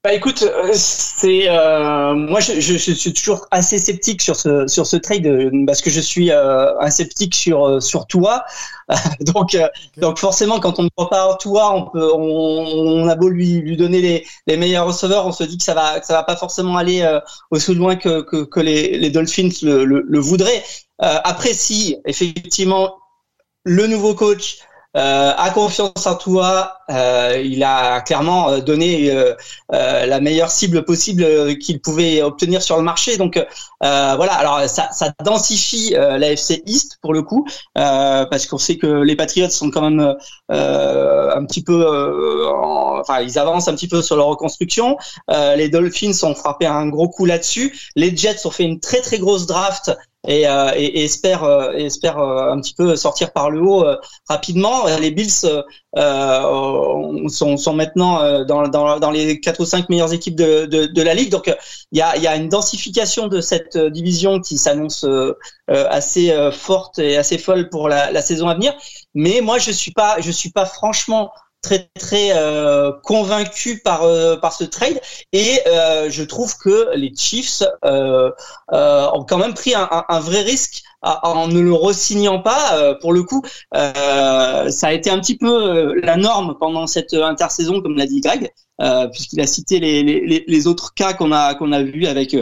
Bah 0.04 0.14
écoute, 0.16 0.42
euh, 0.42 0.72
c'est 0.74 1.48
euh, 1.48 2.16
moi 2.16 2.40
je, 2.40 2.60
je, 2.60 2.76
je 2.76 2.92
suis 2.92 3.14
toujours 3.14 3.46
assez 3.52 3.78
sceptique 3.78 4.24
sur 4.24 4.36
ce 4.36 4.66
sur 4.66 4.88
ce 4.88 4.98
trade 4.98 5.28
euh, 5.28 5.52
parce 5.68 5.80
que 5.84 5.92
je 5.92 6.00
suis 6.00 6.32
euh, 6.32 6.76
un 6.80 6.90
sceptique 6.90 7.36
sur 7.36 7.64
euh, 7.68 7.80
sur 7.80 8.08
toi. 8.08 8.44
donc 9.22 9.54
euh, 9.54 9.68
donc 9.98 10.18
forcément 10.18 10.60
quand 10.60 10.80
on 10.80 10.84
ne 10.84 10.90
croit 10.90 11.08
pas 11.12 11.36
toi, 11.40 11.76
on 11.76 11.86
peut 11.92 12.12
on, 12.16 12.20
on 12.20 13.08
a 13.08 13.16
beau 13.16 13.30
lui 13.30 13.62
lui 13.62 13.78
donner 13.78 14.02
les, 14.02 14.26
les 14.48 14.58
meilleurs 14.58 14.88
receveurs, 14.88 15.28
on 15.28 15.32
se 15.32 15.44
dit 15.44 15.60
que 15.60 15.64
ça 15.64 15.76
va 15.76 16.00
que 16.00 16.06
ça 16.08 16.14
va 16.14 16.24
pas 16.24 16.36
forcément 16.36 16.78
aller 16.78 17.04
euh, 17.04 17.20
aussi 17.52 17.76
loin 17.76 17.96
que 17.96 18.22
que, 18.22 18.44
que 18.44 18.60
les, 18.60 18.98
les 18.98 19.12
Dolphins 19.12 19.50
le, 19.62 19.86
le, 19.86 20.04
le 20.08 20.20
voudraient. 20.20 20.64
Euh, 21.04 21.20
après 21.24 21.54
si 21.54 21.98
effectivement 22.06 22.96
le 23.64 23.88
nouveau 23.88 24.16
coach 24.16 24.58
euh, 24.98 25.34
a 25.38 25.50
confiance 25.52 26.06
en 26.06 26.16
toi. 26.16 26.74
Euh, 26.90 27.42
il 27.44 27.64
a 27.64 28.02
clairement 28.02 28.50
euh, 28.50 28.60
donné 28.60 29.10
euh, 29.12 29.34
euh, 29.74 30.06
la 30.06 30.20
meilleure 30.20 30.52
cible 30.52 30.84
possible 30.84 31.24
euh, 31.24 31.56
qu'il 31.56 31.80
pouvait 31.80 32.22
obtenir 32.22 32.62
sur 32.62 32.76
le 32.78 32.84
marché. 32.84 33.16
Donc 33.18 33.44
voilà. 33.80 34.34
Alors 34.34 34.62
ça, 34.70 34.90
ça 34.92 35.12
densifie 35.24 35.96
euh, 35.96 36.18
la 36.18 36.32
FC 36.36 36.62
East 36.66 36.98
pour 37.02 37.14
le 37.14 37.24
coup, 37.24 37.48
parce 37.74 38.46
qu'on 38.48 38.58
sait 38.58 38.78
que 38.78 38.88
les 38.88 39.16
Patriots 39.16 39.50
sont 39.50 39.70
quand 39.72 39.82
même 39.90 40.16
un 40.50 41.46
petit 41.46 41.64
peu, 41.64 41.88
en- 42.54 43.00
enfin 43.00 43.22
ils 43.22 43.40
avancent 43.40 43.68
un 43.68 43.74
petit 43.76 43.88
peu 43.88 44.02
sur 44.02 44.16
leur 44.18 44.28
reconstruction. 44.28 44.98
Les 45.30 45.70
Dolphins 45.70 46.12
ont 46.24 46.36
frappé 46.36 46.66
un 46.68 46.88
gros 46.88 47.10
coup 47.10 47.26
là-dessus. 47.26 47.78
Les 47.96 48.16
Jets 48.16 48.46
ont 48.46 48.52
fait 48.52 48.64
une 48.64 48.80
très 48.80 49.02
très 49.02 49.18
grosse 49.20 49.46
draft. 49.48 49.92
Et, 50.28 50.48
euh, 50.48 50.72
et, 50.76 50.86
et 51.00 51.06
espèrent, 51.06 51.44
euh, 51.44 51.74
et 51.74 51.86
espèrent 51.86 52.20
euh, 52.20 52.52
un 52.52 52.62
petit 52.62 52.76
peu 52.76 52.96
sortir 52.96 53.34
par 53.34 53.50
le 53.50 53.60
haut 53.60 53.84
euh, 53.84 53.98
rapidement. 54.30 54.86
Les 55.00 55.10
Bills 55.10 55.32
euh, 55.46 55.64
euh, 55.98 57.28
sont, 57.28 57.58
sont 57.58 57.74
maintenant 57.74 58.44
dans, 58.46 58.68
dans, 58.68 59.00
dans 59.00 59.10
les 59.10 59.40
quatre 59.40 59.62
ou 59.62 59.66
cinq 59.66 59.90
meilleures 59.90 60.14
équipes 60.14 60.36
de, 60.36 60.66
de, 60.68 60.86
de 60.86 61.02
la 61.02 61.16
ligue. 61.16 61.32
Donc 61.32 61.52
il 61.92 61.98
y 61.98 62.02
a, 62.02 62.16
y 62.18 62.28
a 62.28 62.36
une 62.36 62.50
densification 62.50 63.30
de 63.30 63.42
cette 63.42 63.78
division 63.78 64.40
qui 64.40 64.60
s'annonce 64.60 65.06
assez 65.68 66.32
forte 66.52 67.00
et 67.00 67.18
assez 67.18 67.40
folle 67.40 67.70
pour 67.70 67.90
la, 67.90 68.12
la 68.12 68.22
saison 68.22 68.48
à 68.48 68.54
venir. 68.54 68.74
Mais 69.16 69.42
moi 69.42 69.58
je 69.58 69.72
suis 69.72 69.92
pas, 69.92 70.18
je 70.20 70.30
suis 70.32 70.52
pas 70.52 70.66
franchement 70.66 71.32
très 71.62 71.90
très 72.00 72.32
euh, 72.36 72.92
convaincu 73.04 73.80
par 73.84 74.04
euh, 74.04 74.36
par 74.38 74.54
ce 74.54 74.64
trade 74.64 75.00
et 75.32 75.60
euh, 75.68 76.10
je 76.10 76.24
trouve 76.24 76.58
que 76.58 76.96
les 76.96 77.14
Chiefs 77.16 77.64
euh, 77.86 78.32
euh, 78.74 79.08
ont 79.14 79.24
quand 79.26 79.38
même 79.38 79.54
pris 79.54 79.74
un, 79.76 79.88
un, 80.10 80.20
vrai 80.20 80.42
risque 80.42 80.82
en 81.02 81.48
ne 81.48 81.60
le 81.60 81.74
re-signant 81.74 82.40
pas. 82.42 82.78
Euh, 82.78 82.96
pour 83.02 83.14
le 83.14 83.24
coup, 83.24 83.42
ça 83.74 84.88
a 84.88 84.92
été 84.94 85.10
un 85.10 85.20
petit 85.20 85.38
peu 85.38 86.00
la 86.02 86.16
norme 86.18 86.56
pendant 86.60 86.88
cette 86.88 87.14
intersaison, 87.14 87.82
comme 87.82 87.98
l'a 87.98 88.06
dit 88.06 88.22
Greg, 88.22 88.52
puisqu'il 89.12 89.42
a 89.42 89.48
cité 89.48 89.80
les, 89.80 90.04
les, 90.04 90.44
les- 90.48 90.68
autres 90.68 90.94
cas 90.94 91.14
qu'on 91.14 91.32
a 91.32 91.56
qu'on 91.56 91.72
a 91.72 91.82
vu 91.84 92.06
avec 92.06 92.36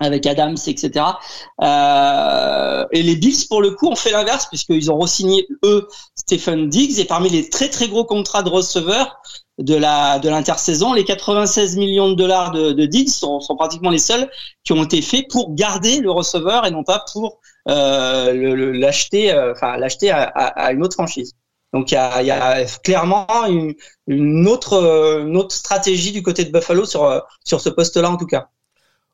avec 0.00 0.26
Adams, 0.26 0.56
etc. 0.66 1.20
Euh, 1.62 2.84
et 2.92 3.02
les 3.02 3.16
Bills, 3.16 3.46
pour 3.48 3.62
le 3.62 3.70
coup, 3.72 3.88
ont 3.88 3.96
fait 3.96 4.10
l'inverse, 4.10 4.46
puisqu'ils 4.46 4.90
ont 4.90 4.98
re-signé, 4.98 5.46
eux, 5.64 5.88
Stephen 6.14 6.68
Diggs, 6.68 6.98
et 6.98 7.04
parmi 7.04 7.28
les 7.30 7.48
très 7.48 7.68
très 7.68 7.88
gros 7.88 8.04
contrats 8.04 8.42
de 8.42 8.50
receveurs 8.50 9.20
de 9.58 9.74
la 9.74 10.18
de 10.18 10.28
l'intersaison, 10.28 10.92
les 10.92 11.04
96 11.04 11.76
millions 11.78 12.10
de 12.10 12.14
dollars 12.14 12.50
de, 12.50 12.72
de 12.72 12.84
Diggs 12.86 13.08
sont, 13.08 13.40
sont 13.40 13.56
pratiquement 13.56 13.88
les 13.90 13.98
seuls 13.98 14.30
qui 14.64 14.72
ont 14.74 14.84
été 14.84 15.00
faits 15.00 15.28
pour 15.30 15.54
garder 15.54 16.00
le 16.00 16.10
receveur 16.10 16.66
et 16.66 16.70
non 16.70 16.84
pas 16.84 17.04
pour 17.12 17.40
euh, 17.68 18.32
le- 18.34 18.54
le- 18.54 18.72
l'acheter, 18.72 19.32
euh, 19.32 19.52
enfin 19.52 19.78
l'acheter 19.78 20.10
à, 20.10 20.24
à- 20.24 20.66
à 20.66 20.72
une 20.72 20.82
autre 20.84 20.94
franchise. 20.94 21.32
Donc 21.72 21.90
il 21.90 21.94
y 21.94 21.96
a, 21.96 22.22
y 22.22 22.30
a 22.30 22.64
clairement 22.84 23.26
une, 23.48 23.74
une 24.06 24.46
autre 24.46 24.74
euh, 24.74 25.22
une 25.26 25.36
autre 25.38 25.54
stratégie 25.54 26.12
du 26.12 26.22
côté 26.22 26.44
de 26.44 26.50
Buffalo 26.52 26.84
sur 26.84 27.22
sur 27.44 27.60
ce 27.62 27.70
poste-là 27.70 28.10
en 28.10 28.16
tout 28.18 28.26
cas. 28.26 28.48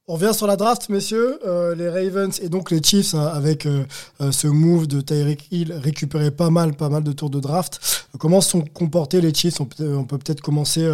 On 0.09 0.15
revient 0.15 0.35
sur 0.35 0.49
la 0.49 0.57
draft, 0.57 0.89
messieurs. 0.89 1.39
Euh, 1.47 1.77
les 1.77 1.89
Ravens 1.89 2.41
et 2.41 2.49
donc 2.49 2.73
les 2.73 2.83
Chiefs, 2.83 3.15
hein, 3.15 3.31
avec 3.33 3.67
euh, 3.67 3.85
euh, 4.21 4.33
ce 4.33 4.49
move 4.49 4.89
de 4.89 5.01
Tyreek 5.01 5.47
Hill, 5.53 5.73
récupéraient 5.73 6.33
pas 6.33 6.51
mal, 6.51 6.75
pas 6.75 6.89
mal 6.89 7.05
de 7.05 7.13
tours 7.13 7.31
de 7.31 7.39
draft. 7.39 8.09
Comment 8.19 8.41
sont 8.41 8.63
comportés 8.63 9.21
les 9.21 9.33
Chiefs? 9.33 9.61
On 9.61 9.67
peut, 9.67 10.19
peut-être 10.19 10.41
commencer 10.41 10.91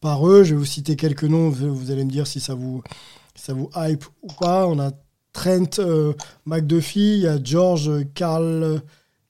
par 0.00 0.28
eux. 0.28 0.44
Je 0.44 0.50
vais 0.50 0.58
vous 0.58 0.66
citer 0.66 0.94
quelques 0.94 1.24
noms. 1.24 1.48
Vous, 1.48 1.90
allez 1.90 2.04
me 2.04 2.10
dire 2.10 2.26
si 2.26 2.38
ça 2.38 2.54
vous, 2.54 2.82
si 3.34 3.44
ça 3.44 3.54
vous 3.54 3.70
hype 3.74 4.04
ou 4.22 4.28
pas. 4.38 4.66
On 4.66 4.78
a 4.78 4.90
Trent 5.32 5.80
McDuffie, 6.44 7.16
il 7.16 7.22
y 7.22 7.26
a 7.26 7.42
George 7.42 7.90
Carl. 8.14 8.82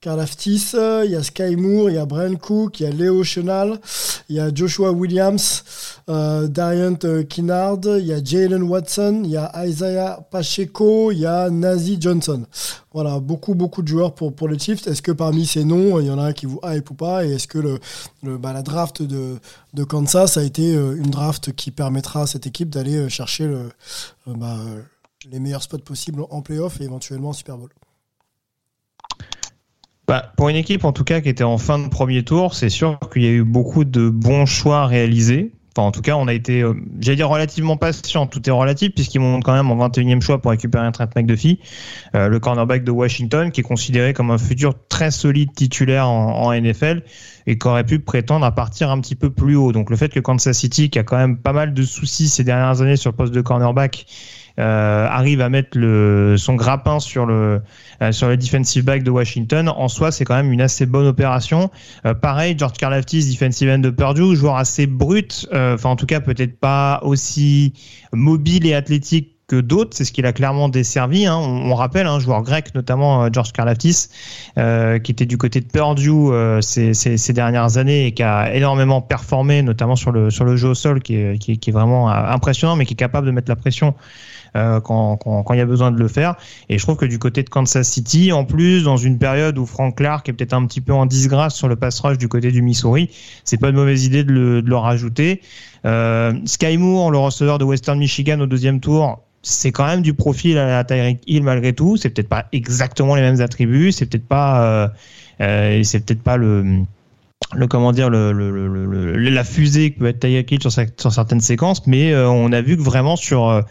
Karlaftis, 0.04 0.74
il 0.74 1.12
y 1.12 1.16
a 1.16 1.22
Sky 1.22 1.56
Moore, 1.56 1.88
il 1.88 1.94
y 1.94 1.98
a 1.98 2.04
Brian 2.04 2.36
Cook, 2.36 2.78
il 2.78 2.82
y 2.82 2.86
a 2.86 2.90
Léo 2.90 3.24
Chenal, 3.24 3.80
il 4.28 4.36
y 4.36 4.38
a 4.38 4.52
Joshua 4.54 4.92
Williams, 4.92 5.64
euh, 6.10 6.46
Dariant 6.46 6.98
euh, 7.04 7.22
Kinnard, 7.22 7.78
il 7.86 8.04
y 8.04 8.12
a 8.12 8.22
Jalen 8.22 8.64
Watson, 8.64 9.22
il 9.24 9.30
y 9.30 9.38
a 9.38 9.50
Isaiah 9.66 10.20
Pacheco, 10.30 11.10
il 11.10 11.20
y 11.20 11.26
a 11.26 11.48
Nazi 11.48 11.96
Johnson. 11.98 12.44
Voilà, 12.92 13.18
beaucoup, 13.18 13.54
beaucoup 13.54 13.80
de 13.80 13.88
joueurs 13.88 14.14
pour, 14.14 14.34
pour 14.34 14.46
les 14.46 14.58
Chiefs. 14.58 14.86
Est-ce 14.86 15.00
que 15.00 15.10
parmi 15.10 15.46
ces 15.46 15.64
noms, 15.64 15.98
il 15.98 16.06
y 16.06 16.10
en 16.10 16.18
a 16.18 16.24
un 16.24 16.32
qui 16.34 16.44
vous 16.44 16.60
hype 16.62 16.90
ou 16.90 16.94
pas? 16.94 17.24
Et 17.24 17.32
est-ce 17.32 17.48
que 17.48 17.58
le, 17.58 18.36
bah, 18.36 18.52
la 18.52 18.60
draft 18.60 19.00
de, 19.00 19.38
Kansas 19.88 20.36
a 20.36 20.42
été 20.42 20.76
euh, 20.76 20.96
une 20.96 21.10
draft 21.10 21.54
qui 21.54 21.70
permettra 21.70 22.24
à 22.24 22.26
cette 22.26 22.46
équipe 22.46 22.68
d'aller 22.68 22.96
euh, 22.96 23.08
chercher 23.08 23.50
bah, 24.26 24.58
les 25.30 25.40
meilleurs 25.40 25.62
spots 25.62 25.78
possibles 25.78 26.24
en 26.28 26.42
playoff 26.42 26.78
et 26.82 26.84
éventuellement 26.84 27.30
en 27.30 27.32
Super 27.32 27.56
Bowl? 27.56 27.70
Bah, 30.06 30.32
pour 30.36 30.50
une 30.50 30.56
équipe 30.56 30.84
en 30.84 30.92
tout 30.92 31.04
cas 31.04 31.20
qui 31.20 31.30
était 31.30 31.44
en 31.44 31.56
fin 31.56 31.78
de 31.78 31.88
premier 31.88 32.24
tour, 32.24 32.54
c'est 32.54 32.68
sûr 32.68 32.98
qu'il 33.12 33.22
y 33.22 33.26
a 33.26 33.30
eu 33.30 33.42
beaucoup 33.44 33.84
de 33.84 34.08
bons 34.10 34.44
choix 34.44 34.86
réalisés. 34.86 35.52
Enfin, 35.76 35.88
en 35.88 35.90
tout 35.90 36.02
cas, 36.02 36.14
on 36.14 36.28
a 36.28 36.34
été, 36.34 36.62
euh, 36.62 36.74
j'allais 37.00 37.16
dire 37.16 37.28
relativement 37.28 37.76
patient. 37.76 38.26
Tout 38.28 38.48
est 38.48 38.52
relatif 38.52 38.94
puisqu'ils 38.94 39.18
montent 39.18 39.42
quand 39.42 39.54
même 39.54 39.70
en 39.72 39.88
21e 39.88 40.20
choix 40.20 40.40
pour 40.40 40.52
récupérer 40.52 40.86
un 40.86 40.92
Trent 40.92 41.08
McDuffie, 41.16 41.58
euh, 42.14 42.28
le 42.28 42.38
cornerback 42.38 42.84
de 42.84 42.92
Washington, 42.92 43.50
qui 43.50 43.60
est 43.60 43.64
considéré 43.64 44.12
comme 44.12 44.30
un 44.30 44.38
futur 44.38 44.74
très 44.88 45.10
solide 45.10 45.52
titulaire 45.52 46.08
en, 46.08 46.44
en 46.44 46.52
NFL 46.52 47.02
et 47.48 47.58
qui 47.58 47.66
aurait 47.66 47.84
pu 47.84 47.98
prétendre 47.98 48.46
à 48.46 48.52
partir 48.52 48.90
un 48.90 49.00
petit 49.00 49.16
peu 49.16 49.30
plus 49.30 49.56
haut. 49.56 49.72
Donc, 49.72 49.90
le 49.90 49.96
fait 49.96 50.10
que 50.10 50.20
Kansas 50.20 50.56
City, 50.56 50.90
qui 50.90 51.00
a 51.00 51.02
quand 51.02 51.16
même 51.16 51.38
pas 51.38 51.52
mal 51.52 51.74
de 51.74 51.82
soucis 51.82 52.28
ces 52.28 52.44
dernières 52.44 52.80
années 52.80 52.96
sur 52.96 53.10
le 53.10 53.16
poste 53.16 53.34
de 53.34 53.40
cornerback, 53.40 54.06
euh, 54.60 55.06
arrive 55.08 55.40
à 55.40 55.48
mettre 55.48 55.76
son 56.36 56.54
grappin 56.54 57.00
sur 57.00 57.26
le, 57.26 57.60
euh, 58.02 58.12
sur 58.12 58.28
le 58.28 58.36
defensive 58.36 58.84
back 58.84 59.02
de 59.02 59.10
Washington, 59.10 59.68
en 59.68 59.88
soi, 59.88 60.12
c'est 60.12 60.24
quand 60.24 60.36
même 60.36 60.52
une 60.52 60.60
assez 60.60 60.86
bonne 60.86 61.08
opération. 61.08 61.72
Euh, 62.06 62.14
pareil, 62.14 62.54
George 62.56 62.74
Karlaftis, 62.74 63.28
defensive 63.28 63.68
end 63.68 63.78
de 63.78 63.90
Purdue, 63.90 64.36
joueur 64.36 64.56
assez 64.56 64.86
brut, 64.86 65.48
enfin 65.52 65.90
en 65.90 65.96
tout 65.96 66.06
cas 66.06 66.20
peut-être 66.20 66.58
pas 66.60 67.00
aussi 67.02 67.72
mobile 68.12 68.64
et 68.66 68.74
athlétique 68.74 69.32
que 69.48 69.60
d'autres, 69.60 69.90
c'est 69.94 70.04
ce 70.04 70.12
qu'il 70.12 70.24
a 70.24 70.32
clairement 70.32 70.68
desservi. 70.68 71.26
Hein. 71.26 71.36
On, 71.36 71.74
rappelle, 71.74 72.06
un 72.06 72.18
joueur 72.18 72.42
grec, 72.42 72.74
notamment 72.74 73.30
George 73.30 73.52
Karlaftis, 73.52 74.08
qui 74.56 75.12
était 75.12 75.26
du 75.26 75.36
côté 75.36 75.60
de 75.60 75.66
Purdue 75.66 76.30
ces, 76.62 77.32
dernières 77.34 77.76
années 77.76 78.06
et 78.06 78.12
qui 78.12 78.22
a 78.22 78.54
énormément 78.54 79.02
performé, 79.02 79.62
notamment 79.62 79.96
sur 79.96 80.12
le, 80.12 80.30
jeu 80.30 80.68
au 80.68 80.74
sol, 80.74 81.02
qui 81.02 81.16
est, 81.16 81.70
vraiment 81.70 82.08
impressionnant, 82.08 82.76
mais 82.76 82.86
qui 82.86 82.94
est 82.94 82.96
capable 82.96 83.26
de 83.26 83.32
mettre 83.32 83.50
la 83.50 83.56
pression 83.56 83.94
euh, 84.56 84.80
quand, 84.80 85.18
il 85.50 85.56
y 85.56 85.60
a 85.60 85.66
besoin 85.66 85.90
de 85.90 85.98
le 85.98 86.08
faire. 86.08 86.36
Et 86.68 86.78
je 86.78 86.82
trouve 86.84 86.96
que 86.96 87.06
du 87.06 87.18
côté 87.18 87.42
de 87.42 87.48
Kansas 87.48 87.88
City, 87.88 88.32
en 88.32 88.44
plus, 88.44 88.84
dans 88.84 88.96
une 88.96 89.18
période 89.18 89.58
où 89.58 89.66
Frank 89.66 89.96
Clark 89.96 90.28
est 90.28 90.32
peut-être 90.32 90.52
un 90.52 90.64
petit 90.66 90.80
peu 90.80 90.92
en 90.92 91.06
disgrâce 91.06 91.54
sur 91.54 91.68
le 91.68 91.76
pass 91.76 91.98
rush 92.00 92.18
du 92.18 92.28
côté 92.28 92.52
du 92.52 92.62
Missouri, 92.62 93.10
c'est 93.44 93.58
pas 93.58 93.70
une 93.70 93.76
mauvaise 93.76 94.04
idée 94.04 94.22
de 94.22 94.62
le, 94.64 94.76
rajouter. 94.76 95.40
Euh, 95.84 96.32
Sky 96.44 96.76
Moore, 96.76 97.10
le 97.10 97.18
receveur 97.18 97.58
de 97.58 97.64
Western 97.64 97.98
Michigan 97.98 98.40
au 98.40 98.46
deuxième 98.46 98.80
tour, 98.80 99.22
c'est 99.42 99.72
quand 99.72 99.86
même 99.86 100.02
du 100.02 100.14
profil 100.14 100.56
à 100.58 100.82
Tyreek 100.84 101.20
Hill 101.26 101.42
malgré 101.42 101.72
tout. 101.72 101.96
C'est 101.96 102.10
peut-être 102.10 102.28
pas 102.28 102.46
exactement 102.52 103.14
les 103.14 103.22
mêmes 103.22 103.40
attributs, 103.40 103.92
c'est 103.92 104.06
peut-être 104.06 104.26
pas, 104.26 104.88
euh, 105.40 105.82
c'est 105.82 106.04
peut-être 106.04 106.22
pas 106.22 106.36
le 106.36 106.84
le 107.56 107.66
comment 107.66 107.92
dire 107.92 108.10
le, 108.10 108.32
le, 108.32 109.16
la 109.16 109.44
fusée 109.44 109.92
que 109.92 110.00
peut 110.00 110.06
être 110.06 110.20
Tyreek 110.20 110.60
sur, 110.60 110.70
sur 110.70 111.12
certaines 111.12 111.40
séquences 111.40 111.86
mais 111.86 112.12
euh, 112.12 112.28
on 112.28 112.52
a 112.52 112.60
vu 112.60 112.76
que 112.76 112.82
vraiment 112.82 113.16
sur 113.16 113.48
euh, 113.48 113.62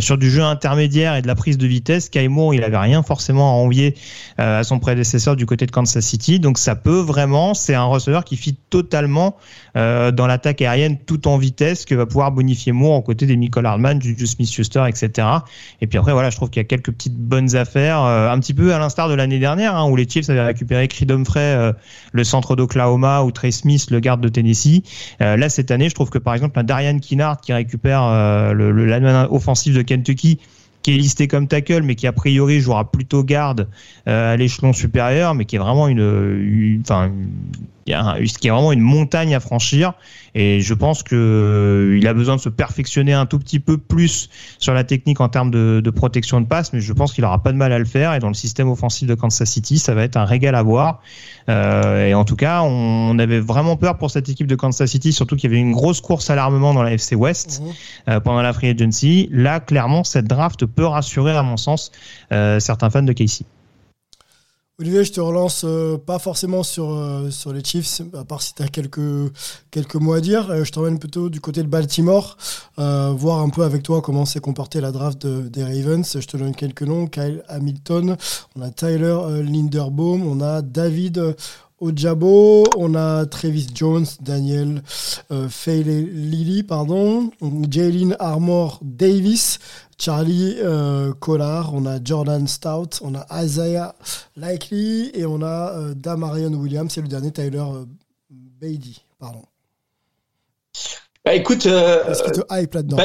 sur 0.00 0.18
du 0.18 0.30
jeu 0.30 0.42
intermédiaire 0.42 1.16
et 1.16 1.22
de 1.22 1.26
la 1.26 1.34
prise 1.34 1.58
de 1.58 1.66
vitesse 1.66 2.10
Moore 2.28 2.54
il 2.54 2.64
avait 2.64 2.78
rien 2.78 3.02
forcément 3.02 3.50
à 3.50 3.54
envier 3.54 3.94
euh, 4.38 4.60
à 4.60 4.64
son 4.64 4.78
prédécesseur 4.78 5.36
du 5.36 5.46
côté 5.46 5.66
de 5.66 5.70
Kansas 5.70 6.04
City. 6.04 6.40
Donc 6.40 6.58
ça 6.58 6.74
peut 6.74 7.00
vraiment 7.00 7.54
c'est 7.54 7.74
un 7.74 7.84
receveur 7.84 8.24
qui 8.24 8.36
fit 8.36 8.56
totalement 8.70 9.36
dans 9.74 10.26
l'attaque 10.26 10.60
aérienne 10.60 10.98
tout 10.98 11.26
en 11.28 11.38
vitesse 11.38 11.86
que 11.86 11.94
va 11.94 12.04
pouvoir 12.04 12.30
bonifier 12.30 12.72
Moore 12.72 12.96
aux 12.96 13.02
côtés 13.02 13.24
des 13.24 13.36
Michael 13.36 13.64
Hardman 13.64 13.98
du 13.98 14.26
Smith-Schuster 14.26 14.84
etc 14.86 15.26
et 15.80 15.86
puis 15.86 15.98
après 15.98 16.12
voilà 16.12 16.28
je 16.28 16.36
trouve 16.36 16.50
qu'il 16.50 16.60
y 16.60 16.64
a 16.64 16.68
quelques 16.68 16.92
petites 16.92 17.16
bonnes 17.16 17.56
affaires 17.56 18.00
un 18.00 18.38
petit 18.38 18.52
peu 18.52 18.74
à 18.74 18.78
l'instar 18.78 19.08
de 19.08 19.14
l'année 19.14 19.38
dernière 19.38 19.74
hein, 19.74 19.88
où 19.88 19.96
les 19.96 20.06
Chiefs 20.06 20.28
avaient 20.28 20.44
récupéré 20.44 20.88
Creed 20.88 21.10
Humphrey 21.10 21.72
le 22.12 22.24
centre 22.24 22.54
d'Oklahoma 22.54 23.22
ou 23.32 23.34
Trey 23.34 23.50
Smith, 23.50 23.90
le 23.90 24.00
garde 24.00 24.20
de 24.20 24.28
Tennessee. 24.28 24.82
Euh, 25.20 25.36
là, 25.36 25.48
cette 25.48 25.70
année, 25.70 25.88
je 25.88 25.94
trouve 25.94 26.10
que 26.10 26.18
par 26.18 26.34
exemple, 26.34 26.58
un 26.58 26.64
Darian 26.64 26.98
Kinnard 26.98 27.40
qui 27.40 27.52
récupère 27.52 28.04
euh, 28.04 28.52
le, 28.52 28.70
le 28.70 28.92
offensif 29.30 29.74
de 29.74 29.82
Kentucky, 29.82 30.38
qui 30.82 30.94
est 30.94 30.98
listé 30.98 31.28
comme 31.28 31.48
tackle, 31.48 31.82
mais 31.82 31.94
qui 31.94 32.06
a 32.06 32.12
priori 32.12 32.60
jouera 32.60 32.90
plutôt 32.90 33.22
garde 33.22 33.68
euh, 34.08 34.34
à 34.34 34.36
l'échelon 34.36 34.72
supérieur, 34.72 35.34
mais 35.34 35.44
qui 35.44 35.56
est 35.56 35.58
vraiment 35.58 35.88
une, 35.88 36.80
enfin, 36.82 37.12
qui 37.84 37.92
est 37.92 38.50
vraiment 38.50 38.72
une 38.72 38.80
montagne 38.80 39.34
à 39.34 39.40
franchir. 39.40 39.94
Et 40.34 40.60
je 40.60 40.74
pense 40.74 41.02
que 41.02 41.14
euh, 41.14 41.98
il 41.98 42.06
a 42.06 42.14
besoin 42.14 42.36
de 42.36 42.40
se 42.40 42.48
perfectionner 42.48 43.12
un 43.12 43.26
tout 43.26 43.38
petit 43.38 43.60
peu 43.60 43.76
plus 43.76 44.30
sur 44.58 44.72
la 44.72 44.84
technique 44.84 45.20
en 45.20 45.28
termes 45.28 45.50
de, 45.50 45.80
de 45.84 45.90
protection 45.90 46.40
de 46.40 46.46
passe, 46.46 46.72
mais 46.72 46.80
je 46.80 46.92
pense 46.92 47.12
qu'il 47.12 47.24
aura 47.24 47.42
pas 47.42 47.52
de 47.52 47.58
mal 47.58 47.72
à 47.72 47.78
le 47.78 47.84
faire. 47.84 48.14
Et 48.14 48.18
dans 48.18 48.28
le 48.28 48.34
système 48.34 48.68
offensif 48.68 49.06
de 49.06 49.14
Kansas 49.14 49.48
City, 49.48 49.78
ça 49.78 49.94
va 49.94 50.04
être 50.04 50.16
un 50.16 50.24
régal 50.24 50.54
à 50.54 50.62
voir. 50.62 51.00
Euh, 51.48 52.06
et 52.06 52.14
en 52.14 52.24
tout 52.24 52.36
cas, 52.36 52.62
on, 52.62 53.18
avait 53.18 53.40
vraiment 53.40 53.76
peur 53.76 53.98
pour 53.98 54.10
cette 54.10 54.28
équipe 54.28 54.46
de 54.46 54.54
Kansas 54.54 54.90
City, 54.90 55.12
surtout 55.12 55.36
qu'il 55.36 55.50
y 55.50 55.52
avait 55.52 55.60
une 55.60 55.72
grosse 55.72 56.00
course 56.00 56.30
à 56.30 56.34
l'armement 56.34 56.74
dans 56.74 56.82
la 56.82 56.92
FC 56.92 57.14
West 57.14 57.60
mhm. 57.60 57.72
euh, 58.08 58.20
pendant 58.20 58.42
la 58.42 58.52
free 58.52 58.68
agency. 58.68 59.28
Là, 59.30 59.60
clairement, 59.60 60.04
cette 60.04 60.26
draft 60.26 60.66
peut 60.66 60.86
rassurer, 60.86 61.32
à 61.32 61.42
mon 61.42 61.56
sens, 61.56 61.92
euh, 62.32 62.58
certains 62.58 62.90
fans 62.90 63.02
de 63.02 63.12
Casey. 63.12 63.44
Olivier, 64.82 65.04
je 65.04 65.12
te 65.12 65.20
relance 65.20 65.62
euh, 65.64 65.96
pas 65.96 66.18
forcément 66.18 66.64
sur, 66.64 66.90
euh, 66.90 67.30
sur 67.30 67.52
les 67.52 67.62
Chiefs, 67.62 68.02
à 68.18 68.24
part 68.24 68.42
si 68.42 68.52
tu 68.52 68.64
as 68.64 68.66
quelques, 68.66 69.32
quelques 69.70 69.94
mots 69.94 70.14
à 70.14 70.20
dire. 70.20 70.50
Euh, 70.50 70.64
je 70.64 70.72
t'emmène 70.72 70.98
plutôt 70.98 71.30
du 71.30 71.40
côté 71.40 71.62
de 71.62 71.68
Baltimore, 71.68 72.36
voir 72.76 73.38
un 73.38 73.48
peu 73.48 73.62
avec 73.62 73.84
toi 73.84 74.02
comment 74.02 74.24
s'est 74.24 74.40
comportée 74.40 74.80
la 74.80 74.90
draft 74.90 75.24
des 75.24 75.62
Ravens. 75.62 76.18
Je 76.18 76.26
te 76.26 76.36
donne 76.36 76.56
quelques 76.56 76.82
noms. 76.82 77.06
Kyle 77.06 77.44
Hamilton, 77.46 78.16
on 78.56 78.62
a 78.62 78.70
Tyler 78.70 79.44
Linderbaum, 79.44 80.26
on 80.26 80.40
a 80.40 80.62
David 80.62 81.36
Ojabo, 81.82 82.64
on 82.76 82.94
a 82.94 83.26
Travis 83.26 83.66
Jones, 83.74 84.06
Daniel 84.20 84.82
euh, 85.32 85.48
Lily, 85.66 86.62
pardon, 86.62 87.32
Jalen 87.68 88.14
Armour 88.20 88.78
Davis, 88.82 89.58
Charlie 89.98 90.58
euh, 90.60 91.12
Collard, 91.12 91.74
on 91.74 91.84
a 91.86 91.98
Jordan 92.02 92.46
Stout, 92.46 93.02
on 93.02 93.16
a 93.16 93.26
Isaiah 93.42 93.96
Likely 94.36 95.10
et 95.12 95.26
on 95.26 95.42
a 95.42 95.72
euh, 95.72 95.94
Damarion 95.94 96.52
Williams, 96.54 96.92
c'est 96.92 97.02
le 97.02 97.08
dernier 97.08 97.32
Tyler 97.32 97.58
euh, 97.58 97.84
Beatty, 98.30 99.04
pardon. 99.18 99.42
Bah 101.24 101.34
écoute, 101.34 101.66
est-ce 101.66 102.22
qu'il 102.22 102.32
te 102.32 102.40
hype 102.50 102.74
là-dedans? 102.74 102.98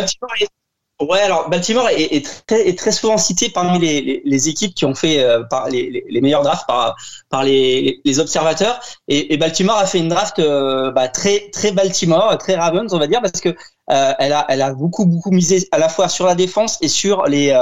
Ouais, 0.99 1.19
alors 1.19 1.47
Baltimore 1.47 1.89
est, 1.89 2.15
est, 2.15 2.45
très, 2.47 2.67
est, 2.67 2.75
très, 2.75 2.91
souvent 2.91 3.19
cité 3.19 3.49
parmi 3.49 3.77
les, 3.77 4.01
les, 4.01 4.21
les 4.25 4.49
équipes 4.49 4.73
qui 4.73 4.83
ont 4.83 4.95
fait 4.95 5.23
euh, 5.23 5.43
par 5.43 5.69
les, 5.69 6.03
les, 6.09 6.21
meilleurs 6.21 6.41
drafts 6.41 6.65
par, 6.67 6.95
par 7.29 7.43
les, 7.43 8.01
observateurs. 8.17 8.79
Et, 9.07 9.31
et, 9.31 9.37
Baltimore 9.37 9.77
a 9.77 9.85
fait 9.85 9.99
une 9.99 10.07
draft 10.09 10.39
euh, 10.39 10.89
bah, 10.91 11.07
très 11.07 11.51
très 11.51 11.71
Baltimore, 11.71 12.35
très 12.39 12.55
Ravens, 12.55 12.91
on 12.95 12.97
va 12.97 13.05
dire, 13.05 13.21
parce 13.21 13.39
que 13.41 13.49
euh, 13.49 14.13
elle 14.17 14.33
a 14.33 14.47
elle 14.49 14.63
a 14.63 14.73
beaucoup 14.73 15.05
beaucoup 15.05 15.29
misé 15.29 15.67
à 15.71 15.77
la 15.77 15.87
fois 15.87 16.09
sur 16.09 16.25
la 16.25 16.33
défense 16.33 16.79
et 16.81 16.87
sur 16.87 17.25
les 17.27 17.55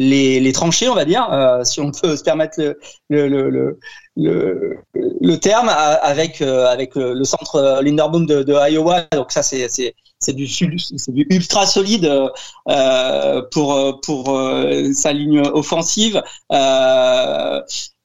les, 0.00 0.40
les 0.40 0.52
tranchées, 0.52 0.88
on 0.88 0.94
va 0.96 1.04
dire, 1.04 1.28
si 1.62 1.78
on 1.80 1.92
peut 1.92 2.16
se 2.16 2.24
permettre 2.24 2.58
le 2.58 3.28
le, 3.28 3.48
le, 3.48 3.78
le, 4.16 4.78
le 4.94 5.36
terme, 5.38 5.68
avec 5.68 6.42
avec 6.42 6.96
le 6.96 7.22
centre 7.22 7.80
Linderbaum 7.80 8.26
de, 8.26 8.42
de 8.42 8.54
Iowa. 8.70 9.02
Donc 9.12 9.30
ça 9.30 9.44
c'est 9.44 9.94
c'est 10.20 10.34
du 10.34 10.44
du 10.44 11.26
ultra 11.30 11.66
solide 11.66 12.30
euh, 12.68 13.42
pour 13.50 14.00
pour 14.02 14.36
euh, 14.36 14.92
sa 14.92 15.12
ligne 15.12 15.40
offensive. 15.40 16.22
Euh, 16.52 17.60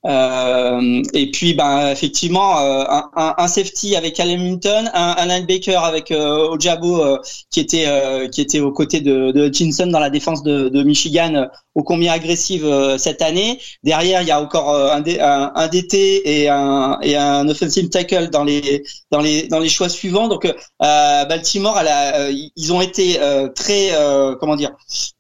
euh, 0.06 1.02
et 1.14 1.32
puis, 1.32 1.54
ben, 1.56 1.90
effectivement, 1.92 2.60
euh, 2.60 2.84
un, 3.16 3.36
un, 3.38 3.48
safety 3.48 3.96
avec 3.96 4.20
Allen 4.20 4.42
Minton, 4.42 4.86
un, 4.94 5.16
un 5.18 5.26
linebacker 5.26 5.84
avec 5.84 6.12
euh, 6.12 6.50
Ojabo 6.50 7.02
euh, 7.02 7.18
qui 7.50 7.60
était 7.60 7.86
qui 8.32 8.42
était 8.42 8.60
aux 8.60 8.72
côtés 8.72 9.02
de, 9.02 9.32
de 9.32 9.48
Hutchinson 9.48 9.88
dans 9.88 10.00
la 10.00 10.10
défense 10.12 10.44
de, 10.44 10.70
de 10.70 10.84
Michigan, 10.84 11.48
ô 11.74 11.84
combien 11.84 12.14
agressive 12.14 12.68
cette 12.98 13.22
année. 13.22 13.60
Derrière, 13.84 14.22
il 14.22 14.28
y 14.28 14.32
a 14.32 14.40
encore 14.40 14.76
un, 14.76 15.02
un, 15.04 15.52
un, 15.56 15.68
DT 15.68 16.22
et 16.26 16.50
un 16.50 17.00
et 17.02 17.16
un 17.16 17.48
offensive 17.50 17.90
tackle 17.90 18.30
dans 18.30 18.44
les 18.44 18.84
dans 19.12 19.22
les 19.22 19.48
dans 19.48 19.60
les 19.60 19.70
choix 19.70 19.90
suivants. 19.90 20.28
Donc, 20.28 20.52
Baltimore, 20.80 21.80
elle 21.80 21.88
a, 21.88 22.30
ils 22.30 22.74
ont 22.74 22.82
été 22.82 23.20
très 23.56 23.92
comment 24.40 24.56
dire, 24.56 24.72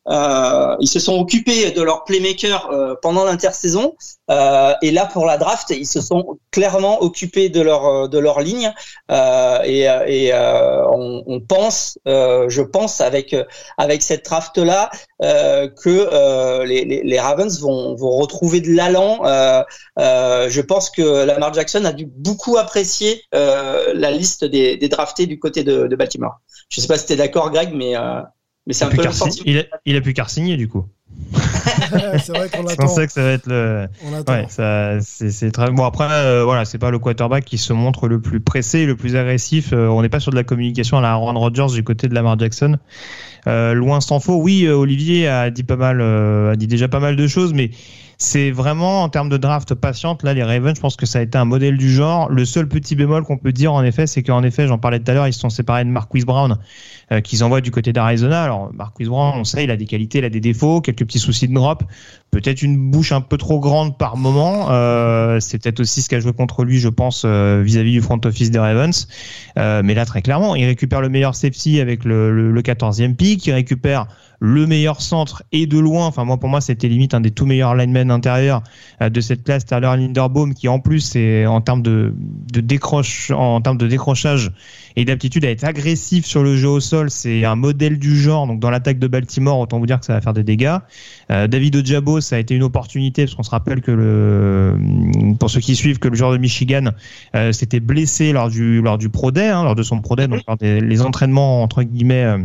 ils 0.07 0.87
se 0.87 0.99
sont 0.99 1.19
occupés 1.19 1.71
de 1.71 1.81
leur 1.81 2.03
playmaker 2.03 2.69
pendant 3.01 3.25
l'intersaison. 3.25 3.95
Euh, 4.31 4.73
et 4.81 4.91
là, 4.91 5.05
pour 5.05 5.25
la 5.25 5.37
draft, 5.37 5.69
ils 5.69 5.85
se 5.85 6.01
sont 6.01 6.39
clairement 6.51 7.01
occupés 7.03 7.49
de 7.49 7.61
leur 7.61 7.85
euh, 7.85 8.07
de 8.07 8.17
leur 8.17 8.39
ligne. 8.39 8.73
Euh, 9.11 9.59
et, 9.63 9.81
et 10.07 10.33
on, 10.33 11.23
on, 11.27 11.39
pense, 11.39 11.99
je 12.05 12.61
pense 12.61 13.01
avec 13.01 13.35
avec 13.77 14.01
cette 14.01 14.25
draft 14.25 14.57
là, 14.57 14.89
que 15.21 16.63
les, 16.63 16.85
les, 16.85 17.03
les, 17.03 17.19
Ravens 17.19 17.59
vont 17.61 17.95
vont 17.95 18.17
retrouver 18.17 18.61
de 18.61 18.71
l'allant. 18.71 19.21
je 19.97 20.61
pense 20.61 20.89
que 20.89 21.25
Lamar 21.25 21.53
Jackson 21.53 21.85
a 21.85 21.91
dû 21.91 22.05
beaucoup 22.05 22.57
apprécier 22.57 23.23
la 23.31 24.11
liste 24.11 24.45
des, 24.45 24.77
des 24.77 24.89
draftés 24.89 25.27
du 25.27 25.39
côté 25.39 25.63
de, 25.63 25.87
de 25.87 25.95
Baltimore. 25.95 26.39
Je 26.69 26.81
sais 26.81 26.87
pas 26.87 26.97
si 26.97 27.05
tu 27.05 27.13
es 27.13 27.15
d'accord, 27.15 27.51
Greg, 27.51 27.73
mais 27.73 27.95
mais 28.68 28.74
c'est 28.74 28.86
un 28.86 28.89
peu 28.89 28.97
il, 29.45 29.59
a, 29.59 29.63
il 29.86 29.95
a 29.95 30.01
pu 30.01 30.13
car 30.13 30.30
signer 30.30 30.57
du 30.57 30.68
coup. 30.68 30.86
c'est 31.34 32.30
vrai 32.30 32.49
qu'on 32.49 32.66
attend. 32.68 32.88
Je 32.88 33.05
que 33.05 33.11
ça 33.11 33.22
va 33.22 33.32
être 33.32 33.47
le. 33.47 33.88
Ouais, 34.28 34.45
ça, 34.49 34.99
c'est, 35.01 35.51
très 35.51 35.72
bon. 35.72 35.84
Après, 35.86 36.07
euh, 36.09 36.43
voilà, 36.43 36.66
c'est 36.66 36.78
pas 36.78 36.91
le 36.91 36.99
quarterback 36.99 37.45
qui 37.45 37.57
se 37.57 37.74
montre 37.74 38.07
le 38.07 38.20
plus 38.20 38.39
pressé, 38.39 38.86
le 38.86 38.95
plus 38.95 39.16
agressif. 39.16 39.72
Euh, 39.74 39.88
on 39.88 40.01
n'est 40.01 40.09
pas 40.09 40.20
sur 40.20 40.32
de 40.32 40.36
la 40.36 40.43
communication 40.43 40.97
à 40.97 41.01
la 41.01 41.11
Aaron 41.11 41.38
Rodgers 41.39 41.74
du 41.74 41.84
côté 41.84 42.07
de 42.07 42.13
Lamar 42.13 42.38
Jackson. 42.39 42.78
Euh, 43.47 43.74
loin 43.74 44.01
s'en 44.01 44.20
faut. 44.20 44.36
Oui, 44.36 44.68
Olivier 44.68 45.28
a 45.28 45.49
dit 45.51 45.63
pas 45.63 45.76
mal, 45.76 46.01
a 46.01 46.55
dit 46.55 46.68
déjà 46.68 46.88
pas 46.88 46.99
mal 46.99 47.16
de 47.16 47.28
choses, 47.28 47.53
mais 47.53 47.72
c'est 48.18 48.51
vraiment 48.51 49.03
en 49.03 49.09
termes 49.09 49.30
de 49.30 49.38
draft 49.38 49.74
patiente. 49.76 50.24
Là, 50.24 50.34
les 50.34 50.43
Ravens, 50.43 50.76
je 50.76 50.82
pense 50.82 50.95
que 50.95 51.05
ça 51.05 51.20
a 51.20 51.22
été 51.22 51.38
un 51.38 51.45
modèle 51.45 51.78
du 51.78 51.91
genre. 51.91 52.30
Le 52.30 52.45
seul 52.45 52.68
petit 52.68 52.95
bémol 52.95 53.24
qu'on 53.24 53.38
peut 53.38 53.51
dire, 53.51 53.74
en 53.74 53.84
effet, 53.84 54.07
c'est 54.07 54.24
qu'en 54.24 54.43
effet, 54.43 54.68
j'en 54.68 54.78
parlais 54.78 54.99
tout 54.99 55.11
à 55.11 55.13
l'heure, 55.13 55.28
ils 55.28 55.34
se 55.34 55.39
sont 55.39 55.49
séparés 55.49 55.84
de 55.84 55.89
Marquise 55.89 56.26
Brown, 56.26 56.57
euh, 57.11 57.22
qu'ils 57.22 57.43
envoient 57.43 57.61
du 57.61 57.72
côté 57.72 57.93
d'Arizona. 57.93 58.43
Alors, 58.43 58.72
Marquise 58.74 59.09
Brown, 59.09 59.34
on 59.38 59.43
sait, 59.43 59.66
il 59.66 59.72
a 59.72 59.78
des 59.78 59.86
qualités, 59.86 60.20
il 60.20 60.26
a 60.26 60.30
des 60.30 60.39
défauts, 60.39 60.82
quelques 60.82 61.05
petits 61.05 61.20
soucis 61.20 61.47
de 61.47 61.53
drop, 61.53 61.84
peut-être 62.32 62.61
une 62.61 62.89
bouche 62.89 63.11
un 63.11 63.22
peu 63.22 63.38
trop 63.38 63.59
grande 63.59 63.97
par 63.97 64.18
moment. 64.18 64.68
Euh, 64.70 65.39
c'est 65.39 65.61
peut-être 65.61 65.82
aussi 65.82 66.01
ce 66.01 66.09
qu'a 66.09 66.20
joué 66.20 66.34
contre 66.34 66.63
lui, 66.63 66.80
je 66.80 66.89
pense, 66.89 67.24
euh, 67.26 67.61
vis-à-vis 67.63 67.91
du 67.91 68.01
front 68.01 68.20
office 68.24 68.51
des 68.51 68.59
Ravens. 68.59 69.07
Mais 69.57 69.93
là, 69.93 70.05
très 70.05 70.22
clairement, 70.22 70.55
il 70.55 70.66
récupère 70.66 71.01
le 71.01 71.09
meilleur 71.09 71.36
safety 71.36 71.80
avec 71.80 72.05
le, 72.05 72.32
le, 72.32 72.51
le 72.51 72.61
14e 72.61 73.16
pick, 73.16 73.45
il 73.45 73.53
récupère 73.53 74.07
le 74.45 74.67
meilleur 74.67 75.01
centre 75.01 75.43
et 75.51 75.65
de 75.65 75.79
loin. 75.79 76.05
Enfin, 76.05 76.23
moi, 76.23 76.37
pour 76.37 76.49
moi, 76.49 76.61
c'était 76.61 76.87
limite 76.87 77.15
un 77.15 77.21
des 77.21 77.31
tout 77.31 77.47
meilleurs 77.47 77.73
linemen 77.73 78.11
intérieurs 78.11 78.61
euh, 79.01 79.09
de 79.09 79.19
cette 79.19 79.43
classe, 79.43 79.65
Tyler 79.65 79.91
Linderbaum, 79.97 80.53
qui 80.53 80.67
en 80.67 80.79
plus, 80.79 81.15
est, 81.15 81.47
en 81.47 81.61
termes 81.61 81.81
de, 81.81 82.13
décroche, 82.53 83.31
en 83.31 83.59
termes 83.61 83.77
de 83.77 83.87
décrochage 83.87 84.51
et 84.95 85.03
d'aptitude 85.03 85.45
à 85.45 85.49
être 85.49 85.63
agressif 85.63 86.25
sur 86.25 86.43
le 86.43 86.55
jeu 86.55 86.69
au 86.69 86.79
sol, 86.79 87.09
c'est 87.09 87.43
un 87.43 87.55
modèle 87.55 87.97
du 87.97 88.15
genre. 88.15 88.45
Donc, 88.45 88.59
dans 88.59 88.69
l'attaque 88.69 88.99
de 88.99 89.07
Baltimore, 89.07 89.59
autant 89.59 89.79
vous 89.79 89.87
dire 89.87 89.99
que 89.99 90.05
ça 90.05 90.13
va 90.13 90.21
faire 90.21 90.33
des 90.33 90.43
dégâts. 90.43 90.77
Euh, 91.31 91.47
David 91.47 91.77
Ojabo, 91.77 92.21
ça 92.21 92.35
a 92.35 92.39
été 92.39 92.53
une 92.53 92.63
opportunité 92.63 93.23
parce 93.23 93.33
qu'on 93.33 93.43
se 93.43 93.49
rappelle 93.49 93.81
que 93.81 93.91
le, 93.91 94.77
pour 95.39 95.49
ceux 95.49 95.59
qui 95.59 95.75
suivent, 95.75 95.97
que 95.97 96.07
le 96.07 96.15
joueur 96.15 96.31
de 96.31 96.37
Michigan 96.37 96.91
euh, 97.35 97.51
s'était 97.51 97.79
blessé 97.79 98.31
lors 98.31 98.49
du 98.49 98.81
lors 98.81 98.99
du 98.99 99.09
Pro 99.09 99.31
Day, 99.31 99.49
hein, 99.49 99.63
lors 99.63 99.75
de 99.75 99.83
son 99.83 100.01
Pro 100.01 100.15
Day, 100.15 100.27
donc 100.27 100.41
lors 100.47 100.57
des 100.57 100.81
les 100.81 101.01
entraînements 101.01 101.63
entre 101.63 101.81
guillemets. 101.81 102.37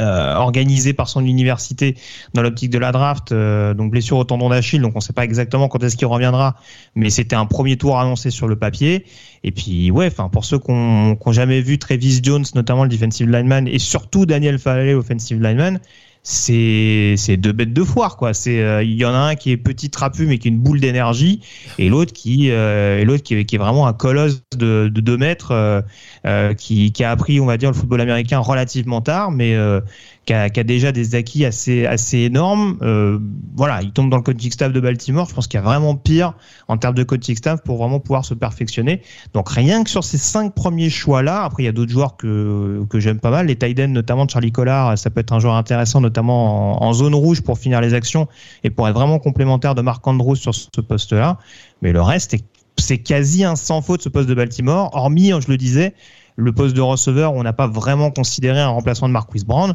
Euh, 0.00 0.34
organisé 0.36 0.92
par 0.92 1.08
son 1.08 1.24
université 1.24 1.96
dans 2.34 2.42
l'optique 2.42 2.70
de 2.70 2.78
la 2.78 2.92
draft, 2.92 3.32
euh, 3.32 3.74
donc 3.74 3.90
blessure 3.90 4.16
au 4.16 4.24
tendon 4.24 4.48
d'Achille, 4.48 4.80
donc 4.80 4.92
on 4.94 4.98
ne 4.98 5.02
sait 5.02 5.12
pas 5.12 5.24
exactement 5.24 5.68
quand 5.68 5.82
est-ce 5.82 5.96
qu'il 5.96 6.06
reviendra, 6.06 6.56
mais 6.94 7.10
c'était 7.10 7.36
un 7.36 7.46
premier 7.46 7.76
tour 7.76 7.98
annoncé 7.98 8.30
sur 8.30 8.48
le 8.48 8.56
papier. 8.56 9.04
Et 9.44 9.50
puis 9.50 9.90
ouais, 9.90 10.06
enfin 10.06 10.28
pour 10.28 10.44
ceux 10.44 10.58
qui 10.58 10.72
n'ont 10.72 11.16
jamais 11.32 11.60
vu 11.60 11.78
Travis 11.78 12.20
Jones, 12.22 12.44
notamment 12.54 12.84
le 12.84 12.88
defensive 12.88 13.28
lineman, 13.28 13.68
et 13.68 13.78
surtout 13.78 14.26
Daniel 14.26 14.58
Falale, 14.58 14.94
offensive 14.94 15.42
lineman, 15.42 15.78
c'est 16.24 17.14
c'est 17.16 17.36
deux 17.36 17.50
bêtes 17.52 17.72
de 17.72 17.82
foire 17.82 18.16
quoi. 18.16 18.32
C'est 18.32 18.60
euh, 18.62 18.82
il 18.84 18.94
y 18.94 19.04
en 19.04 19.12
a 19.12 19.18
un 19.18 19.34
qui 19.34 19.50
est 19.50 19.56
petit 19.56 19.90
trapu 19.90 20.26
mais 20.26 20.38
qui 20.38 20.46
est 20.48 20.50
une 20.52 20.58
boule 20.60 20.78
d'énergie 20.80 21.40
et 21.78 21.88
l'autre 21.88 22.12
qui 22.12 22.50
euh, 22.50 22.98
et 23.00 23.04
l'autre 23.04 23.24
qui, 23.24 23.34
est- 23.34 23.56
vraiment 23.58 23.88
un 23.88 23.92
colosse 23.92 24.42
de, 24.56 24.88
de 24.92 25.00
2 25.00 25.16
mètres 25.16 25.50
euh, 25.50 25.82
euh, 26.26 26.54
qui, 26.54 26.92
qui 26.92 27.02
a 27.02 27.10
appris 27.10 27.40
on 27.40 27.46
va 27.46 27.56
dire 27.56 27.70
le 27.70 27.76
football 27.76 28.00
américain 28.00 28.38
relativement 28.38 29.00
tard 29.00 29.32
mais 29.32 29.54
euh, 29.56 29.80
qui, 30.24 30.32
a, 30.34 30.48
déjà 30.48 30.92
des 30.92 31.14
acquis 31.16 31.44
assez 31.44 31.84
assez 31.86 32.18
énormes. 32.18 32.78
Euh, 32.82 33.18
voilà, 33.56 33.82
il 33.82 33.90
tombe 33.92 34.08
dans 34.08 34.18
le 34.18 34.22
coaching 34.22 34.52
staff 34.52 34.72
de 34.72 34.78
Baltimore. 34.78 35.28
Je 35.28 35.34
pense 35.34 35.48
qu'il 35.48 35.58
y 35.58 35.62
a 35.62 35.64
vraiment 35.64 35.96
pire 35.96 36.34
en 36.68 36.76
termes 36.76 36.94
de 36.94 37.02
coaching 37.02 37.34
staff 37.34 37.62
pour 37.62 37.78
vraiment 37.78 37.98
pouvoir 37.98 38.24
se 38.24 38.34
perfectionner. 38.34 39.02
Donc 39.34 39.48
rien 39.48 39.82
que 39.82 39.90
sur 39.90 40.04
ces 40.04 40.18
cinq 40.18 40.54
premiers 40.54 40.90
choix 40.90 41.22
là, 41.22 41.42
après 41.42 41.64
il 41.64 41.66
y 41.66 41.68
a 41.68 41.72
d'autres 41.72 41.90
joueurs 41.90 42.16
que 42.16 42.84
que 42.88 43.00
j'aime 43.00 43.18
pas 43.18 43.30
mal, 43.30 43.46
les 43.46 43.56
tight 43.56 43.78
notamment 43.80 44.28
Charlie 44.28 44.52
Collard, 44.52 44.96
ça 44.96 45.10
peut 45.10 45.20
être 45.20 45.32
un 45.32 45.40
joueur 45.40 45.54
intéressant 45.54 46.00
notamment 46.00 46.82
en, 46.82 46.92
zone 46.92 47.14
rouge 47.14 47.40
pour 47.40 47.58
finir 47.58 47.80
les 47.80 47.94
actions 47.94 48.28
et 48.64 48.70
pour 48.70 48.86
être 48.86 48.94
vraiment 48.94 49.18
complémentaire 49.18 49.74
de 49.74 49.82
Marc 49.82 50.06
Andrews 50.06 50.36
sur 50.36 50.54
ce 50.54 50.80
poste 50.80 51.12
là. 51.12 51.38
Mais 51.80 51.92
le 51.92 52.02
reste 52.02 52.34
est- 52.34 52.44
c'est 52.76 52.98
quasi 52.98 53.44
un 53.44 53.56
sans 53.56 53.82
faute 53.82 54.02
ce 54.02 54.08
poste 54.08 54.28
de 54.28 54.34
Baltimore, 54.34 54.90
hormis 54.92 55.30
je 55.30 55.50
le 55.50 55.56
disais 55.56 55.94
le 56.36 56.52
poste 56.52 56.74
de 56.74 56.80
receveur 56.80 57.34
où 57.34 57.38
on 57.38 57.42
n'a 57.42 57.52
pas 57.52 57.66
vraiment 57.66 58.10
considéré 58.10 58.60
un 58.60 58.68
remplacement 58.68 59.08
de 59.08 59.12
Marquis 59.12 59.44
Brown. 59.44 59.74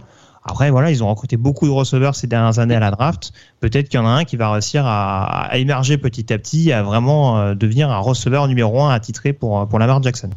Après, 0.50 0.72
voilà, 0.72 0.90
ils 0.92 1.04
ont 1.04 1.10
recruté 1.10 1.36
beaucoup 1.36 1.66
de 1.68 1.72
receveurs 1.72 2.16
ces 2.16 2.26
dernières 2.26 2.58
années 2.60 2.76
à 2.76 2.80
la 2.80 2.90
draft. 2.92 3.34
Peut-être 3.60 3.90
qu'il 3.90 4.00
y 4.00 4.04
en 4.04 4.06
a 4.08 4.12
un 4.12 4.24
qui 4.24 4.38
va 4.38 4.50
réussir 4.52 4.84
à, 4.86 5.50
émerger 5.56 5.98
petit 5.98 6.32
à 6.32 6.38
petit, 6.38 6.72
à 6.72 6.84
vraiment 6.84 7.38
euh, 7.38 7.54
devenir 7.54 7.92
un 7.92 8.00
receveur 8.00 8.48
numéro 8.48 8.82
un 8.82 8.92
attitré 8.92 9.34
pour, 9.34 9.68
pour 9.68 9.78
Lamar 9.78 10.02
Jackson. 10.02 10.30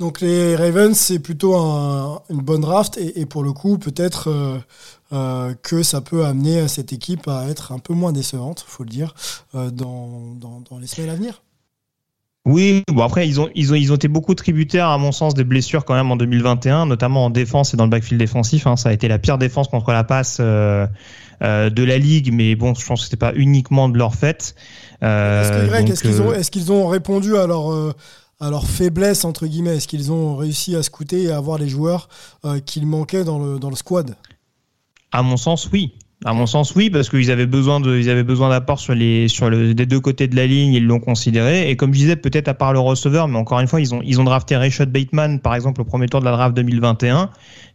Donc 0.00 0.20
les 0.22 0.56
Ravens, 0.56 0.96
c'est 0.96 1.18
plutôt 1.18 1.54
un- 1.54 2.20
une 2.30 2.40
bonne 2.40 2.62
draft 2.62 2.96
et, 2.96 3.20
et 3.20 3.26
pour 3.26 3.42
le 3.42 3.52
coup, 3.52 3.76
peut-être 3.76 4.30
euh, 4.30 4.58
euh, 5.12 5.54
que 5.62 5.82
ça 5.82 6.00
peut 6.00 6.24
amener 6.24 6.66
cette 6.66 6.92
équipe 6.94 7.28
à 7.28 7.46
être 7.48 7.72
un 7.72 7.78
peu 7.78 7.92
moins 7.92 8.12
décevante, 8.12 8.64
faut 8.66 8.84
le 8.84 8.88
dire, 8.90 9.14
euh, 9.54 9.70
dans 9.70 10.78
les 10.80 10.86
semaines 10.86 11.10
à 11.10 11.14
venir. 11.14 11.42
Oui, 12.44 12.82
bon 12.88 13.04
après 13.04 13.28
ils 13.28 13.40
ont 13.40 13.48
ils 13.54 13.72
ont 13.72 13.76
ils 13.76 13.92
ont 13.92 13.94
été 13.94 14.08
beaucoup 14.08 14.34
tributaires 14.34 14.88
à 14.88 14.98
mon 14.98 15.12
sens 15.12 15.34
des 15.34 15.44
blessures 15.44 15.84
quand 15.84 15.94
même 15.94 16.10
en 16.10 16.16
2021, 16.16 16.86
notamment 16.86 17.26
en 17.26 17.30
défense 17.30 17.72
et 17.72 17.76
dans 17.76 17.84
le 17.84 17.90
backfield 17.90 18.18
défensif. 18.18 18.66
hein. 18.66 18.76
Ça 18.76 18.88
a 18.88 18.92
été 18.92 19.06
la 19.06 19.20
pire 19.20 19.38
défense 19.38 19.68
contre 19.68 19.92
la 19.92 20.02
passe 20.02 20.38
euh, 20.40 20.86
euh, 21.42 21.70
de 21.70 21.84
la 21.84 21.98
ligue, 21.98 22.32
mais 22.32 22.56
bon, 22.56 22.74
je 22.74 22.84
pense 22.84 23.00
que 23.00 23.04
c'était 23.04 23.16
pas 23.16 23.32
uniquement 23.36 23.88
de 23.88 23.96
leur 23.96 24.16
fait. 24.16 24.56
Euh, 25.04 25.42
Est-ce 25.42 25.52
que, 25.52 25.66
Greg, 25.68 25.80
donc, 25.82 25.92
est-ce 25.92 26.02
qu'ils 26.02 26.20
ont, 26.22 26.32
est-ce 26.32 26.50
qu'ils 26.50 26.72
ont 26.72 26.88
répondu 26.88 27.36
à 27.36 27.46
leur, 27.46 27.94
à 28.40 28.50
leur 28.50 28.66
faiblesse, 28.66 29.24
entre 29.24 29.46
guillemets? 29.46 29.76
Est-ce 29.76 29.86
qu'ils 29.86 30.10
ont 30.10 30.36
réussi 30.36 30.74
à 30.74 30.82
scouter 30.82 31.22
et 31.22 31.30
à 31.30 31.36
avoir 31.36 31.58
les 31.58 31.68
joueurs 31.68 32.08
euh, 32.44 32.58
qu'il 32.58 32.86
manquait 32.86 33.22
dans 33.22 33.38
le, 33.38 33.60
dans 33.60 33.70
le 33.70 33.76
squad? 33.76 34.16
À 35.12 35.22
mon 35.22 35.36
sens, 35.36 35.68
oui. 35.72 35.94
À 36.24 36.34
mon 36.34 36.46
sens, 36.46 36.74
oui, 36.76 36.88
parce 36.88 37.08
qu'ils 37.08 37.32
avaient 37.32 37.46
besoin 37.46 37.80
de, 37.80 37.96
ils 37.96 38.08
avaient 38.08 38.22
besoin 38.22 38.48
d'apport 38.48 38.78
sur 38.78 38.94
les, 38.94 39.26
sur 39.26 39.50
le, 39.50 39.74
des 39.74 39.86
deux 39.86 39.98
côtés 39.98 40.28
de 40.28 40.36
la 40.36 40.46
ligne, 40.46 40.72
ils 40.72 40.86
l'ont 40.86 41.00
considéré. 41.00 41.68
Et 41.68 41.76
comme 41.76 41.92
je 41.92 41.98
disais, 41.98 42.16
peut-être 42.16 42.46
à 42.46 42.54
part 42.54 42.72
le 42.72 42.78
receveur, 42.78 43.26
mais 43.26 43.38
encore 43.38 43.58
une 43.58 43.66
fois, 43.66 43.80
ils 43.80 43.92
ont, 43.92 44.00
ils 44.04 44.20
ont 44.20 44.24
drafté 44.24 44.56
Rashad 44.56 44.92
Bateman, 44.92 45.40
par 45.40 45.56
exemple, 45.56 45.80
au 45.80 45.84
premier 45.84 46.06
tour 46.06 46.20
de 46.20 46.24
la 46.24 46.32
draft 46.32 46.54
2021, 46.54 47.30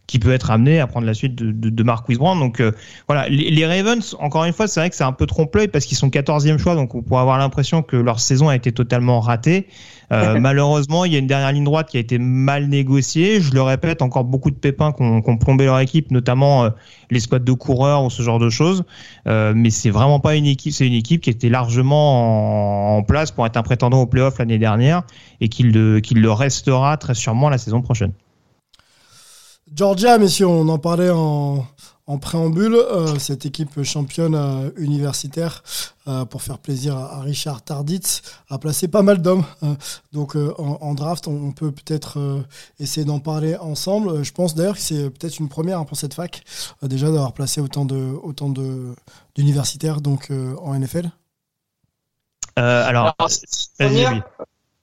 qui 0.08 0.18
peut 0.18 0.32
être 0.32 0.50
amené 0.50 0.80
à 0.80 0.88
prendre 0.88 1.06
la 1.06 1.14
suite 1.14 1.36
de, 1.36 1.52
de, 1.52 1.68
de 1.68 1.82
Mark 1.84 2.10
Brown. 2.10 2.40
Donc, 2.40 2.60
euh, 2.60 2.72
voilà. 3.06 3.28
Les, 3.28 3.50
les 3.50 3.66
Ravens, 3.66 4.16
encore 4.18 4.44
une 4.44 4.54
fois, 4.54 4.66
c'est 4.66 4.80
vrai 4.80 4.90
que 4.90 4.96
c'est 4.96 5.04
un 5.04 5.12
peu 5.12 5.26
trompe-l'œil 5.26 5.68
parce 5.68 5.84
qu'ils 5.84 5.98
sont 5.98 6.08
14e 6.08 6.58
choix, 6.58 6.74
donc 6.74 6.94
on 6.94 7.02
pourrait 7.02 7.20
avoir 7.20 7.38
l'impression 7.38 7.82
que 7.82 7.96
leur 7.96 8.18
saison 8.18 8.48
a 8.48 8.56
été 8.56 8.72
totalement 8.72 9.20
ratée. 9.20 9.68
Euh, 10.10 10.38
malheureusement, 10.40 11.04
il 11.04 11.12
y 11.12 11.16
a 11.16 11.18
une 11.18 11.26
dernière 11.26 11.52
ligne 11.52 11.64
droite 11.64 11.90
qui 11.90 11.98
a 11.98 12.00
été 12.00 12.18
mal 12.18 12.68
négociée. 12.68 13.40
Je 13.40 13.52
le 13.52 13.62
répète, 13.62 14.02
encore 14.02 14.24
beaucoup 14.24 14.50
de 14.50 14.56
pépins 14.56 14.92
qui 14.92 15.02
ont, 15.02 15.20
qui 15.20 15.30
ont 15.30 15.36
plombé 15.36 15.66
leur 15.66 15.78
équipe, 15.80 16.10
notamment 16.10 16.64
euh, 16.64 16.70
les 17.10 17.20
squads 17.20 17.40
de 17.40 17.52
coureurs 17.52 18.04
ou 18.04 18.10
ce 18.10 18.22
genre 18.22 18.38
de 18.38 18.48
choses. 18.48 18.84
Euh, 19.26 19.52
mais 19.54 19.70
c'est 19.70 19.90
vraiment 19.90 20.20
pas 20.20 20.36
une 20.36 20.46
équipe, 20.46 20.72
c'est 20.72 20.86
une 20.86 20.94
équipe 20.94 21.20
qui 21.20 21.30
était 21.30 21.50
largement 21.50 22.94
en, 22.94 22.98
en 22.98 23.02
place 23.02 23.30
pour 23.30 23.44
être 23.46 23.56
un 23.56 23.62
prétendant 23.62 24.00
au 24.00 24.06
playoff 24.06 24.38
l'année 24.38 24.58
dernière 24.58 25.02
et 25.40 25.48
qui 25.48 25.64
le, 25.64 26.00
qui 26.00 26.14
le 26.14 26.32
restera 26.32 26.96
très 26.96 27.14
sûrement 27.14 27.50
la 27.50 27.58
saison 27.58 27.82
prochaine. 27.82 28.12
Georgia, 29.74 30.18
messieurs, 30.18 30.46
on 30.46 30.68
en 30.68 30.78
parlait 30.78 31.10
en, 31.10 31.66
en 32.06 32.18
préambule. 32.18 32.74
euh, 32.74 33.18
cette 33.18 33.44
équipe 33.46 33.82
championne 33.82 34.34
euh, 34.34 34.70
universitaire, 34.76 35.62
euh, 36.08 36.24
pour 36.24 36.42
faire 36.42 36.58
plaisir 36.58 36.96
à, 36.96 37.16
à 37.16 37.20
Richard 37.20 37.62
Tarditz, 37.62 38.22
a 38.48 38.58
placé 38.58 38.88
pas 38.88 39.02
mal 39.02 39.20
d'hommes. 39.20 39.44
hein. 39.62 39.76
donc 40.12 40.36
euh, 40.36 40.54
en, 40.58 40.78
en 40.80 40.94
draft, 40.94 41.28
on, 41.28 41.32
on 41.32 41.52
peut 41.52 41.70
peut-être 41.72 42.18
euh, 42.18 42.42
essayer 42.80 43.04
d'en 43.04 43.20
parler 43.20 43.56
ensemble. 43.56 44.24
Je 44.24 44.32
pense 44.32 44.54
d'ailleurs 44.54 44.74
que 44.76 44.80
c'est 44.80 45.10
peut-être 45.10 45.38
une 45.38 45.48
première 45.48 45.78
hein, 45.80 45.84
pour 45.84 45.96
cette 45.96 46.14
fac, 46.14 46.42
euh, 46.82 46.88
déjà 46.88 47.06
d'avoir 47.10 47.32
placé 47.32 47.60
autant 47.60 47.84
de 47.84 48.12
autant 48.22 48.48
de 48.48 48.94
d'universitaires 49.34 50.00
donc 50.00 50.30
euh, 50.30 50.54
en 50.62 50.74
NFL. 50.78 51.10
Euh, 52.58 52.84
alors, 52.86 53.14
Alors, 53.18 53.30
c'est 53.30 53.46
une 53.80 53.88
première. 53.88 54.12
Louis. 54.12 54.22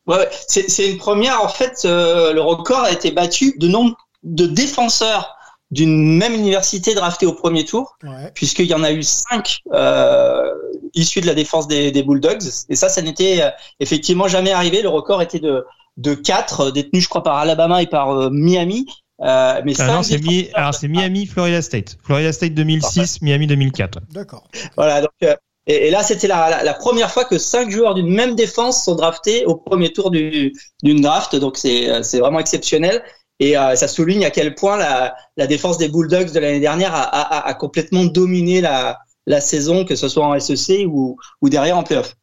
Ouais, 0.08 0.18
ouais, 0.18 0.30
c'est 0.48 0.70
c'est 0.70 0.92
une 0.92 0.98
première. 0.98 1.42
En 1.44 1.48
fait, 1.50 1.82
euh, 1.86 2.32
le 2.34 2.42
record 2.42 2.82
a 2.82 2.92
été 2.92 3.12
battu 3.12 3.56
de 3.58 3.68
nombre 3.68 4.05
de 4.26 4.46
défenseurs 4.46 5.38
d'une 5.72 6.18
même 6.18 6.34
université 6.34 6.94
draftés 6.94 7.26
au 7.26 7.34
premier 7.34 7.66
tour, 7.66 7.96
Ouais. 8.04 8.32
puisqu'il 8.36 8.68
y 8.68 8.74
en 8.74 8.84
a 8.84 8.92
eu 8.92 9.02
cinq 9.02 9.62
euh, 9.74 10.52
issus 10.94 11.22
de 11.22 11.26
la 11.28 11.34
défense 11.34 11.68
des, 11.68 11.92
des 11.92 12.04
Bulldogs. 12.04 12.44
Et 12.70 12.76
ça, 12.76 12.88
ça 12.90 13.02
n'était 13.02 13.42
euh, 13.42 13.50
effectivement 13.80 14.28
jamais 14.28 14.52
arrivé. 14.52 14.82
Le 14.82 14.90
record 14.90 15.22
était 15.22 15.40
de 15.40 15.66
de 15.98 16.14
quatre 16.14 16.60
euh, 16.68 16.72
détenus, 16.72 17.04
je 17.06 17.10
crois, 17.10 17.24
par 17.24 17.38
Alabama 17.38 17.82
et 17.82 17.88
par 17.88 18.10
euh, 18.12 18.30
Miami. 18.30 18.86
Euh, 19.22 19.62
mais 19.66 19.74
Ah 19.80 19.88
cinq 19.88 19.94
non, 19.96 20.04
c'est 20.04 20.18
Mi- 20.22 20.44
défenseurs- 20.44 20.60
alors 20.60 20.74
c'est 20.76 20.88
Miami, 20.90 21.26
Florida 21.26 21.62
State. 21.62 21.98
Florida 22.04 22.32
State 22.34 22.54
2006, 22.54 23.22
Miami 23.22 23.48
2004. 23.48 24.00
D'accord. 24.12 24.44
Voilà, 24.76 25.02
donc, 25.02 25.12
euh, 25.24 25.36
et, 25.68 25.88
et 25.88 25.92
là, 25.92 26.04
c'était 26.04 26.28
la, 26.28 26.50
la, 26.50 26.64
la 26.64 26.74
première 26.74 27.10
fois 27.12 27.24
que 27.26 27.38
cinq 27.38 27.72
joueurs 27.72 27.96
d'une 27.96 28.10
même 28.14 28.36
défense 28.36 28.84
sont 28.84 28.96
draftés 28.96 29.46
au 29.46 29.56
premier 29.56 29.92
tour 29.94 30.12
du- 30.12 30.54
d'une 30.84 31.02
draft. 31.02 31.36
Donc, 31.38 31.58
c'est 31.58 31.90
euh, 31.90 32.04
c'est 32.04 32.20
vraiment 32.20 32.40
exceptionnel. 32.40 33.02
Et 33.40 33.58
euh, 33.58 33.76
ça 33.76 33.88
souligne 33.88 34.24
à 34.26 34.30
quel 34.32 34.56
point 34.56 34.78
la, 34.78 35.14
la 35.38 35.48
défense 35.48 35.78
des 35.78 35.90
Bulldogs 35.90 36.32
de 36.32 36.40
l'année 36.40 36.62
dernière 36.62 36.96
a, 36.96 37.02
a, 37.04 37.38
a- 37.40 37.48
a 37.50 37.54
complètement 37.54 38.06
dominé 38.06 38.62
la, 38.62 38.98
la 39.28 39.42
saison, 39.42 39.84
que 39.84 39.96
ce 39.96 40.08
soit 40.08 40.26
en 40.26 40.40
SEC 40.40 40.86
ou, 40.88 41.18
ou 41.42 41.50
derrière 41.50 41.78
en 41.78 41.84
playoff. 41.84 42.16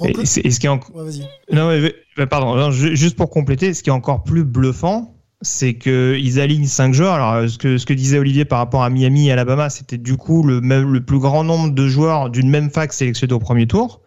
Recru- 0.00 0.22
Et, 0.22 0.26
c'est- 0.26 0.40
et 0.44 0.50
ce 0.50 0.58
qui 0.58 0.66
est 0.66 0.70
en- 0.70 0.80
Ouais, 0.94 1.04
vas-y. 1.04 1.20
Non, 1.52 1.68
mais, 1.68 1.94
mais 2.18 2.26
pardon, 2.26 2.56
non, 2.56 2.70
ju- 2.72 2.96
juste 2.96 3.16
pour 3.16 3.30
compléter, 3.30 3.74
ce 3.74 3.82
qui 3.82 3.90
est 3.90 3.92
encore 3.92 4.24
plus 4.24 4.42
bluffant, 4.44 5.14
c'est 5.40 5.74
qu'ils 5.78 6.40
alignent 6.40 6.66
cinq 6.66 6.92
joueurs. 6.94 7.12
Alors, 7.14 7.32
euh, 7.34 7.46
ce 7.48 7.58
que, 7.58 7.78
ce 7.78 7.86
que 7.86 7.92
disait 7.92 8.18
Olivier 8.18 8.44
par 8.44 8.58
rapport 8.58 8.82
à 8.82 8.90
Miami 8.90 9.28
et 9.28 9.32
Alabama, 9.32 9.70
c'était 9.70 9.98
du 9.98 10.16
coup 10.16 10.42
le, 10.42 10.60
même, 10.60 10.92
le 10.92 11.04
plus 11.04 11.18
grand 11.20 11.44
nombre 11.44 11.70
de 11.72 11.86
joueurs 11.86 12.30
d'une 12.30 12.48
même 12.50 12.70
fac 12.70 12.92
sélectionnés 12.92 13.34
au 13.34 13.38
premier 13.38 13.66
tour. 13.68 14.00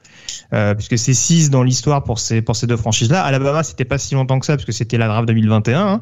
Euh, 0.54 0.74
puisque 0.76 0.98
c'est 0.98 1.14
6 1.14 1.50
dans 1.50 1.64
l'histoire 1.64 2.04
pour 2.04 2.20
ces, 2.20 2.42
deux 2.42 2.78
franchises-là. 2.78 3.24
Alabama, 3.24 3.64
c'était 3.64 3.86
pas 3.86 3.98
si 3.98 4.16
longtemps 4.16 4.40
que 4.40 4.46
ça, 4.46 4.56
puisque 4.56 4.74
c'était 4.74 4.98
la 4.98 5.08
draft 5.08 5.28
2021. 5.28 5.80
hein. 5.80 6.02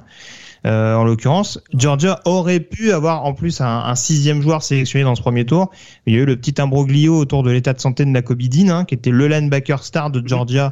Euh, 0.66 0.96
en 0.96 1.04
l'occurrence, 1.04 1.60
Georgia 1.76 2.22
aurait 2.26 2.60
pu 2.60 2.92
avoir 2.92 3.24
en 3.24 3.34
plus 3.34 3.62
un, 3.62 3.94
sixième 3.94 4.42
joueur 4.42 4.64
sélectionné 4.64 5.04
dans 5.04 5.14
ce 5.14 5.22
premier 5.22 5.46
tour. 5.46 5.70
Il 6.08 6.16
y 6.16 6.18
a 6.18 6.22
eu 6.22 6.26
le 6.26 6.36
petit 6.38 6.60
imbroglio 6.60 7.16
autour 7.18 7.44
de 7.44 7.52
l'état 7.52 7.74
de 7.74 7.80
santé 7.80 8.04
de 8.04 8.10
Nakobe 8.10 8.42
Dean, 8.42 8.70
hein, 8.70 8.86
qui 8.86 8.96
était 8.96 9.12
le 9.12 9.28
linebacker 9.28 9.84
star 9.84 10.10
de 10.10 10.28
Georgia 10.28 10.72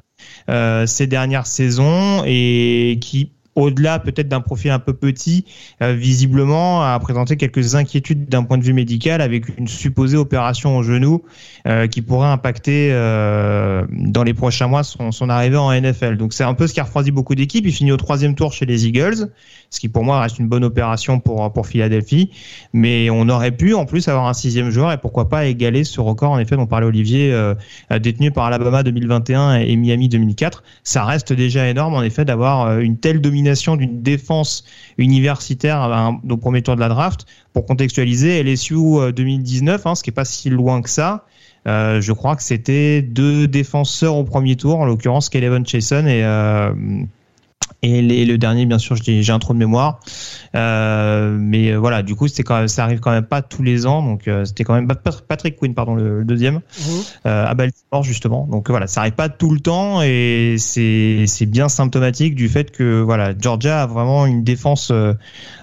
euh, 0.50 0.88
ces 0.88 1.06
dernières 1.06 1.46
saisons 1.46 2.24
et 2.26 2.98
qui, 3.02 3.33
au-delà 3.56 4.00
peut-être 4.00 4.28
d'un 4.28 4.42
profil 4.42 4.72
un 4.72 4.80
peu 4.80 4.94
petit, 4.94 5.46
euh, 5.82 5.94
visiblement 5.94 6.84
a 6.84 6.98
présenté 7.00 7.38
quelques 7.38 7.76
inquiétudes 7.76 8.28
d'un 8.28 8.44
point 8.44 8.58
de 8.58 8.64
vue 8.64 8.74
médical 8.74 9.22
avec 9.22 9.58
une 9.58 9.68
supposée 9.68 10.18
opération 10.18 10.78
au 10.78 10.84
genou 10.84 11.24
euh, 11.68 11.88
qui 11.88 12.02
pourrait 12.02 12.30
impacter 12.30 12.90
euh, 12.92 13.86
dans 13.92 14.24
les 14.24 14.34
prochains 14.34 14.68
mois 14.68 14.84
son, 14.84 15.30
arrivée 15.30 15.58
en 15.58 15.72
NFL. 15.72 16.18
Donc 16.18 16.34
c'est 16.34 16.44
un 16.44 16.54
peu 16.54 16.68
ce 16.68 16.74
qui 16.74 16.80
a 16.80 16.84
refroidi 16.84 17.12
beaucoup 17.12 17.36
d'équipes. 17.36 17.66
Il 17.66 17.74
finit 17.74 17.92
au 17.92 17.98
troisième 17.98 18.36
tour 18.36 18.54
chez 18.54 18.66
les 18.66 18.88
Eagles, 18.88 19.30
ce 19.70 19.80
qui 19.80 19.90
pour 19.90 20.04
moi 20.04 20.22
reste 20.22 20.40
une 20.40 20.48
bonne 20.48 20.64
opération 20.64 21.20
pour 21.20 21.52
pour 21.54 21.68
Philadelphie. 21.68 22.32
Mais 22.74 23.10
on 23.10 23.30
aurait 23.30 23.52
pu 23.52 23.74
en 23.74 23.86
plus 23.86 24.08
avoir 24.08 24.28
un 24.28 24.34
sixième 24.34 24.72
joueur 24.72 24.92
et 24.92 24.98
pourquoi 24.98 25.30
pas 25.30 25.46
égaler 25.46 25.84
ce 25.84 26.02
record 26.02 26.32
en 26.32 26.40
effet 26.40 26.56
dont 26.56 26.66
parlait 26.66 26.88
Olivier 26.88 27.34
détenu 28.00 28.32
par 28.32 28.46
Alabama 28.46 28.84
2021 28.84 29.56
et 29.56 29.76
Miami 29.76 30.10
2004. 30.10 30.64
Ça 30.84 31.06
reste 31.06 31.34
déjà 31.34 31.68
énorme 31.68 31.94
en 31.94 32.04
effet 32.04 32.26
d'avoir 32.26 32.80
une 32.80 32.98
telle 32.98 33.22
domination 33.22 33.43
d'une 33.78 34.02
défense 34.02 34.64
universitaire 34.98 35.82
hein, 35.82 36.20
au 36.30 36.38
premier 36.38 36.62
tour 36.62 36.76
de 36.76 36.80
la 36.80 36.90
draft. 36.90 37.26
Pour 37.54 37.66
contextualiser, 37.66 38.42
LSU 38.44 38.76
euh, 38.76 39.12
2019, 39.12 39.86
hein, 39.86 39.96
ce 39.96 40.04
qui 40.04 40.10
est 40.10 40.14
pas 40.14 40.26
si 40.26 40.50
loin 40.50 40.82
que 40.82 40.90
ça. 40.90 41.26
Euh, 41.68 42.02
je 42.02 42.12
crois 42.12 42.36
que 42.36 42.44
c'était 42.44 43.02
deux 43.02 43.48
défenseurs 43.48 44.16
au 44.16 44.24
premier 44.24 44.56
tour, 44.56 44.80
en 44.80 44.86
l'occurrence 44.86 45.30
Keleven 45.30 45.66
Chason 45.66 46.06
et, 46.08 46.24
euh, 46.24 46.74
Et 47.86 48.02
les- 48.02 48.26
le 48.26 48.38
dernier, 48.38 48.66
bien 48.66 48.78
sûr, 48.80 48.96
j'ai 48.96 49.30
un 49.30 49.40
trou 49.40 49.54
de 49.54 49.58
mémoire. 49.60 50.00
Euh, 50.56 51.36
mais 51.40 51.72
euh, 51.72 51.78
voilà, 51.78 52.02
du 52.04 52.16
coup, 52.16 52.28
c'était 52.28 52.44
quand 52.44 52.58
même, 52.58 52.68
ça 52.68 52.84
arrive 52.86 53.00
quand 53.00 53.12
même 53.12 53.26
pas 53.26 53.42
tous 53.42 53.62
les 53.64 53.86
ans. 53.86 54.02
Donc, 54.02 54.28
euh, 54.28 54.46
c'était 54.46 54.64
quand 54.64 54.74
même 54.74 54.88
Pat- 54.88 55.22
Patrick 55.28 55.58
Quinn, 55.58 55.74
pardon, 55.74 55.96
le, 55.96 56.20
le 56.20 56.26
deuxième, 56.26 56.62
euh, 57.26 57.46
à 57.46 57.54
Baltimore, 57.54 58.04
justement. 58.04 58.48
Donc, 58.50 58.70
voilà, 58.70 58.88
ça 58.88 59.02
arrive 59.02 59.14
pas 59.14 59.28
tout 59.30 59.52
le 59.52 59.60
temps 59.60 60.02
et 60.02 60.56
c'est 60.60 61.46
bien 61.46 61.68
symptomatique 61.70 62.36
du 62.36 62.48
fait 62.48 62.72
que, 62.72 63.02
voilà, 63.02 63.34
Georgia 63.38 63.82
a 63.84 63.86
vraiment 63.88 64.26
une 64.26 64.44
défense 64.44 64.92
euh, 64.92 65.14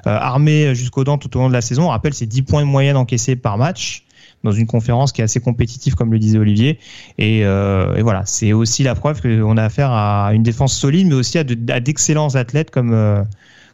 armée 0.04 0.74
jusqu'aux 0.74 1.04
dents 1.04 1.18
tout 1.18 1.34
au 1.36 1.40
long 1.40 1.48
de 1.48 1.54
la 1.54 1.62
saison. 1.62 1.84
On 1.84 1.88
rappelle, 1.88 2.14
c'est 2.14 2.26
10 2.26 2.42
points 2.42 2.60
de 2.62 2.66
moyenne 2.66 2.96
encaissés 2.96 3.36
par 3.36 3.56
match 3.56 4.04
dans 4.44 4.52
une 4.52 4.66
conférence 4.66 5.12
qui 5.12 5.20
est 5.20 5.24
assez 5.24 5.40
compétitive, 5.40 5.94
comme 5.94 6.12
le 6.12 6.18
disait 6.18 6.38
Olivier. 6.38 6.78
Et, 7.18 7.44
euh, 7.44 7.94
et 7.96 8.02
voilà, 8.02 8.24
c'est 8.26 8.52
aussi 8.52 8.82
la 8.82 8.94
preuve 8.94 9.20
qu'on 9.20 9.56
a 9.56 9.62
affaire 9.64 9.90
à 9.92 10.30
une 10.34 10.42
défense 10.42 10.74
solide, 10.76 11.08
mais 11.08 11.14
aussi 11.14 11.38
à 11.38 11.44
de- 11.44 11.72
à 11.72 11.80
d'excellents 11.80 12.34
athlètes 12.34 12.70
comme, 12.70 12.92
euh, 12.92 13.22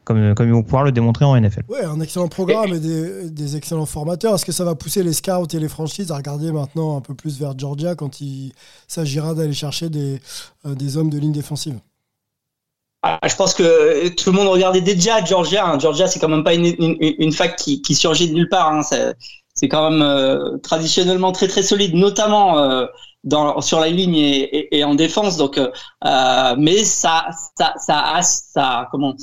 comme, 0.05 0.35
comme 0.35 0.47
ils 0.49 0.53
vont 0.53 0.62
pouvoir 0.62 0.85
le 0.85 0.93
démontrer 0.93 1.25
en 1.25 1.35
NFL. 1.37 1.62
Ouais, 1.69 1.85
un 1.85 2.01
excellent 2.01 2.29
programme 2.29 2.73
et 2.75 2.81
des, 2.81 3.31
des 3.31 3.57
excellents 3.57 3.87
formateurs. 3.87 4.35
Est-ce 4.35 4.45
que 4.47 4.53
ça 4.53 4.64
va 4.64 4.75
pousser 4.75 5.03
les 5.03 5.12
scouts 5.12 5.49
et 5.53 5.59
les 5.59 5.69
franchises 5.69 6.11
à 6.12 6.17
regarder 6.17 6.53
maintenant 6.53 6.97
un 6.97 7.01
peu 7.01 7.14
plus 7.14 7.39
vers 7.39 7.59
Georgia 7.59 7.95
quand 7.97 8.21
il 8.21 8.53
s'agira 8.89 9.35
d'aller 9.35 9.53
chercher 9.53 9.89
des, 9.89 10.21
euh, 10.67 10.75
des 10.75 10.97
hommes 10.97 11.11
de 11.11 11.19
ligne 11.19 11.33
défensive? 11.33 11.79
Ah, 13.03 13.21
je 13.29 13.37
pense 13.37 13.55
que 13.55 14.09
tout 14.09 14.31
le 14.33 14.37
monde 14.37 14.49
regardait 14.49 14.81
déjà 14.81 15.25
Georgia. 15.25 15.67
hein. 15.69 15.79
Georgia, 15.79 16.09
c'est 16.09 16.19
quand 16.19 16.29
même 16.29 16.43
pas 16.43 16.55
une, 16.55 16.67
une, 16.79 16.97
une 17.01 17.33
fac 17.33 17.55
qui, 17.57 17.81
qui 17.83 17.95
surgit 17.95 18.29
de 18.29 18.35
nulle 18.35 18.49
part. 18.49 18.73
hein. 18.73 18.83
C'est- 18.83 19.14
C'est 19.57 19.69
quand 19.69 19.91
même 19.91 20.03
euh, 20.03 20.59
traditionnellement 20.59 21.33
très 21.33 21.49
très 21.49 21.63
solide, 21.63 21.95
notamment 21.95 22.59
euh, 22.59 22.87
dans, 23.25 23.61
sur 23.63 23.81
la 23.81 23.89
ligne 23.89 24.15
et, 24.17 24.43
et, 24.57 24.79
et 24.79 24.85
en 24.85 24.95
défense. 24.95 25.37
Donc, 25.39 25.57
euh, 25.59 25.71
euh, 26.05 26.55
mais 26.59 26.85
ça, 26.85 27.27
ça, 27.59 27.75
ça, 27.79 28.21
ça, 28.23 28.89
comment? 28.91 29.15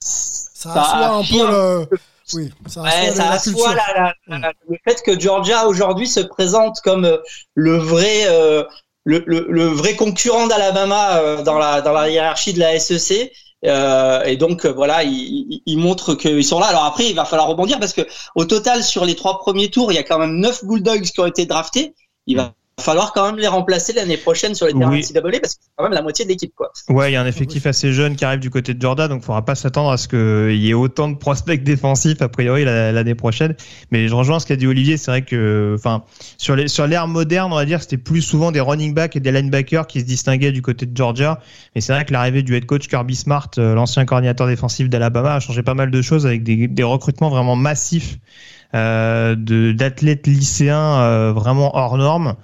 Ça 0.00 0.70
assoit 0.82 1.06
un 1.18 1.24
peu 1.24 1.46
le. 1.46 1.86
Oui, 2.32 2.50
ça 2.66 2.84
assoit 2.84 3.00
Ouais, 3.00 3.10
ça 3.16 3.24
assoit 3.32 3.74
la- 3.74 4.14
la- 4.28 4.38
la- 4.38 4.52
le 4.68 4.76
fait 4.86 5.02
que 5.02 5.18
Georgia 5.18 5.66
aujourd'hui 5.66 6.06
se 6.06 6.20
présente 6.20 6.76
comme 6.84 7.04
euh, 7.04 7.18
le 7.54 7.76
vrai 7.76 8.22
euh, 8.26 8.64
le, 9.04 9.22
le, 9.26 9.46
le 9.48 9.64
vrai 9.66 9.96
concurrent 9.96 10.46
d'Alabama 10.46 11.42
dans 11.42 11.58
la 11.58 11.80
dans 11.80 11.92
la 11.92 12.08
hiérarchie 12.10 12.52
de 12.54 12.60
la 12.60 12.78
SEC. 12.78 13.32
Euh, 13.66 14.22
et 14.24 14.36
donc 14.36 14.64
euh, 14.64 14.72
voilà, 14.72 15.02
ils, 15.04 15.62
ils, 15.66 15.78
montrent 15.78 16.14
qu'ils 16.14 16.44
sont 16.44 16.58
là. 16.58 16.66
Alors 16.66 16.84
après, 16.84 17.06
il 17.06 17.14
va 17.14 17.24
falloir 17.24 17.48
rebondir 17.48 17.78
parce 17.78 17.92
que 17.92 18.02
au 18.34 18.44
total 18.44 18.82
sur 18.82 19.04
les 19.04 19.14
trois 19.14 19.38
premiers 19.38 19.68
tours, 19.68 19.92
il 19.92 19.96
y 19.96 19.98
a 19.98 20.02
quand 20.02 20.18
même 20.18 20.36
neuf 20.36 20.64
Bulldogs 20.64 21.02
qui 21.02 21.20
ont 21.20 21.26
été 21.26 21.46
draftés. 21.46 21.94
Il 22.26 22.36
va 22.36 22.54
falloir 22.80 23.12
quand 23.12 23.26
même 23.26 23.36
les 23.38 23.46
remplacer 23.46 23.92
l'année 23.92 24.16
prochaine 24.16 24.54
sur 24.54 24.66
les 24.66 24.72
terrains 24.72 24.90
Oui. 24.90 25.00
NCAA 25.00 25.22
parce 25.40 25.54
que 25.54 25.60
c'est 25.62 25.70
quand 25.76 25.84
même 25.84 25.92
la 25.92 26.02
moitié 26.02 26.24
de 26.24 26.30
l'équipe 26.30 26.52
quoi. 26.56 26.72
Ouais, 26.88 27.10
il 27.10 27.14
y 27.14 27.16
a 27.16 27.22
un 27.22 27.26
effectif 27.26 27.66
assez 27.66 27.92
jeune 27.92 28.16
qui 28.16 28.24
arrive 28.24 28.40
du 28.40 28.50
côté 28.50 28.74
de 28.74 28.80
Georgia, 28.82 29.06
donc 29.08 29.22
il 29.22 29.24
faudra 29.26 29.44
pas 29.44 29.54
s'attendre 29.54 29.90
à 29.90 29.96
ce 29.96 30.08
qu'il 30.08 30.56
y 30.60 30.70
ait 30.70 30.74
autant 30.74 31.08
de 31.08 31.16
prospects 31.16 31.62
défensifs 31.64 32.20
a 32.22 32.28
priori 32.28 32.64
la- 32.64 32.90
l'année 32.92 33.14
prochaine. 33.14 33.54
Mais 33.90 34.08
je 34.08 34.14
rejoins 34.14 34.40
ce 34.40 34.46
qu'a 34.46 34.56
dit 34.56 34.66
Olivier, 34.66 34.96
c'est 34.96 35.10
vrai 35.10 35.22
que, 35.22 35.74
enfin, 35.78 36.02
sur 36.38 36.56
les 36.56 36.68
sur 36.68 36.86
l'ère 36.86 37.06
moderne, 37.08 37.52
on 37.52 37.56
va 37.56 37.64
dire, 37.64 37.80
c'était 37.82 37.96
plus 37.98 38.22
souvent 38.22 38.50
des 38.52 38.60
running 38.60 38.94
backs 38.94 39.16
et 39.16 39.20
des 39.20 39.32
linebackers 39.32 39.86
qui 39.86 40.00
se 40.00 40.04
distinguaient 40.06 40.52
du 40.52 40.62
côté 40.62 40.86
de 40.86 40.96
Georgia. 40.96 41.40
Mais 41.74 41.80
c'est 41.80 41.92
vrai 41.92 42.04
que 42.04 42.12
l'arrivée 42.12 42.42
du 42.42 42.54
head 42.56 42.66
coach 42.66 42.88
Kirby 42.88 43.14
Smart, 43.16 43.50
euh, 43.58 43.74
l'ancien 43.74 44.04
coordinateur 44.04 44.46
défensif 44.46 44.88
d'Alabama, 44.88 45.34
a 45.34 45.40
changé 45.40 45.62
pas 45.62 45.74
mal 45.74 45.90
de 45.90 46.02
choses 46.02 46.26
avec 46.26 46.42
des, 46.42 46.68
des 46.68 46.82
recrutements 46.82 47.28
vraiment 47.30 47.56
massifs 47.56 48.18
euh, 48.74 49.34
de 49.34 49.72
d'athlètes 49.72 50.26
lycéens 50.26 51.00
euh, 51.00 51.32
vraiment 51.32 51.76
hors 51.76 51.96
normes. 51.98 52.34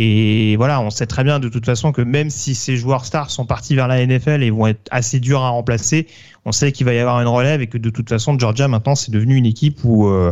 Et 0.00 0.54
voilà, 0.54 0.80
on 0.80 0.90
sait 0.90 1.06
très 1.06 1.24
bien 1.24 1.40
de 1.40 1.48
toute 1.48 1.66
façon 1.66 1.90
que 1.90 2.02
même 2.02 2.30
si 2.30 2.54
ces 2.54 2.76
joueurs 2.76 3.04
stars 3.04 3.30
sont 3.30 3.46
partis 3.46 3.74
vers 3.74 3.88
la 3.88 4.06
NFL 4.06 4.44
et 4.44 4.50
vont 4.50 4.68
être 4.68 4.86
assez 4.92 5.18
durs 5.18 5.42
à 5.42 5.48
remplacer, 5.48 6.06
on 6.44 6.52
sait 6.52 6.70
qu'il 6.70 6.86
va 6.86 6.94
y 6.94 7.00
avoir 7.00 7.20
une 7.20 7.26
relève 7.26 7.62
et 7.62 7.66
que 7.66 7.78
de 7.78 7.90
toute 7.90 8.08
façon, 8.08 8.38
Georgia 8.38 8.68
maintenant 8.68 8.94
c'est 8.94 9.10
devenu 9.10 9.34
une 9.34 9.44
équipe 9.44 9.80
où 9.82 10.06
euh, 10.06 10.30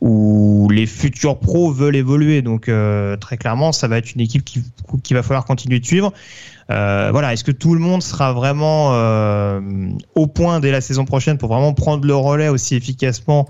où 0.00 0.68
les 0.70 0.86
futurs 0.86 1.40
pros 1.40 1.72
veulent 1.72 1.96
évoluer. 1.96 2.40
Donc 2.40 2.68
euh, 2.68 3.16
très 3.16 3.36
clairement, 3.36 3.72
ça 3.72 3.88
va 3.88 3.98
être 3.98 4.14
une 4.14 4.20
équipe 4.20 4.44
qui, 4.44 4.62
qui 5.02 5.12
va 5.12 5.24
falloir 5.24 5.44
continuer 5.44 5.80
de 5.80 5.86
suivre. 5.86 6.12
Euh, 6.70 7.08
voilà, 7.10 7.32
est-ce 7.32 7.42
que 7.42 7.50
tout 7.50 7.74
le 7.74 7.80
monde 7.80 8.04
sera 8.04 8.32
vraiment 8.32 8.90
au 10.14 10.26
point 10.28 10.60
dès 10.60 10.70
la 10.70 10.80
saison 10.80 11.04
prochaine 11.04 11.36
pour 11.36 11.48
vraiment 11.48 11.74
prendre 11.74 12.06
le 12.06 12.14
relais 12.14 12.48
aussi 12.48 12.76
efficacement 12.76 13.48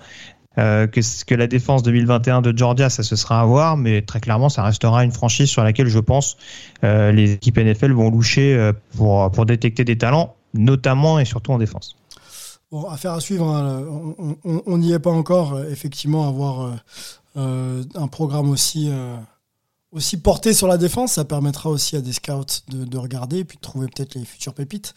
euh, 0.60 0.86
que, 0.86 1.00
que 1.24 1.34
la 1.34 1.46
défense 1.46 1.82
2021 1.82 2.42
de 2.42 2.56
Georgia, 2.56 2.90
ça 2.90 3.02
se 3.02 3.16
sera 3.16 3.40
à 3.40 3.44
voir, 3.44 3.76
mais 3.76 4.02
très 4.02 4.20
clairement, 4.20 4.48
ça 4.48 4.62
restera 4.62 5.02
une 5.04 5.10
franchise 5.12 5.48
sur 5.48 5.64
laquelle 5.64 5.88
je 5.88 5.98
pense 5.98 6.36
euh, 6.84 7.10
les 7.12 7.32
équipes 7.32 7.58
NFL 7.58 7.92
vont 7.92 8.10
loucher 8.10 8.54
euh, 8.54 8.72
pour, 8.96 9.30
pour 9.30 9.46
détecter 9.46 9.84
des 9.84 9.96
talents, 9.98 10.34
notamment 10.54 11.18
et 11.18 11.24
surtout 11.24 11.52
en 11.52 11.58
défense. 11.58 11.96
Bon, 12.70 12.88
affaire 12.88 13.12
à 13.14 13.20
suivre. 13.20 13.46
hein. 13.48 13.82
On- 14.44 14.78
n'y 14.78 14.92
est 14.92 14.98
pas 15.00 15.10
encore. 15.10 15.58
Effectivement, 15.70 16.28
avoir 16.28 16.76
un 17.34 18.06
programme 18.08 18.48
aussi, 18.50 18.90
aussi 19.92 20.16
porté 20.18 20.54
sur 20.54 20.68
la 20.68 20.76
défense, 20.76 21.14
ça 21.14 21.24
permettra 21.24 21.68
aussi 21.68 21.96
à 21.96 22.00
des 22.00 22.12
scouts 22.12 22.62
de, 22.68 22.84
de 22.84 22.98
regarder 22.98 23.38
et 23.38 23.44
puis 23.44 23.56
de 23.56 23.62
trouver 23.62 23.88
peut-être 23.88 24.14
les 24.14 24.24
futures 24.24 24.54
pépites. 24.54 24.94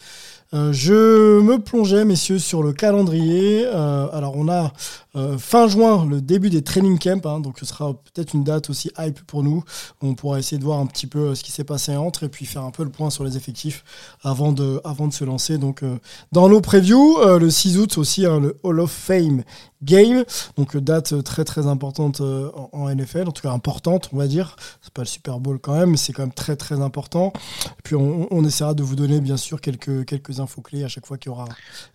Euh, 0.54 0.72
je 0.72 1.40
me 1.40 1.58
plongeais, 1.58 2.04
messieurs, 2.04 2.38
sur 2.38 2.62
le 2.62 2.72
calendrier. 2.72 3.64
Euh, 3.66 4.06
alors, 4.12 4.36
on 4.36 4.48
a 4.48 4.72
euh, 5.16 5.36
fin 5.36 5.66
juin 5.66 6.06
le 6.08 6.20
début 6.20 6.48
des 6.48 6.62
training 6.62 6.98
camps, 6.98 7.26
hein, 7.28 7.40
donc 7.40 7.58
ce 7.58 7.66
sera 7.66 7.92
peut-être 7.92 8.34
une 8.34 8.44
date 8.44 8.70
aussi 8.70 8.92
hype 8.96 9.20
pour 9.22 9.42
nous. 9.42 9.64
On 10.00 10.14
pourra 10.14 10.38
essayer 10.38 10.58
de 10.58 10.64
voir 10.64 10.78
un 10.78 10.86
petit 10.86 11.08
peu 11.08 11.34
ce 11.34 11.42
qui 11.42 11.50
s'est 11.50 11.64
passé 11.64 11.96
entre 11.96 12.22
et 12.22 12.28
puis 12.28 12.46
faire 12.46 12.62
un 12.62 12.70
peu 12.70 12.84
le 12.84 12.90
point 12.90 13.10
sur 13.10 13.24
les 13.24 13.36
effectifs 13.36 13.84
avant 14.22 14.52
de, 14.52 14.80
avant 14.84 15.08
de 15.08 15.12
se 15.12 15.24
lancer. 15.24 15.58
Donc, 15.58 15.82
dans 16.30 16.48
nos 16.48 16.60
previews, 16.60 17.18
le 17.38 17.50
6 17.50 17.78
août 17.78 17.98
aussi, 17.98 18.24
hein, 18.24 18.38
le 18.38 18.56
Hall 18.62 18.78
of 18.78 18.92
Fame 18.92 19.42
Game, 19.82 20.24
donc 20.56 20.76
date 20.76 21.22
très 21.24 21.44
très 21.44 21.66
importante 21.66 22.20
en 22.20 22.88
NFL, 22.88 23.28
en 23.28 23.32
tout 23.32 23.42
cas 23.42 23.50
importante, 23.50 24.08
on 24.12 24.18
va 24.18 24.26
dire. 24.26 24.56
C'est 24.84 24.92
pas 24.92 25.00
le 25.00 25.06
Super 25.08 25.40
Bowl 25.40 25.58
quand 25.58 25.78
même, 25.78 25.92
mais 25.92 25.96
c'est 25.96 26.12
quand 26.12 26.22
même 26.24 26.32
très 26.34 26.56
très 26.56 26.82
important. 26.82 27.32
Et 27.66 27.82
puis 27.82 27.94
on, 27.94 28.28
on 28.30 28.44
essaiera 28.44 28.74
de 28.74 28.82
vous 28.82 28.96
donner 28.96 29.22
bien 29.22 29.38
sûr 29.38 29.62
quelques 29.62 30.04
quelques 30.04 30.40
infos 30.40 30.60
clés 30.60 30.84
à 30.84 30.88
chaque 30.88 31.06
fois 31.06 31.16
qu'il 31.16 31.30
y 31.30 31.32
aura 31.32 31.46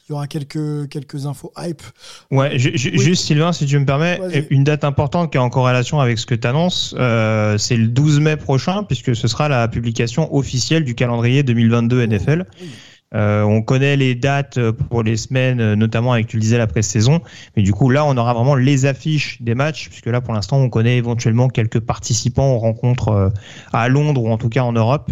il 0.07 0.11
y 0.11 0.13
aura 0.13 0.25
quelques 0.25 0.89
quelques 0.89 1.27
infos 1.27 1.53
hype. 1.55 1.83
Ouais, 2.31 2.49
Oui. 2.53 2.77
juste 2.77 3.25
Sylvain, 3.25 3.53
si 3.53 3.67
tu 3.67 3.77
me 3.77 3.85
permets, 3.85 4.19
une 4.49 4.63
date 4.63 4.83
importante 4.83 5.31
qui 5.31 5.37
est 5.37 5.41
en 5.41 5.51
corrélation 5.51 5.99
avec 5.99 6.17
ce 6.17 6.25
que 6.25 6.33
tu 6.33 6.47
annonces, 6.47 6.95
euh, 6.97 7.59
c'est 7.59 7.77
le 7.77 7.87
12 7.87 8.21
mai 8.21 8.37
prochain, 8.37 8.83
puisque 8.83 9.15
ce 9.15 9.27
sera 9.27 9.49
la 9.49 9.67
publication 9.67 10.33
officielle 10.35 10.83
du 10.83 10.95
calendrier 10.95 11.43
2022 11.43 12.07
NFL. 12.07 12.45
Oui. 12.59 12.69
Euh, 13.15 13.41
on 13.43 13.61
connaît 13.61 13.95
les 13.95 14.15
dates 14.15 14.59
pour 14.71 15.03
les 15.03 15.17
semaines, 15.17 15.59
euh, 15.59 15.75
notamment 15.75 16.13
avec, 16.13 16.27
tu 16.27 16.37
le 16.37 16.41
disais, 16.41 16.57
la 16.57 16.67
pré-saison. 16.67 17.21
Mais 17.55 17.63
du 17.63 17.73
coup, 17.73 17.89
là, 17.89 18.05
on 18.05 18.15
aura 18.17 18.33
vraiment 18.33 18.55
les 18.55 18.85
affiches 18.85 19.41
des 19.41 19.55
matchs, 19.55 19.89
puisque 19.89 20.05
là, 20.05 20.21
pour 20.21 20.33
l'instant, 20.33 20.57
on 20.57 20.69
connaît 20.69 20.97
éventuellement 20.97 21.47
quelques 21.47 21.79
participants 21.79 22.53
aux 22.53 22.59
rencontres 22.59 23.09
euh, 23.09 23.29
à 23.73 23.89
Londres 23.89 24.23
ou 24.23 24.29
en 24.29 24.37
tout 24.37 24.49
cas 24.49 24.61
en 24.61 24.73
Europe. 24.73 25.11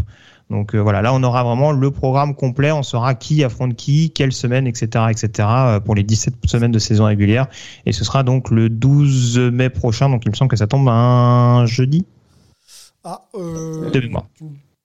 Donc 0.49 0.75
euh, 0.75 0.79
voilà, 0.79 1.01
là, 1.01 1.13
on 1.13 1.21
aura 1.23 1.43
vraiment 1.43 1.71
le 1.71 1.91
programme 1.91 2.35
complet. 2.35 2.71
On 2.71 2.83
saura 2.83 3.15
qui 3.15 3.43
affronte 3.43 3.75
qui, 3.75 4.11
quelle 4.11 4.31
semaine, 4.31 4.65
etc., 4.67 5.05
etc. 5.09 5.29
euh, 5.49 5.79
pour 5.79 5.95
les 5.95 6.03
17 6.03 6.35
semaines 6.45 6.71
de 6.71 6.79
saison 6.79 7.05
régulière. 7.05 7.47
Et 7.85 7.91
ce 7.91 8.05
sera 8.05 8.23
donc 8.23 8.49
le 8.49 8.69
12 8.69 9.39
mai 9.51 9.69
prochain. 9.69 10.09
Donc 10.09 10.23
il 10.25 10.31
me 10.31 10.35
semble 10.35 10.49
que 10.49 10.57
ça 10.57 10.67
tombe 10.67 10.87
un 10.87 11.65
jeudi. 11.65 12.05
Ah, 13.03 13.21
euh, 13.35 13.89
De 13.89 13.99
mémoire. 13.99 14.27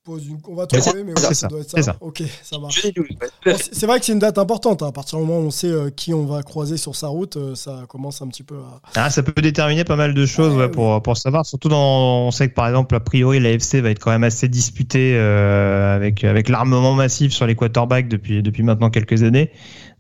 Poses 0.05 0.27
une- 0.27 0.39
On 0.49 0.55
va 0.55 0.67
C'est 0.71 0.81
trouver, 0.81 1.05
mais 1.05 1.13
ouais, 1.13 1.35
ça, 1.35 1.49
doit 1.49 1.61
être 1.61 1.71
c'est 1.71 1.83
ça. 1.83 1.97
Ok, 2.01 2.23
ça 2.43 2.59
marche. 2.59 2.81
Jeudi 2.83 2.93
12, 2.95 3.07
ouais. 3.21 3.29
Bon, 3.53 3.57
c'est 3.73 3.87
vrai 3.87 3.99
que 4.01 4.05
c'est 4.07 4.13
une 4.13 4.19
date 4.19 4.39
importante. 4.39 4.83
hein. 4.83 4.89
À 4.89 4.93
partir 4.93 5.19
du 5.19 5.25
moment 5.25 5.41
où 5.41 5.45
on 5.47 5.51
sait 5.51 5.69
euh, 5.69 5.91
qui 5.91 6.13
on 6.15 6.27
va 6.27 6.43
croiser 6.43 6.77
sur 6.77 6.97
sa 6.97 7.09
route, 7.09 7.37
euh, 7.37 7.55
ça 7.55 7.85
commence 7.89 8.21
un 8.23 8.29
petit 8.29 8.43
peu 8.43 8.57
à. 8.57 8.81
Ah, 8.97 9.11
ça 9.11 9.23
peut 9.23 9.41
déterminer 9.41 9.85
pas 9.85 9.97
mal 9.97 10.15
de 10.15 10.27
choses 10.27 10.55
Ouais, 10.55 10.63
ouais, 10.65 10.69
pour, 10.71 11.01
pour 11.03 11.17
savoir. 11.17 11.47
Surtout 11.47 11.69
dans, 11.69 12.27
on 12.27 12.31
sait 12.31 12.49
que 12.49 12.55
par 12.55 12.67
exemple, 12.69 12.95
a 12.95 13.01
priori, 13.01 13.41
la 13.41 13.51
FC 13.51 13.81
va 13.81 13.91
être 13.91 13.99
quand 14.01 14.11
même 14.11 14.25
assez 14.25 14.49
disputée 14.49 15.15
euh, 15.17 15.95
avec, 15.97 16.25
avec 16.25 16.49
l'armement 16.49 16.95
massif 16.95 17.33
sur 17.33 17.47
les 17.47 17.55
quarterbacks 17.55 18.09
depuis, 18.09 18.43
depuis 18.43 18.63
maintenant 18.63 18.91
quelques 18.91 19.23
années. 19.23 19.51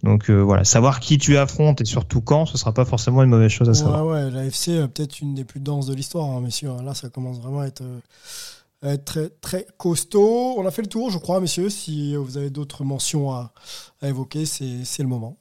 Donc 0.02 0.30
euh, 0.30 0.40
voilà, 0.42 0.64
savoir 0.64 0.98
qui 0.98 1.16
tu 1.16 1.36
affrontes 1.38 1.80
et 1.80 1.84
surtout 1.84 2.20
quand, 2.22 2.44
ce 2.46 2.58
sera 2.58 2.72
pas 2.74 2.84
forcément 2.84 3.22
une 3.22 3.30
mauvaise 3.30 3.52
chose 3.52 3.68
à 3.68 3.74
savoir. 3.74 4.04
Ouais, 4.04 4.24
ouais, 4.24 4.30
la 4.32 4.46
FC, 4.46 4.72
euh, 4.72 4.88
peut-être 4.88 5.20
une 5.20 5.34
des 5.36 5.44
plus 5.44 5.60
denses 5.60 5.86
de 5.86 5.94
l'histoire, 5.94 6.28
hein, 6.28 6.40
messieurs. 6.40 6.70
Là, 6.84 6.92
ça 6.94 7.08
commence 7.08 7.38
vraiment 7.40 7.60
à 7.60 7.66
être, 7.66 7.82
euh, 7.82 7.98
à 7.98 7.98
être 7.98 8.61
très, 9.04 9.28
très 9.40 9.66
costaud. 9.78 10.54
On 10.56 10.66
a 10.66 10.70
fait 10.70 10.82
le 10.82 10.88
tour, 10.88 11.10
je 11.10 11.18
crois, 11.18 11.40
messieurs. 11.40 11.70
Si 11.70 12.16
vous 12.16 12.36
avez 12.36 12.50
d'autres 12.50 12.84
mentions 12.84 13.32
à, 13.32 13.52
évoquer, 14.02 14.44
c'est 14.44 15.02
le 15.02 15.08
moment. 15.08 15.38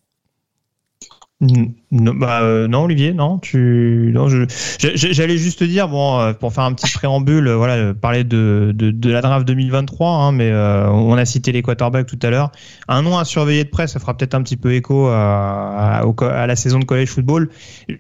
Non, 1.42 2.14
bah, 2.14 2.44
euh, 2.44 2.68
non, 2.68 2.84
Olivier, 2.84 3.14
non, 3.14 3.40
tu, 3.40 4.12
non, 4.14 4.28
j'allais 4.30 5.38
juste 5.38 5.58
te 5.58 5.64
dire, 5.64 5.88
bon, 5.88 6.20
euh, 6.20 6.34
pour 6.34 6.54
faire 6.54 6.66
un 6.66 6.74
petit 6.74 6.92
préambule, 6.94 7.48
euh, 7.48 7.56
voilà, 7.56 7.78
euh, 7.78 7.94
parler 7.96 8.24
de, 8.24 8.72
de, 8.76 8.92
de 8.92 9.12
la 9.12 9.22
draft 9.22 9.48
2023, 9.48 10.08
hein, 10.08 10.32
mais 10.34 10.52
euh, 10.52 10.88
on 10.92 11.14
a 11.14 11.26
cité 11.26 11.52
les 11.52 11.64
quarterbacks 11.64 12.06
tout 12.06 12.20
à 12.22 12.30
l'heure. 12.30 12.52
Un 12.88 13.02
nom 13.02 13.18
à 13.18 13.26
surveiller 13.26 13.64
de 13.64 13.70
près, 13.70 13.88
ça 13.88 14.00
fera 14.00 14.16
peut-être 14.16 14.36
un 14.36 14.44
petit 14.44 14.56
peu 14.56 14.76
écho 14.76 15.08
à, 15.08 16.04
la 16.22 16.56
saison 16.56 16.78
de 16.78 16.86
college 16.86 17.10
football. 17.10 17.50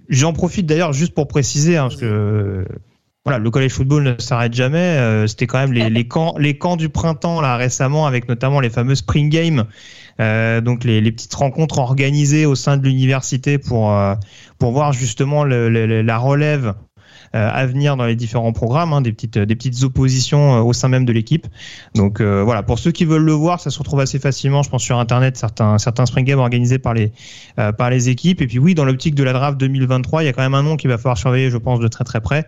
J'en 0.07 0.33
profite 0.33 0.67
d'ailleurs 0.67 0.93
juste 0.93 1.15
pour 1.15 1.27
préciser, 1.27 1.77
hein, 1.77 1.87
parce 1.87 1.99
que 1.99 2.05
euh, 2.05 2.65
voilà, 3.25 3.39
le 3.39 3.51
college 3.51 3.71
football 3.71 4.03
ne 4.03 4.15
s'arrête 4.19 4.53
jamais. 4.53 4.77
euh, 4.77 5.27
C'était 5.27 5.47
quand 5.47 5.59
même 5.59 5.73
les, 5.73 5.89
les 5.89 6.07
camps, 6.07 6.35
les 6.39 6.57
camps 6.57 6.77
du 6.77 6.89
printemps 6.89 7.41
là 7.41 7.55
récemment, 7.57 8.07
avec 8.07 8.27
notamment 8.27 8.59
les 8.59 8.69
fameux 8.69 8.95
spring 8.95 9.29
games 9.29 9.65
donc 10.19 10.83
les, 10.83 11.01
les, 11.01 11.11
petites 11.11 11.33
rencontres 11.33 11.79
organisées 11.79 12.45
au 12.45 12.53
sein 12.53 12.77
de 12.77 12.83
l'université 12.87 13.57
pour 13.57 13.91
pour 14.59 14.71
voir 14.71 14.93
justement 14.93 15.43
le, 15.43 15.67
le, 15.67 16.03
la 16.03 16.17
relève 16.19 16.75
euh, 17.33 17.49
à 17.49 17.65
venir 17.65 17.95
dans 17.95 18.05
les 18.05 18.17
différents 18.17 18.51
programmes, 18.51 18.91
hein, 18.91 18.99
des 18.99 19.13
petites 19.13 19.37
des 19.37 19.55
petites 19.55 19.83
oppositions 19.83 20.57
euh, 20.57 20.61
au 20.61 20.73
sein 20.73 20.89
même 20.89 21.05
de 21.05 21.13
l'équipe. 21.13 21.47
Donc 21.95 22.19
euh, 22.19 22.43
voilà, 22.43 22.61
pour 22.61 22.77
ceux 22.77 22.91
qui 22.91 23.05
veulent 23.05 23.23
le 23.23 23.31
voir, 23.31 23.61
ça 23.61 23.69
se 23.69 23.79
retrouve 23.79 24.01
assez 24.01 24.19
facilement, 24.19 24.63
je 24.63 24.69
pense 24.69 24.83
sur 24.83 24.99
internet 24.99 25.37
certains 25.37 25.77
certains 25.77 26.05
spring 26.05 26.25
games 26.25 26.39
organisés 26.39 26.77
par 26.77 26.93
les 26.93 27.13
par 27.77 27.89
les 27.89 28.09
équipes. 28.09 28.41
Et 28.41 28.47
puis 28.47 28.59
oui, 28.59 28.75
dans 28.75 28.83
l'optique 28.83 29.15
de 29.15 29.23
la 29.23 29.31
draft 29.31 29.57
2023, 29.57 30.23
il 30.23 30.25
y 30.25 30.29
a 30.29 30.33
quand 30.33 30.41
même 30.41 30.55
un 30.55 30.63
nom 30.63 30.75
qu'il 30.75 30.89
va 30.89 30.97
falloir 30.97 31.17
surveiller, 31.17 31.49
je 31.49 31.57
pense, 31.57 31.79
de 31.79 31.87
très 31.87 32.03
très 32.03 32.19
près, 32.19 32.47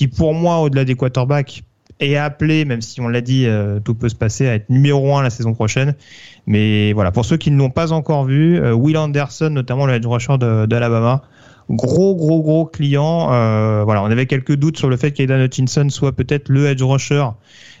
qui 0.00 0.08
pour 0.08 0.32
moi, 0.32 0.60
au-delà 0.60 0.86
des 0.86 0.94
quarterbacks, 0.94 1.62
est 1.98 2.16
appelé, 2.16 2.64
même 2.64 2.80
si 2.80 2.98
on 3.02 3.08
l'a 3.08 3.20
dit, 3.20 3.46
tout 3.84 3.94
peut 3.94 4.08
se 4.08 4.14
passer, 4.14 4.48
à 4.48 4.54
être 4.54 4.70
numéro 4.70 5.14
un 5.14 5.22
la 5.22 5.28
saison 5.28 5.52
prochaine. 5.52 5.94
Mais 6.46 6.94
voilà, 6.94 7.12
pour 7.12 7.26
ceux 7.26 7.36
qui 7.36 7.50
ne 7.50 7.58
l'ont 7.58 7.68
pas 7.68 7.92
encore 7.92 8.24
vu, 8.24 8.58
Will 8.72 8.96
Anderson, 8.96 9.50
notamment 9.50 9.84
le 9.84 9.92
edge 9.92 10.06
rusher 10.06 10.38
d'Alabama, 10.38 11.20
gros 11.70 12.14
gros 12.16 12.42
gros 12.42 12.66
client. 12.66 13.32
Euh, 13.32 13.82
voilà, 13.84 14.02
on 14.02 14.06
avait 14.06 14.26
quelques 14.26 14.56
doutes 14.56 14.76
sur 14.76 14.88
le 14.88 14.96
fait 14.96 15.12
qu'Aidan 15.12 15.38
Hutchinson 15.38 15.88
soit 15.88 16.12
peut-être 16.12 16.48
le 16.48 16.66
edge 16.66 16.82
rusher 16.82 17.26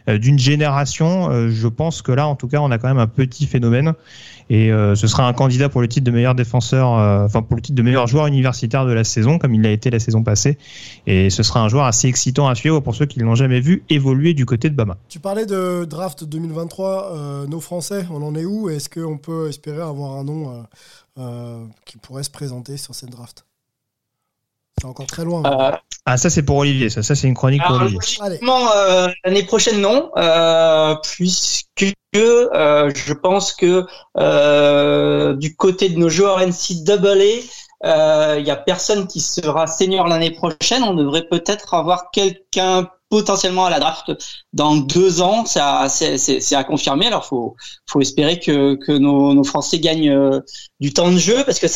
euh, 0.08 0.18
d'une 0.18 0.38
génération. 0.38 1.30
Euh, 1.30 1.50
je 1.50 1.68
pense 1.68 2.00
que 2.02 2.12
là, 2.12 2.26
en 2.26 2.36
tout 2.36 2.48
cas, 2.48 2.60
on 2.60 2.70
a 2.70 2.78
quand 2.78 2.88
même 2.88 2.98
un 2.98 3.08
petit 3.08 3.46
phénomène 3.46 3.92
et 4.50 4.70
ce 4.70 5.06
sera 5.06 5.26
un 5.26 5.32
candidat 5.32 5.68
pour 5.68 5.80
le 5.80 5.88
titre 5.88 6.04
de 6.04 6.10
meilleur 6.10 6.34
défenseur, 6.34 6.88
enfin 7.24 7.42
pour 7.42 7.56
le 7.56 7.62
titre 7.62 7.76
de 7.76 7.82
meilleur 7.82 8.06
joueur 8.06 8.26
universitaire 8.26 8.84
de 8.84 8.92
la 8.92 9.04
saison, 9.04 9.38
comme 9.38 9.54
il 9.54 9.62
l'a 9.62 9.70
été 9.70 9.90
la 9.90 9.98
saison 9.98 10.22
passée. 10.22 10.58
Et 11.06 11.30
ce 11.30 11.42
sera 11.42 11.60
un 11.60 11.68
joueur 11.68 11.84
assez 11.84 12.08
excitant 12.08 12.48
à 12.48 12.54
suivre 12.54 12.80
pour 12.80 12.94
ceux 12.94 13.06
qui 13.06 13.18
ne 13.20 13.24
l'ont 13.24 13.36
jamais 13.36 13.60
vu 13.60 13.84
évoluer 13.88 14.34
du 14.34 14.46
côté 14.46 14.68
de 14.68 14.74
Bama. 14.74 14.98
Tu 15.08 15.20
parlais 15.20 15.46
de 15.46 15.86
draft 15.88 16.24
2023, 16.24 17.46
nos 17.48 17.60
Français, 17.60 18.04
on 18.10 18.22
en 18.22 18.34
est 18.34 18.44
où? 18.44 18.68
Est-ce 18.68 18.88
qu'on 18.88 19.18
peut 19.18 19.48
espérer 19.48 19.82
avoir 19.82 20.16
un 20.16 20.24
nom 20.24 20.64
qui 21.86 21.96
pourrait 21.98 22.24
se 22.24 22.30
présenter 22.30 22.76
sur 22.76 22.94
cette 22.94 23.10
draft? 23.10 23.44
C'est 24.80 24.86
encore 24.86 25.06
très 25.06 25.24
loin. 25.24 25.42
Euh, 25.44 25.76
ah, 26.06 26.16
ça, 26.16 26.30
c'est 26.30 26.42
pour 26.42 26.56
Olivier. 26.56 26.88
Ça, 26.88 27.02
ça 27.02 27.14
c'est 27.14 27.28
une 27.28 27.34
chronique 27.34 27.62
pour 27.66 27.76
Olivier. 27.76 27.98
Euh, 28.22 29.08
L'année 29.24 29.42
prochaine, 29.42 29.80
non. 29.80 30.10
Euh, 30.16 30.94
puisque 31.02 31.92
euh, 32.16 32.90
je 32.94 33.12
pense 33.14 33.52
que 33.52 33.86
euh, 34.18 35.34
du 35.34 35.54
côté 35.56 35.88
de 35.88 35.98
nos 35.98 36.08
joueurs 36.08 36.38
NCAA, 36.40 37.46
il 38.38 38.44
n'y 38.44 38.50
a 38.50 38.56
personne 38.56 39.06
qui 39.06 39.20
sera 39.20 39.66
senior 39.66 40.06
l'année 40.08 40.32
prochaine. 40.32 40.82
On 40.82 40.94
devrait 40.94 41.26
peut-être 41.28 41.74
avoir 41.74 42.10
quelqu'un 42.10 42.88
potentiellement 43.10 43.66
à 43.66 43.70
la 43.70 43.80
draft 43.80 44.12
dans 44.52 44.76
deux 44.76 45.20
ans. 45.20 45.44
Ça, 45.44 45.86
c'est 45.88 46.54
à 46.54 46.64
confirmer. 46.64 47.08
Alors, 47.08 47.26
faut, 47.26 47.56
faut 47.90 48.00
espérer 48.00 48.38
que, 48.38 48.76
que 48.76 48.92
nos, 48.92 49.34
nos 49.34 49.44
Français 49.44 49.78
gagnent 49.80 50.10
euh, 50.10 50.40
du 50.78 50.94
temps 50.94 51.10
de 51.10 51.18
jeu 51.18 51.44
parce 51.44 51.58
que 51.58 51.66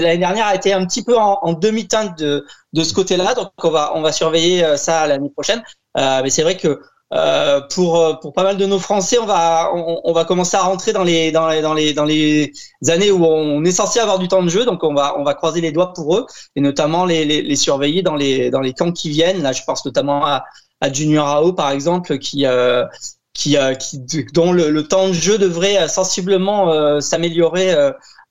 l'année 0.00 0.18
dernière 0.18 0.46
a 0.46 0.54
été 0.54 0.72
un 0.72 0.86
petit 0.86 1.02
peu 1.02 1.16
en, 1.18 1.38
en 1.42 1.54
demi-teinte 1.54 2.16
de, 2.18 2.46
de 2.74 2.84
ce 2.84 2.92
côté-là. 2.92 3.34
Donc, 3.34 3.50
on 3.62 3.70
va, 3.70 3.92
on 3.96 4.02
va 4.02 4.12
surveiller 4.12 4.62
euh, 4.62 4.76
ça 4.76 5.06
l'année 5.06 5.30
prochaine. 5.30 5.62
Euh, 5.96 6.20
mais 6.22 6.30
c'est 6.30 6.42
vrai 6.42 6.56
que 6.56 6.80
euh, 7.14 7.60
pour 7.72 8.18
pour 8.20 8.32
pas 8.32 8.42
mal 8.42 8.56
de 8.56 8.66
nos 8.66 8.78
Français, 8.78 9.18
on 9.18 9.26
va 9.26 9.70
on, 9.74 10.12
va 10.12 10.24
commencer 10.24 10.56
à 10.56 10.62
rentrer 10.62 10.92
dans 10.92 11.04
les 11.04 11.30
dans 11.30 11.48
les 11.48 11.62
dans 11.62 11.74
les 11.74 11.92
dans 11.92 12.04
les 12.04 12.52
années 12.88 13.10
où 13.12 13.24
on 13.24 13.64
est 13.64 13.72
censé 13.72 14.00
avoir 14.00 14.18
du 14.18 14.28
temps 14.28 14.42
de 14.42 14.48
jeu. 14.48 14.64
Donc 14.64 14.82
on 14.82 14.94
va 14.94 15.16
on 15.18 15.22
va 15.22 15.34
croiser 15.34 15.60
les 15.60 15.70
doigts 15.70 15.92
pour 15.92 16.16
eux 16.16 16.26
et 16.56 16.60
notamment 16.60 17.04
les, 17.04 17.24
les, 17.24 17.42
les 17.42 17.56
surveiller 17.56 18.02
dans 18.02 18.16
les 18.16 18.50
dans 18.50 18.60
les 18.60 18.72
camps 18.72 18.92
qui 18.92 19.10
viennent. 19.10 19.42
Là, 19.42 19.52
je 19.52 19.62
pense 19.64 19.84
notamment 19.84 20.26
à 20.26 20.44
à 20.80 20.92
Junior 20.92 21.26
AO 21.26 21.52
par 21.52 21.70
exemple 21.70 22.18
qui 22.18 22.46
euh, 22.46 22.84
qui, 23.32 23.56
euh, 23.56 23.74
qui 23.74 23.98
dont 24.32 24.52
le, 24.52 24.86
temps 24.86 25.08
de 25.08 25.12
jeu 25.12 25.38
devrait 25.38 25.82
euh, 25.82 25.88
sensiblement 25.88 27.00
s'améliorer 27.00 27.74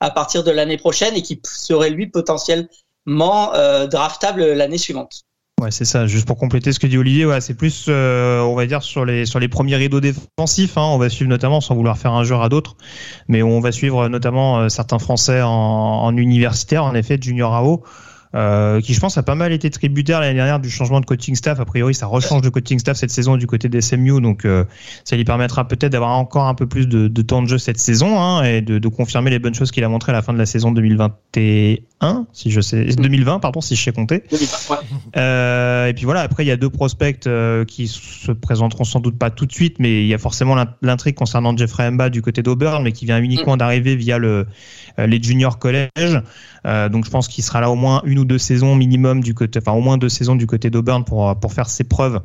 à 0.00 0.10
partir 0.10 0.44
de 0.44 0.50
l'année 0.50 0.78
prochaine 0.78 1.14
et 1.14 1.22
qui 1.22 1.40
serait 1.44 1.90
lui 1.90 2.06
potentiellement 2.06 3.52
draftable 3.86 4.52
l'année 4.52 4.78
suivante. 4.78 5.24
Ouais, 5.60 5.70
c'est 5.70 5.84
ça. 5.84 6.06
Juste 6.06 6.26
pour 6.26 6.36
compléter 6.36 6.72
ce 6.72 6.78
que 6.78 6.86
dit 6.86 6.98
Olivier, 6.98 7.26
ouais, 7.26 7.40
c'est 7.40 7.54
plus, 7.54 7.88
on 7.88 8.54
va 8.54 8.66
dire, 8.66 8.82
sur 8.82 9.04
les 9.04 9.24
sur 9.24 9.38
les 9.38 9.48
premiers 9.48 9.76
rideaux 9.76 10.00
défensifs. 10.00 10.76
Hein, 10.76 10.82
on 10.92 10.98
va 10.98 11.08
suivre 11.08 11.30
notamment, 11.30 11.60
sans 11.60 11.74
vouloir 11.74 11.96
faire 11.96 12.12
un 12.12 12.24
jeu 12.24 12.34
à 12.36 12.48
d'autres, 12.48 12.76
mais 13.28 13.42
on 13.42 13.60
va 13.60 13.72
suivre 13.72 14.08
notamment 14.08 14.68
certains 14.68 14.98
Français 14.98 15.42
en, 15.42 15.48
en 15.50 16.16
universitaire, 16.16 16.84
en 16.84 16.94
effet, 16.94 17.18
Junior 17.20 17.54
AO. 17.54 17.84
Euh, 18.34 18.80
qui 18.80 18.94
je 18.94 19.00
pense 19.00 19.16
a 19.16 19.22
pas 19.22 19.36
mal 19.36 19.52
été 19.52 19.70
tributaire 19.70 20.18
l'année 20.18 20.34
dernière 20.34 20.58
du 20.58 20.68
changement 20.68 21.00
de 21.00 21.06
coaching 21.06 21.36
staff. 21.36 21.60
A 21.60 21.64
priori, 21.64 21.94
ça 21.94 22.06
rechange 22.06 22.42
de 22.42 22.48
coaching 22.48 22.80
staff 22.80 22.96
cette 22.96 23.12
saison 23.12 23.36
du 23.36 23.46
côté 23.46 23.68
des 23.68 23.80
SMU, 23.80 24.20
donc 24.20 24.44
euh, 24.44 24.64
ça 25.04 25.14
lui 25.14 25.24
permettra 25.24 25.68
peut-être 25.68 25.92
d'avoir 25.92 26.10
encore 26.10 26.46
un 26.46 26.54
peu 26.54 26.66
plus 26.66 26.88
de, 26.88 27.06
de, 27.06 27.22
temps 27.22 27.42
de 27.42 27.48
jeu 27.48 27.58
cette 27.58 27.78
saison 27.78 28.20
hein, 28.20 28.42
et 28.42 28.60
de, 28.60 28.80
de, 28.80 28.88
confirmer 28.88 29.30
les 29.30 29.38
bonnes 29.38 29.54
choses 29.54 29.70
qu'il 29.70 29.84
a 29.84 29.88
montrées 29.88 30.10
à 30.10 30.14
la 30.14 30.22
fin 30.22 30.32
de 30.32 30.38
la 30.38 30.46
saison 30.46 30.72
2021, 30.72 32.26
si 32.32 32.50
je 32.50 32.60
sais, 32.60 32.84
2020 32.84 33.38
pardon, 33.38 33.60
si 33.60 33.76
je 33.76 33.84
sais 33.84 33.92
compter. 33.92 34.24
Euh, 35.16 35.86
et 35.86 35.94
puis 35.94 36.04
voilà, 36.04 36.22
après 36.22 36.44
il 36.44 36.48
y 36.48 36.50
a 36.50 36.56
deux 36.56 36.70
prospects 36.70 37.28
qui 37.68 37.86
se 37.86 38.32
présenteront 38.32 38.84
sans 38.84 38.98
doute 38.98 39.16
pas 39.16 39.30
tout 39.30 39.46
de 39.46 39.52
suite, 39.52 39.76
mais 39.78 40.02
il 40.02 40.08
y 40.08 40.14
a 40.14 40.18
forcément 40.18 40.56
l'intrigue 40.82 41.14
concernant 41.14 41.56
Jeffrey 41.56 41.88
Mba 41.88 42.10
du 42.10 42.20
côté 42.20 42.42
d'Auburn, 42.42 42.82
mais 42.82 42.90
qui 42.90 43.04
vient 43.04 43.20
uniquement 43.20 43.54
mm. 43.54 43.58
d'arriver 43.58 43.96
via 43.96 44.18
le 44.18 44.46
les 44.98 45.22
juniors 45.22 45.58
collèges. 45.58 46.22
donc 46.64 47.04
je 47.04 47.10
pense 47.10 47.28
qu'il 47.28 47.44
sera 47.44 47.60
là 47.60 47.70
au 47.70 47.74
moins 47.74 48.00
une 48.04 48.18
ou 48.20 48.23
deux 48.24 48.38
saisons 48.38 48.74
minimum 48.74 49.22
du 49.22 49.34
côté, 49.34 49.58
enfin 49.58 49.72
au 49.72 49.80
moins 49.80 49.98
deux 49.98 50.08
saisons 50.08 50.36
du 50.36 50.46
côté 50.46 50.70
d'Auburn 50.70 51.04
pour 51.04 51.38
pour 51.38 51.52
faire 51.52 51.68
ses 51.68 51.84
preuves 51.84 52.20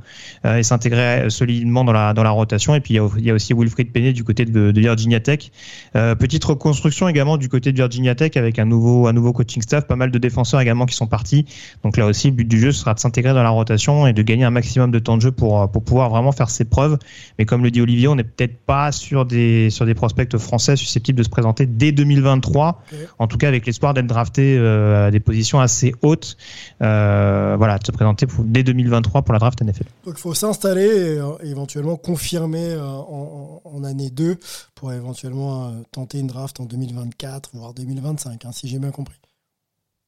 euh, 0.46 0.58
et 0.58 0.64
s'intégrer 0.64 1.30
solidement 1.30 1.84
dans 1.84 1.92
la 1.92 2.14
dans 2.14 2.24
la 2.24 2.30
rotation. 2.32 2.76
Et 2.76 2.80
puis 2.80 2.96
il 2.96 3.26
y 3.26 3.32
a, 3.32 3.34
aussi 3.34 3.54
Wilfried 3.54 3.92
Penney 3.92 4.14
du 4.14 4.24
côté 4.24 4.46
de, 4.46 4.72
de 4.72 4.82
Virginia 4.82 5.20
Tech. 5.20 5.52
Euh, 5.96 6.16
petite 6.16 6.44
reconstruction 6.44 7.08
également 7.08 7.38
du 7.38 7.50
côté 7.50 7.72
de 7.72 7.78
Virginia 7.78 8.16
Tech 8.16 8.32
avec 8.36 8.60
un 8.60 8.66
nouveau 8.66 9.08
un 9.08 9.14
nouveau 9.14 9.34
coaching 9.34 9.62
staff, 9.62 9.88
pas 9.88 9.96
mal 9.96 10.12
de 10.12 10.18
défenseurs 10.18 10.62
également 10.62 10.86
qui 10.86 10.96
sont 10.96 11.08
partis. 11.08 11.46
Donc 11.84 11.98
là 11.98 12.06
aussi 12.06 12.28
le 12.28 12.34
but 12.34 12.48
du 12.48 12.60
jeu 12.60 12.72
sera 12.72 12.94
de 12.94 13.00
s'intégrer 13.00 13.34
dans 13.34 13.44
la 13.44 13.50
rotation 13.50 14.08
et 14.08 14.14
de 14.14 14.22
gagner 14.22 14.46
un 14.46 14.52
maximum 14.52 14.92
de 14.92 15.00
temps 15.00 15.18
de 15.18 15.22
jeu 15.22 15.32
pour 15.32 15.70
pour 15.72 15.84
pouvoir 15.84 16.10
vraiment 16.10 16.32
faire 16.32 16.50
ses 16.50 16.66
preuves. 16.66 16.98
Mais 17.38 17.46
comme 17.46 17.64
le 17.64 17.72
dit 17.72 17.82
Olivier, 17.82 18.08
on 18.08 18.16
n'est 18.16 18.24
peut-être 18.24 18.58
pas 18.66 18.92
sur 18.92 19.26
des 19.26 19.70
sur 19.70 19.86
des 19.86 19.94
prospects 19.94 20.38
français 20.38 20.76
susceptibles 20.76 21.18
de 21.18 21.24
se 21.24 21.30
présenter 21.30 21.66
dès 21.66 21.92
2023. 21.92 22.84
En 23.20 23.28
tout 23.28 23.38
cas 23.38 23.48
avec 23.48 23.66
l'espoir 23.66 23.94
d'être 23.94 24.08
drafté 24.08 24.58
euh, 24.58 25.08
à 25.08 25.12
des 25.12 25.20
positions 25.20 25.60
assez 25.60 25.89
haute, 26.02 26.38
euh, 26.82 27.56
voilà, 27.58 27.78
de 27.78 27.86
se 27.86 27.92
présenter 27.92 28.26
pour, 28.28 28.44
dès 28.44 28.64
2023 28.64 29.22
pour 29.22 29.34
la 29.34 29.40
draft 29.40 29.62
NFL. 29.62 29.86
Donc 30.06 30.16
il 30.18 30.22
faut 30.22 30.34
s'installer 30.34 30.86
et, 30.86 31.20
euh, 31.20 31.38
éventuellement 31.44 31.96
confirmer 31.96 32.72
euh, 32.72 32.86
en, 32.86 33.84
année 33.84 34.10
2 34.10 34.38
pour 34.76 34.92
éventuellement 34.94 35.74
tenter 35.92 36.20
une 36.20 36.28
draft 36.28 36.60
en 36.60 36.66
2024, 36.66 37.52
voire 37.54 37.74
2025, 37.74 38.46
hein, 38.46 38.52
si 38.52 38.68
j'ai 38.68 38.80
bien 38.80 38.92
compris. 38.92 39.18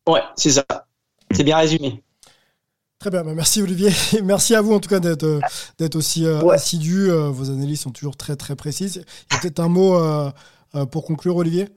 Ouais, 0.08 0.22
c'est 0.36 0.52
ça. 0.52 0.66
C'est 1.32 1.44
bien 1.44 1.58
résumé. 1.58 2.04
Très 3.00 3.10
bien, 3.10 3.24
bah, 3.24 3.34
merci 3.34 3.62
Olivier. 3.62 3.90
Merci 4.24 4.54
à 4.54 4.62
vous 4.62 4.74
en 4.74 4.80
tout 4.80 4.90
cas 4.90 5.00
d'être 5.00 5.40
d'être 5.80 5.96
aussi 5.96 6.28
assidu. 6.28 7.10
vos 7.10 7.50
analyses 7.50 7.82
sont 7.82 7.90
toujours 7.90 8.16
très 8.16 8.36
très 8.36 8.56
précises. 8.56 9.04
Il 9.30 9.34
y 9.34 9.38
a 9.38 9.40
peut-être 9.40 9.60
un 9.60 9.70
mot 9.70 10.00
pour 10.92 11.06
conclure, 11.06 11.36
Olivier? 11.38 11.68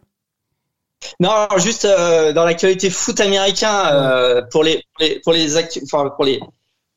Non, 1.21 1.47
juste 1.59 1.85
euh, 1.85 2.33
dans 2.33 2.45
l'actualité 2.45 2.91
foot 2.91 3.21
américain 3.21 3.93
euh, 3.93 4.43
pour 4.51 4.65
les 4.65 4.83
pour 4.95 5.01
les 5.05 5.21
pour 5.21 5.33
les, 5.33 5.57
enfin, 5.57 6.11
pour 6.11 6.25
les 6.25 6.41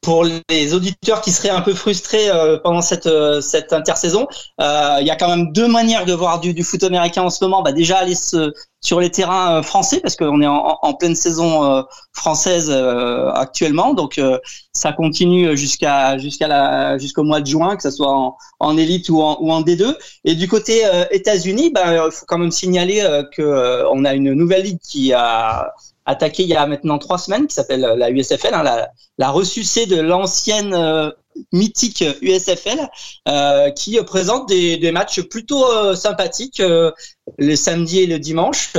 pour 0.02 0.26
les 0.50 0.74
auditeurs 0.74 1.22
qui 1.22 1.32
seraient 1.32 1.50
un 1.50 1.62
peu 1.62 1.74
frustrés 1.74 2.30
euh, 2.30 2.58
pendant 2.64 2.82
cette 2.82 3.08
euh, 3.08 3.42
cette 3.42 3.74
intersaison, 3.74 4.28
euh, 4.62 4.98
il 5.02 5.08
y 5.08 5.10
a 5.10 5.16
quand 5.16 5.28
même 5.28 5.52
deux 5.52 5.68
manières 5.68 6.06
de 6.06 6.14
voir 6.14 6.40
du, 6.40 6.54
du 6.54 6.64
foot 6.64 6.84
américain 6.84 7.24
en 7.24 7.30
ce 7.30 7.44
moment. 7.44 7.62
Bah 7.62 7.72
déjà 7.72 7.98
aller 7.98 8.16
se, 8.16 8.54
sur 8.80 9.00
les 9.00 9.10
terrains 9.10 9.62
français 9.64 10.00
parce 10.00 10.16
qu'on 10.16 10.42
est 10.42 10.48
en, 10.48 10.78
en, 10.82 10.94
pleine 10.94 11.16
saison 11.16 11.84
française 12.14 12.72
actuellement, 13.34 13.94
donc 13.94 14.22
ça 14.72 14.94
continue 14.94 15.58
jusqu'à 15.58 16.18
jusqu'à 16.18 16.48
la 16.48 16.98
jusqu'au 16.98 17.24
mois 17.24 17.42
de 17.42 17.48
juin, 17.48 17.76
que 17.76 17.84
ce 17.84 17.92
soit 17.92 18.14
en, 18.14 18.38
en 18.60 18.78
élite 18.78 19.10
ou 19.10 19.22
en, 19.22 19.38
ou 19.42 19.52
en 19.52 19.62
D2. 19.62 19.96
Et 20.26 20.36
du 20.36 20.48
côté 20.48 20.84
États-Unis, 21.12 21.72
bah, 21.72 22.06
il 22.06 22.12
faut 22.12 22.26
quand 22.28 22.38
même 22.38 22.52
signaler 22.52 23.04
que 23.36 23.84
on 23.92 24.06
a 24.06 24.14
une 24.14 24.34
nouvelle 24.34 24.64
ligue 24.64 24.80
qui 24.80 25.12
a 25.12 25.74
attaqué 26.08 26.44
il 26.44 26.50
y 26.50 26.56
a 26.56 26.66
maintenant 26.66 26.98
trois 26.98 27.20
semaines, 27.20 27.46
qui 27.48 27.54
s'appelle 27.54 27.82
la 27.82 28.10
USFL, 28.10 28.54
hein, 28.54 28.64
la, 28.64 28.90
la 29.20 29.30
ressucée 29.30 29.86
de 29.86 30.00
l'ancienne 30.00 30.74
euh, 30.74 31.12
mythique 31.52 32.04
USFL, 32.22 32.88
euh, 33.28 33.70
qui 33.72 34.02
présente 34.04 34.48
des, 34.48 34.78
des, 34.78 34.92
matchs 34.92 35.22
plutôt 35.22 35.66
euh, 35.66 35.96
sympathiques 35.96 36.60
euh, 36.60 36.92
le 37.38 37.56
samedi 37.56 38.00
et 38.00 38.08
le 38.08 38.20
dimanche, 38.20 38.74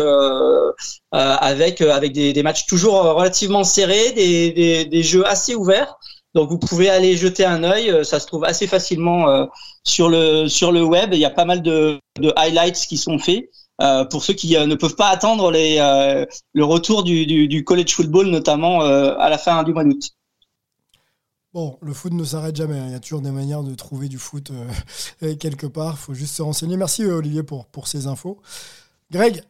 avec 1.13 1.81
avec 1.81 2.13
des, 2.13 2.33
des, 2.33 2.43
matchs 2.43 2.67
toujours 2.67 3.03
relativement 3.03 3.65
serrés, 3.65 4.13
des, 4.13 4.51
des, 4.53 4.85
des, 4.85 5.03
jeux 5.03 5.27
assez 5.27 5.55
ouverts. 5.55 5.97
Donc 6.35 6.51
vous 6.51 6.59
pouvez 6.59 6.89
aller 6.89 7.17
jeter 7.17 7.45
un 7.45 7.65
œil, 7.65 8.05
ça 8.05 8.21
se 8.21 8.27
trouve 8.27 8.45
assez 8.45 8.67
facilement 8.67 9.49
sur 9.85 10.09
le 10.09 10.49
sur 10.49 10.73
le 10.73 10.83
web. 10.83 11.11
Il 11.13 11.19
y 11.19 11.25
a 11.25 11.31
pas 11.31 11.45
mal 11.45 11.63
de, 11.63 11.99
de 12.21 12.33
highlights 12.37 12.87
qui 12.89 12.97
sont 12.97 13.19
faits. 13.19 13.49
Euh, 13.81 14.05
pour 14.05 14.25
ceux 14.25 14.35
qui 14.35 14.57
euh, 14.57 14.67
ne 14.67 14.75
peuvent 14.75 14.97
pas 14.97 15.09
attendre 15.09 15.53
les, 15.53 15.79
euh, 15.79 16.27
le 16.53 16.65
retour 16.65 17.05
du, 17.05 17.27
du, 17.27 17.47
du, 17.47 17.63
college 17.63 17.95
football, 17.95 18.27
notamment 18.27 18.81
à 18.81 19.29
la 19.29 19.39
fin 19.39 19.63
du 19.63 19.73
mois 19.73 19.85
d'août. 19.85 20.11
Bon, 21.55 21.79
le 21.81 21.93
foot 21.93 22.13
ne 22.13 22.25
s'arrête 22.25 22.57
jamais. 22.57 22.79
Hein. 22.79 22.87
Il 22.89 22.93
y 22.93 22.97
a 22.97 23.01
toujours 23.01 23.21
des 23.21 23.31
manières 23.31 23.63
de 23.63 23.75
trouver 23.75 24.09
du 24.09 24.19
foot 24.19 24.53
quelque 25.41 25.67
part. 25.67 25.95
Il 25.95 26.05
faut 26.05 26.15
juste 26.15 26.35
se 26.35 26.43
renseigner. 26.43 26.77
Merci 26.77 27.05
Olivier 27.05 27.43
pour, 27.43 27.67
pour 27.67 27.89
ces 27.89 28.07
infos. 28.07 28.41
Greg, 29.11 29.43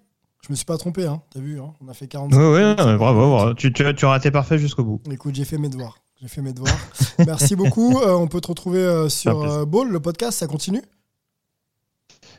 je 0.46 0.52
me 0.52 0.56
suis 0.56 0.64
pas 0.64 0.78
trompé, 0.78 1.06
hein. 1.06 1.20
T'as 1.30 1.40
vu, 1.40 1.60
hein 1.60 1.72
on 1.84 1.88
a 1.88 1.94
fait 1.94 2.06
40 2.06 2.32
Ouais, 2.32 2.52
ouais, 2.52 2.74
non, 2.76 2.86
mais 2.86 2.96
bravo, 2.96 3.30
bravo. 3.30 3.54
Tu, 3.54 3.72
tu, 3.72 3.82
tu 3.94 4.04
auras 4.04 4.18
été 4.18 4.30
parfait 4.30 4.58
jusqu'au 4.58 4.84
bout. 4.84 5.00
Écoute, 5.10 5.34
j'ai 5.34 5.44
fait 5.44 5.58
mes 5.58 5.68
devoirs. 5.68 5.98
J'ai 6.20 6.28
fait 6.28 6.42
mes 6.42 6.52
devoirs. 6.52 6.78
Merci 7.26 7.54
beaucoup. 7.56 7.98
Euh, 7.98 8.14
on 8.14 8.28
peut 8.28 8.40
te 8.40 8.48
retrouver 8.48 8.78
euh, 8.78 9.08
sur 9.08 9.42
euh, 9.42 9.64
Ball, 9.64 9.88
le 9.88 9.98
podcast, 9.98 10.38
ça 10.38 10.46
continue? 10.46 10.82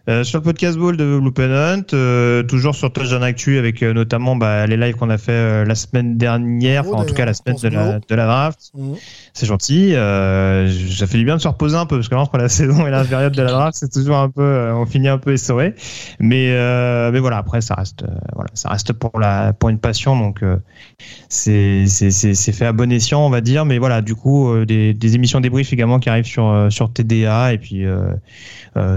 Euh, 0.10 0.24
sur 0.24 0.40
le 0.40 0.44
podcast 0.44 0.76
Ball 0.76 0.98
de 0.98 1.20
Blue 1.20 1.32
Hunt, 1.38 1.84
euh, 1.94 2.42
toujours 2.42 2.74
sur 2.74 2.92
Touchdown 2.92 3.22
Actu 3.22 3.60
avec 3.60 3.84
euh, 3.84 3.94
notamment 3.94 4.36
bah, 4.36 4.66
les 4.66 4.76
lives 4.76 4.96
qu'on 4.96 5.12
a 5.12 5.20
fait 5.20 5.64
la 5.66 5.76
semaine 5.76 6.18
dernière, 6.18 6.86
Oh, 6.88 6.94
enfin 6.94 7.04
en 7.04 7.06
tout 7.06 7.14
cas 7.14 7.26
la 7.26 7.36
semaine 7.36 7.58
de 7.58 7.68
la, 7.68 7.84
bravo. 7.84 8.00
de 8.10 8.16
la 8.16 8.26
draft. 8.26 8.72
Mhm. 8.76 8.96
C'est 9.34 9.46
gentil. 9.46 9.92
Ça 9.92 11.06
fait 11.06 11.18
du 11.20 11.26
bien 11.26 11.36
de 11.36 11.42
se 11.42 11.48
reposer 11.48 11.76
un 11.76 11.86
peu 11.86 11.98
parce 11.98 12.10
que 12.10 12.16
là, 12.16 12.22
entre 12.22 12.38
la 12.38 12.50
saison 12.50 12.88
et 12.88 12.90
la 12.90 13.04
période 13.04 13.34
de 13.36 13.42
la 13.44 13.52
draft, 13.52 13.78
c'est 13.80 13.92
toujours 13.92 14.18
un 14.18 14.30
peu, 14.30 14.72
on 14.74 14.88
finit 14.88 15.10
un 15.10 15.20
peu 15.20 15.32
essoré. 15.34 15.76
Mais 16.20 16.50
mais 17.12 17.20
voilà, 17.20 17.38
après 17.38 17.62
ça 17.62 17.76
reste, 17.76 18.04
voilà, 18.34 18.50
ça 18.56 18.70
reste 18.70 18.94
pour 18.94 19.20
la 19.20 19.54
pour 19.54 19.70
une 19.70 19.80
passion, 19.80 20.18
donc 20.18 20.44
c'est 21.28 21.86
fait 21.88 22.66
à 22.66 22.72
bon 22.72 22.92
escient, 22.92 23.24
on 23.24 23.30
va 23.30 23.42
dire. 23.42 23.66
Mais 23.66 23.78
voilà, 23.78 24.02
du 24.02 24.16
coup, 24.16 24.66
des 24.66 24.96
des 24.96 25.16
émissions 25.16 25.40
débrief 25.40 25.72
également 25.72 26.00
qui 26.00 26.10
arrivent 26.10 26.26
sur 26.26 26.68
sur 26.72 26.92
TDA 26.92 27.54
et 27.54 27.60
puis 27.60 27.86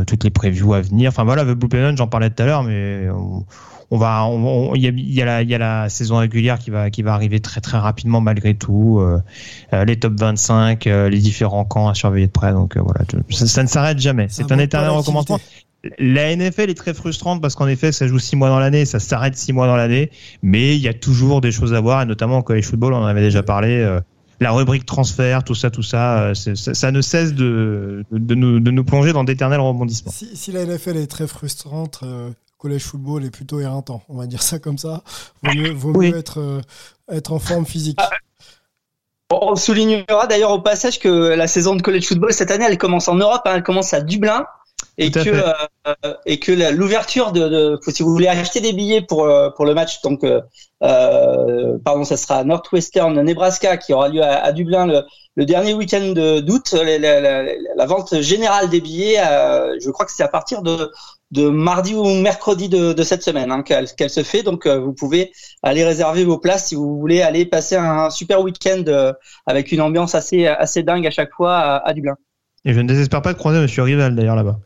toutes 0.06 0.24
les 0.24 0.30
previews 0.30 0.72
à 0.72 0.80
venir. 0.80 1.01
Enfin 1.08 1.24
voilà, 1.24 1.44
The 1.44 1.48
Blue 1.56 1.68
Pennon, 1.68 1.94
j'en 1.96 2.06
parlais 2.06 2.30
tout 2.30 2.42
à 2.42 2.46
l'heure, 2.46 2.62
mais 2.62 3.08
on, 3.10 3.44
on 3.90 3.98
va, 3.98 4.24
on- 4.24 4.70
on- 4.70 4.74
il 4.74 4.82
y 4.82 4.88
a, 4.88 4.90
y, 4.90 5.24
la, 5.26 5.42
il 5.42 5.48
y 5.50 5.54
a 5.54 5.58
la 5.58 5.88
saison 5.88 6.16
régulière 6.18 6.58
qui 6.58 6.70
va, 6.70 6.90
qui 6.90 7.02
va 7.02 7.12
arriver 7.14 7.40
très 7.40 7.60
très 7.60 7.78
rapidement 7.78 8.20
malgré 8.20 8.54
tout. 8.54 8.98
euh, 9.00 9.20
euh, 9.74 9.84
les 9.84 9.96
top 9.98 10.14
25, 10.18 10.86
euh, 10.86 11.08
les 11.08 11.18
différents 11.18 11.64
camps 11.64 11.88
à 11.88 11.94
surveiller 11.94 12.26
de 12.26 12.32
près. 12.32 12.52
Donc 12.52 12.76
euh, 12.76 12.80
voilà, 12.82 13.00
ça, 13.30 13.46
ça 13.46 13.62
ne 13.62 13.68
s'arrête 13.68 13.98
jamais. 13.98 14.26
C'est 14.30 14.50
un 14.52 14.58
éternel 14.58 14.90
recommencement. 14.98 15.38
La 15.98 16.30
NFL 16.36 16.70
est 16.70 16.74
très 16.74 16.94
frustrante 16.94 17.42
parce 17.42 17.56
qu'en 17.56 17.66
effet, 17.66 17.90
ça 17.90 18.06
joue 18.06 18.20
six 18.20 18.36
mois 18.36 18.48
dans 18.48 18.60
l'année, 18.60 18.84
ça 18.84 19.00
s'arrête 19.00 19.36
six 19.36 19.52
mois 19.52 19.66
dans 19.66 19.74
l'année, 19.74 20.10
mais 20.40 20.76
il 20.76 20.80
y 20.80 20.86
a 20.86 20.94
toujours 20.94 21.40
des 21.40 21.50
choses 21.50 21.74
à 21.74 21.80
voir, 21.80 22.02
et 22.02 22.06
notamment 22.06 22.38
au 22.38 22.42
college 22.44 22.66
football, 22.66 22.94
on 22.94 22.98
en 23.02 23.06
avait 23.06 23.20
déjà 23.20 23.42
parlé. 23.42 23.84
La 24.42 24.52
rubrique 24.52 24.84
transfert, 24.86 25.44
tout 25.44 25.54
ça, 25.54 25.70
tout 25.70 25.82
ça, 25.82 26.22
euh, 26.22 26.34
ça, 26.34 26.74
ça 26.74 26.90
ne 26.90 27.00
cesse 27.00 27.32
de, 27.32 28.04
nous, 28.12 28.60
de 28.60 28.70
nous 28.70 28.84
plonger 28.84 29.12
dans 29.12 29.24
d'éternels 29.24 29.60
rebondissements. 29.60 30.12
Si, 30.12 30.36
si 30.36 30.52
la 30.52 30.64
NFL 30.66 30.96
est 30.96 31.06
très 31.06 31.26
frustrante, 31.26 32.00
euh, 32.02 32.30
collège 32.58 32.82
football 32.84 33.24
est 33.24 33.30
plutôt 33.30 33.58
éreintant. 33.60 34.02
On 34.08 34.16
va 34.16 34.26
dire 34.26 34.42
ça 34.42 34.58
comme 34.58 34.78
ça. 34.78 35.02
Vaut 35.42 35.54
mieux, 35.54 35.70
vaut 35.72 35.92
Oui. 35.94 36.10
mieux 36.12 36.18
être, 36.18 36.40
euh, 36.40 36.60
être 37.10 37.32
en 37.32 37.38
forme 37.38 37.66
physique. 37.66 37.98
On 39.30 39.56
soulignera 39.56 40.26
d'ailleurs 40.26 40.50
au 40.50 40.60
passage 40.60 40.98
que 40.98 41.08
la 41.34 41.46
saison 41.46 41.74
de 41.74 41.80
college 41.82 42.06
football 42.06 42.32
cette 42.34 42.50
année, 42.50 42.66
elle 42.68 42.76
commence 42.78 43.08
en 43.08 43.14
Europe, 43.14 43.40
hein, 43.46 43.52
elle 43.56 43.62
commence 43.62 43.94
à 43.94 44.02
Dublin. 44.02 44.44
Et 44.98 45.10
Tout 45.10 45.20
à 45.20 45.24
que, 45.24 45.30
fait. 45.32 45.42
euh, 45.48 45.52
et 46.26 46.38
que 46.38 46.52
l'ouverture 46.72 47.32
de, 47.32 47.48
de, 47.48 47.80
si 47.88 48.02
vous 48.02 48.10
voulez 48.10 48.28
acheter 48.28 48.60
des 48.60 48.72
billets 48.72 49.02
pour, 49.02 49.24
euh, 49.24 49.50
pour 49.50 49.64
le 49.64 49.74
match, 49.74 50.00
donc, 50.02 50.22
euh, 50.24 50.40
euh, 50.82 51.78
pardon, 51.84 52.04
ça 52.04 52.16
sera 52.16 52.44
Northwestern 52.44 53.20
Nebraska 53.20 53.76
qui 53.76 53.92
aura 53.92 54.08
lieu 54.08 54.22
à, 54.22 54.52
Dublin 54.52 55.04
le, 55.36 55.44
dernier 55.44 55.74
week-end 55.74 56.12
d'août. 56.40 56.74
La, 56.74 57.22
la, 57.22 57.86
vente 57.86 58.20
générale 58.20 58.68
des 58.68 58.80
billets, 58.80 59.20
euh, 59.20 59.76
je 59.82 59.90
crois 59.90 60.06
que 60.06 60.12
c'est 60.12 60.22
à 60.22 60.28
partir 60.28 60.62
de, 60.62 60.90
de 61.30 61.48
mardi 61.48 61.94
ou 61.94 62.04
mercredi 62.20 62.68
de, 62.68 63.02
cette 63.02 63.22
semaine 63.22 63.50
hein, 63.50 63.62
qu'elle 63.62 64.10
se 64.10 64.22
fait. 64.22 64.42
Donc, 64.42 64.66
euh, 64.66 64.78
vous 64.78 64.92
pouvez 64.92 65.32
aller 65.62 65.84
réserver 65.84 66.24
vos 66.24 66.38
places 66.38 66.68
si 66.68 66.74
vous 66.74 66.98
voulez 66.98 67.22
aller 67.22 67.46
passer 67.46 67.76
un 67.76 68.10
super 68.10 68.42
week-end 68.42 68.82
euh, 68.88 69.12
avec 69.46 69.72
une 69.72 69.80
ambiance 69.80 70.14
assez, 70.14 70.46
assez 70.46 70.82
dingue 70.82 71.06
à 71.06 71.10
chaque 71.10 71.32
fois 71.32 71.56
à, 71.56 71.88
à 71.88 71.92
Dublin. 71.92 72.16
Et 72.64 72.74
je 72.74 72.80
ne 72.80 72.88
désespère 72.88 73.22
pas 73.22 73.32
de 73.32 73.38
croiser 73.38 73.60
Monsieur 73.60 73.82
Rival 73.82 74.14
d'ailleurs 74.14 74.36
là-bas. 74.36 74.58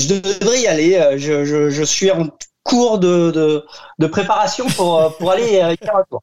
Je 0.00 0.08
devrais 0.08 0.62
y 0.62 0.66
aller. 0.66 0.94
euh, 0.96 1.18
Je, 1.18 1.44
je, 1.44 1.70
je 1.70 1.82
suis 1.82 2.10
en 2.10 2.28
cours 2.64 2.98
de, 2.98 3.30
de, 3.30 3.64
de 3.98 4.06
préparation 4.06 4.66
pour, 4.76 5.00
euh, 5.00 5.10
pour 5.10 5.30
aller 5.30 5.60
euh, 5.60 5.72
y 5.74 5.76
faire 5.76 5.96
un 5.96 6.04
tour. 6.08 6.22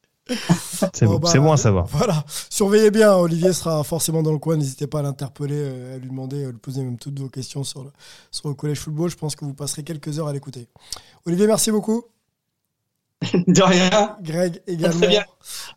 C'est 0.93 1.05
Bon, 1.05 1.13
bon, 1.13 1.20
bah, 1.20 1.30
c'est 1.32 1.39
bon 1.39 1.51
à 1.51 1.57
savoir. 1.57 1.88
Voilà, 1.88 2.24
surveillez 2.49 2.91
bien. 2.91 3.15
Olivier 3.15 3.51
sera 3.51 3.84
forcément 3.84 4.22
dans 4.22 4.32
le 4.32 4.38
coin. 4.38 4.57
N'hésitez 4.57 4.86
pas 4.88 4.99
à 4.99 5.01
l'interpeller, 5.01 5.55
euh, 5.57 5.95
à 5.95 5.97
lui 5.97 6.07
demander, 6.09 6.45
à 6.45 6.51
lui 6.51 6.57
poser 6.57 6.82
même 6.84 6.97
toutes 6.97 7.20
vos 7.20 7.30
questions 7.30 7.63
sur 7.63 7.84
le, 7.84 7.89
sur 8.32 8.47
le 8.47 8.53
collège 8.55 8.80
football. 8.80 9.09
Je 9.09 9.15
pense 9.15 9.36
que 9.36 9.43
vous 9.43 9.53
passerez 9.55 9.84
quelques 9.84 10.20
heures 10.20 10.28
à 10.28 10.34
l'écouter. 10.34 10.67
Olivier, 11.26 11.47
merci 11.47 11.72
beaucoup. 11.72 12.03
De 13.47 13.61
rien. 13.61 14.15
Greg 14.22 14.61
également. 14.65 14.97
Très 14.97 15.07
bien. 15.07 15.24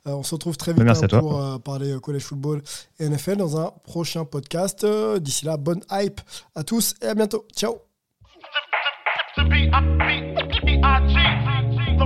Euh, 0.06 0.12
on 0.12 0.22
se 0.22 0.34
retrouve 0.34 0.56
très 0.56 0.72
vite 0.72 0.82
Merci 0.84 1.02
hein, 1.02 1.06
à 1.06 1.08
toi. 1.08 1.18
pour 1.20 1.42
euh, 1.42 1.58
parler 1.58 1.90
euh, 1.90 1.98
collège 1.98 2.22
football 2.22 2.62
et 3.00 3.08
NFL 3.08 3.36
dans 3.36 3.60
un 3.60 3.72
prochain 3.84 4.24
podcast. 4.24 4.84
Euh, 4.84 5.18
D'ici 5.18 5.44
là, 5.44 5.56
bonne 5.56 5.80
hype 5.90 6.20
à 6.54 6.62
tous 6.62 6.94
et 7.02 7.06
à 7.06 7.14
bientôt. 7.14 7.44
Ciao. 7.56 7.78
to 9.36 9.44
be 9.44 9.54
I 9.54 9.80
be 9.98 10.60
B 10.64 10.68
I 10.84 11.00
G. 11.08 11.14
The 11.98 12.04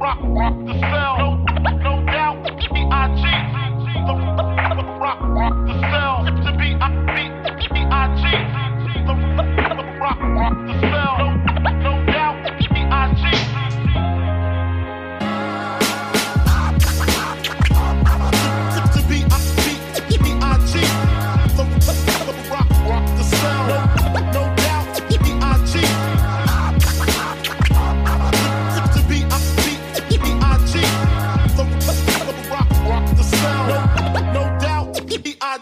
rock, 0.00 0.18
rock 0.22 0.66
the 0.66 0.72
cell. 0.80 1.29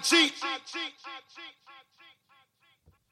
cheat. 0.09 0.33
Cheat. 0.65 0.98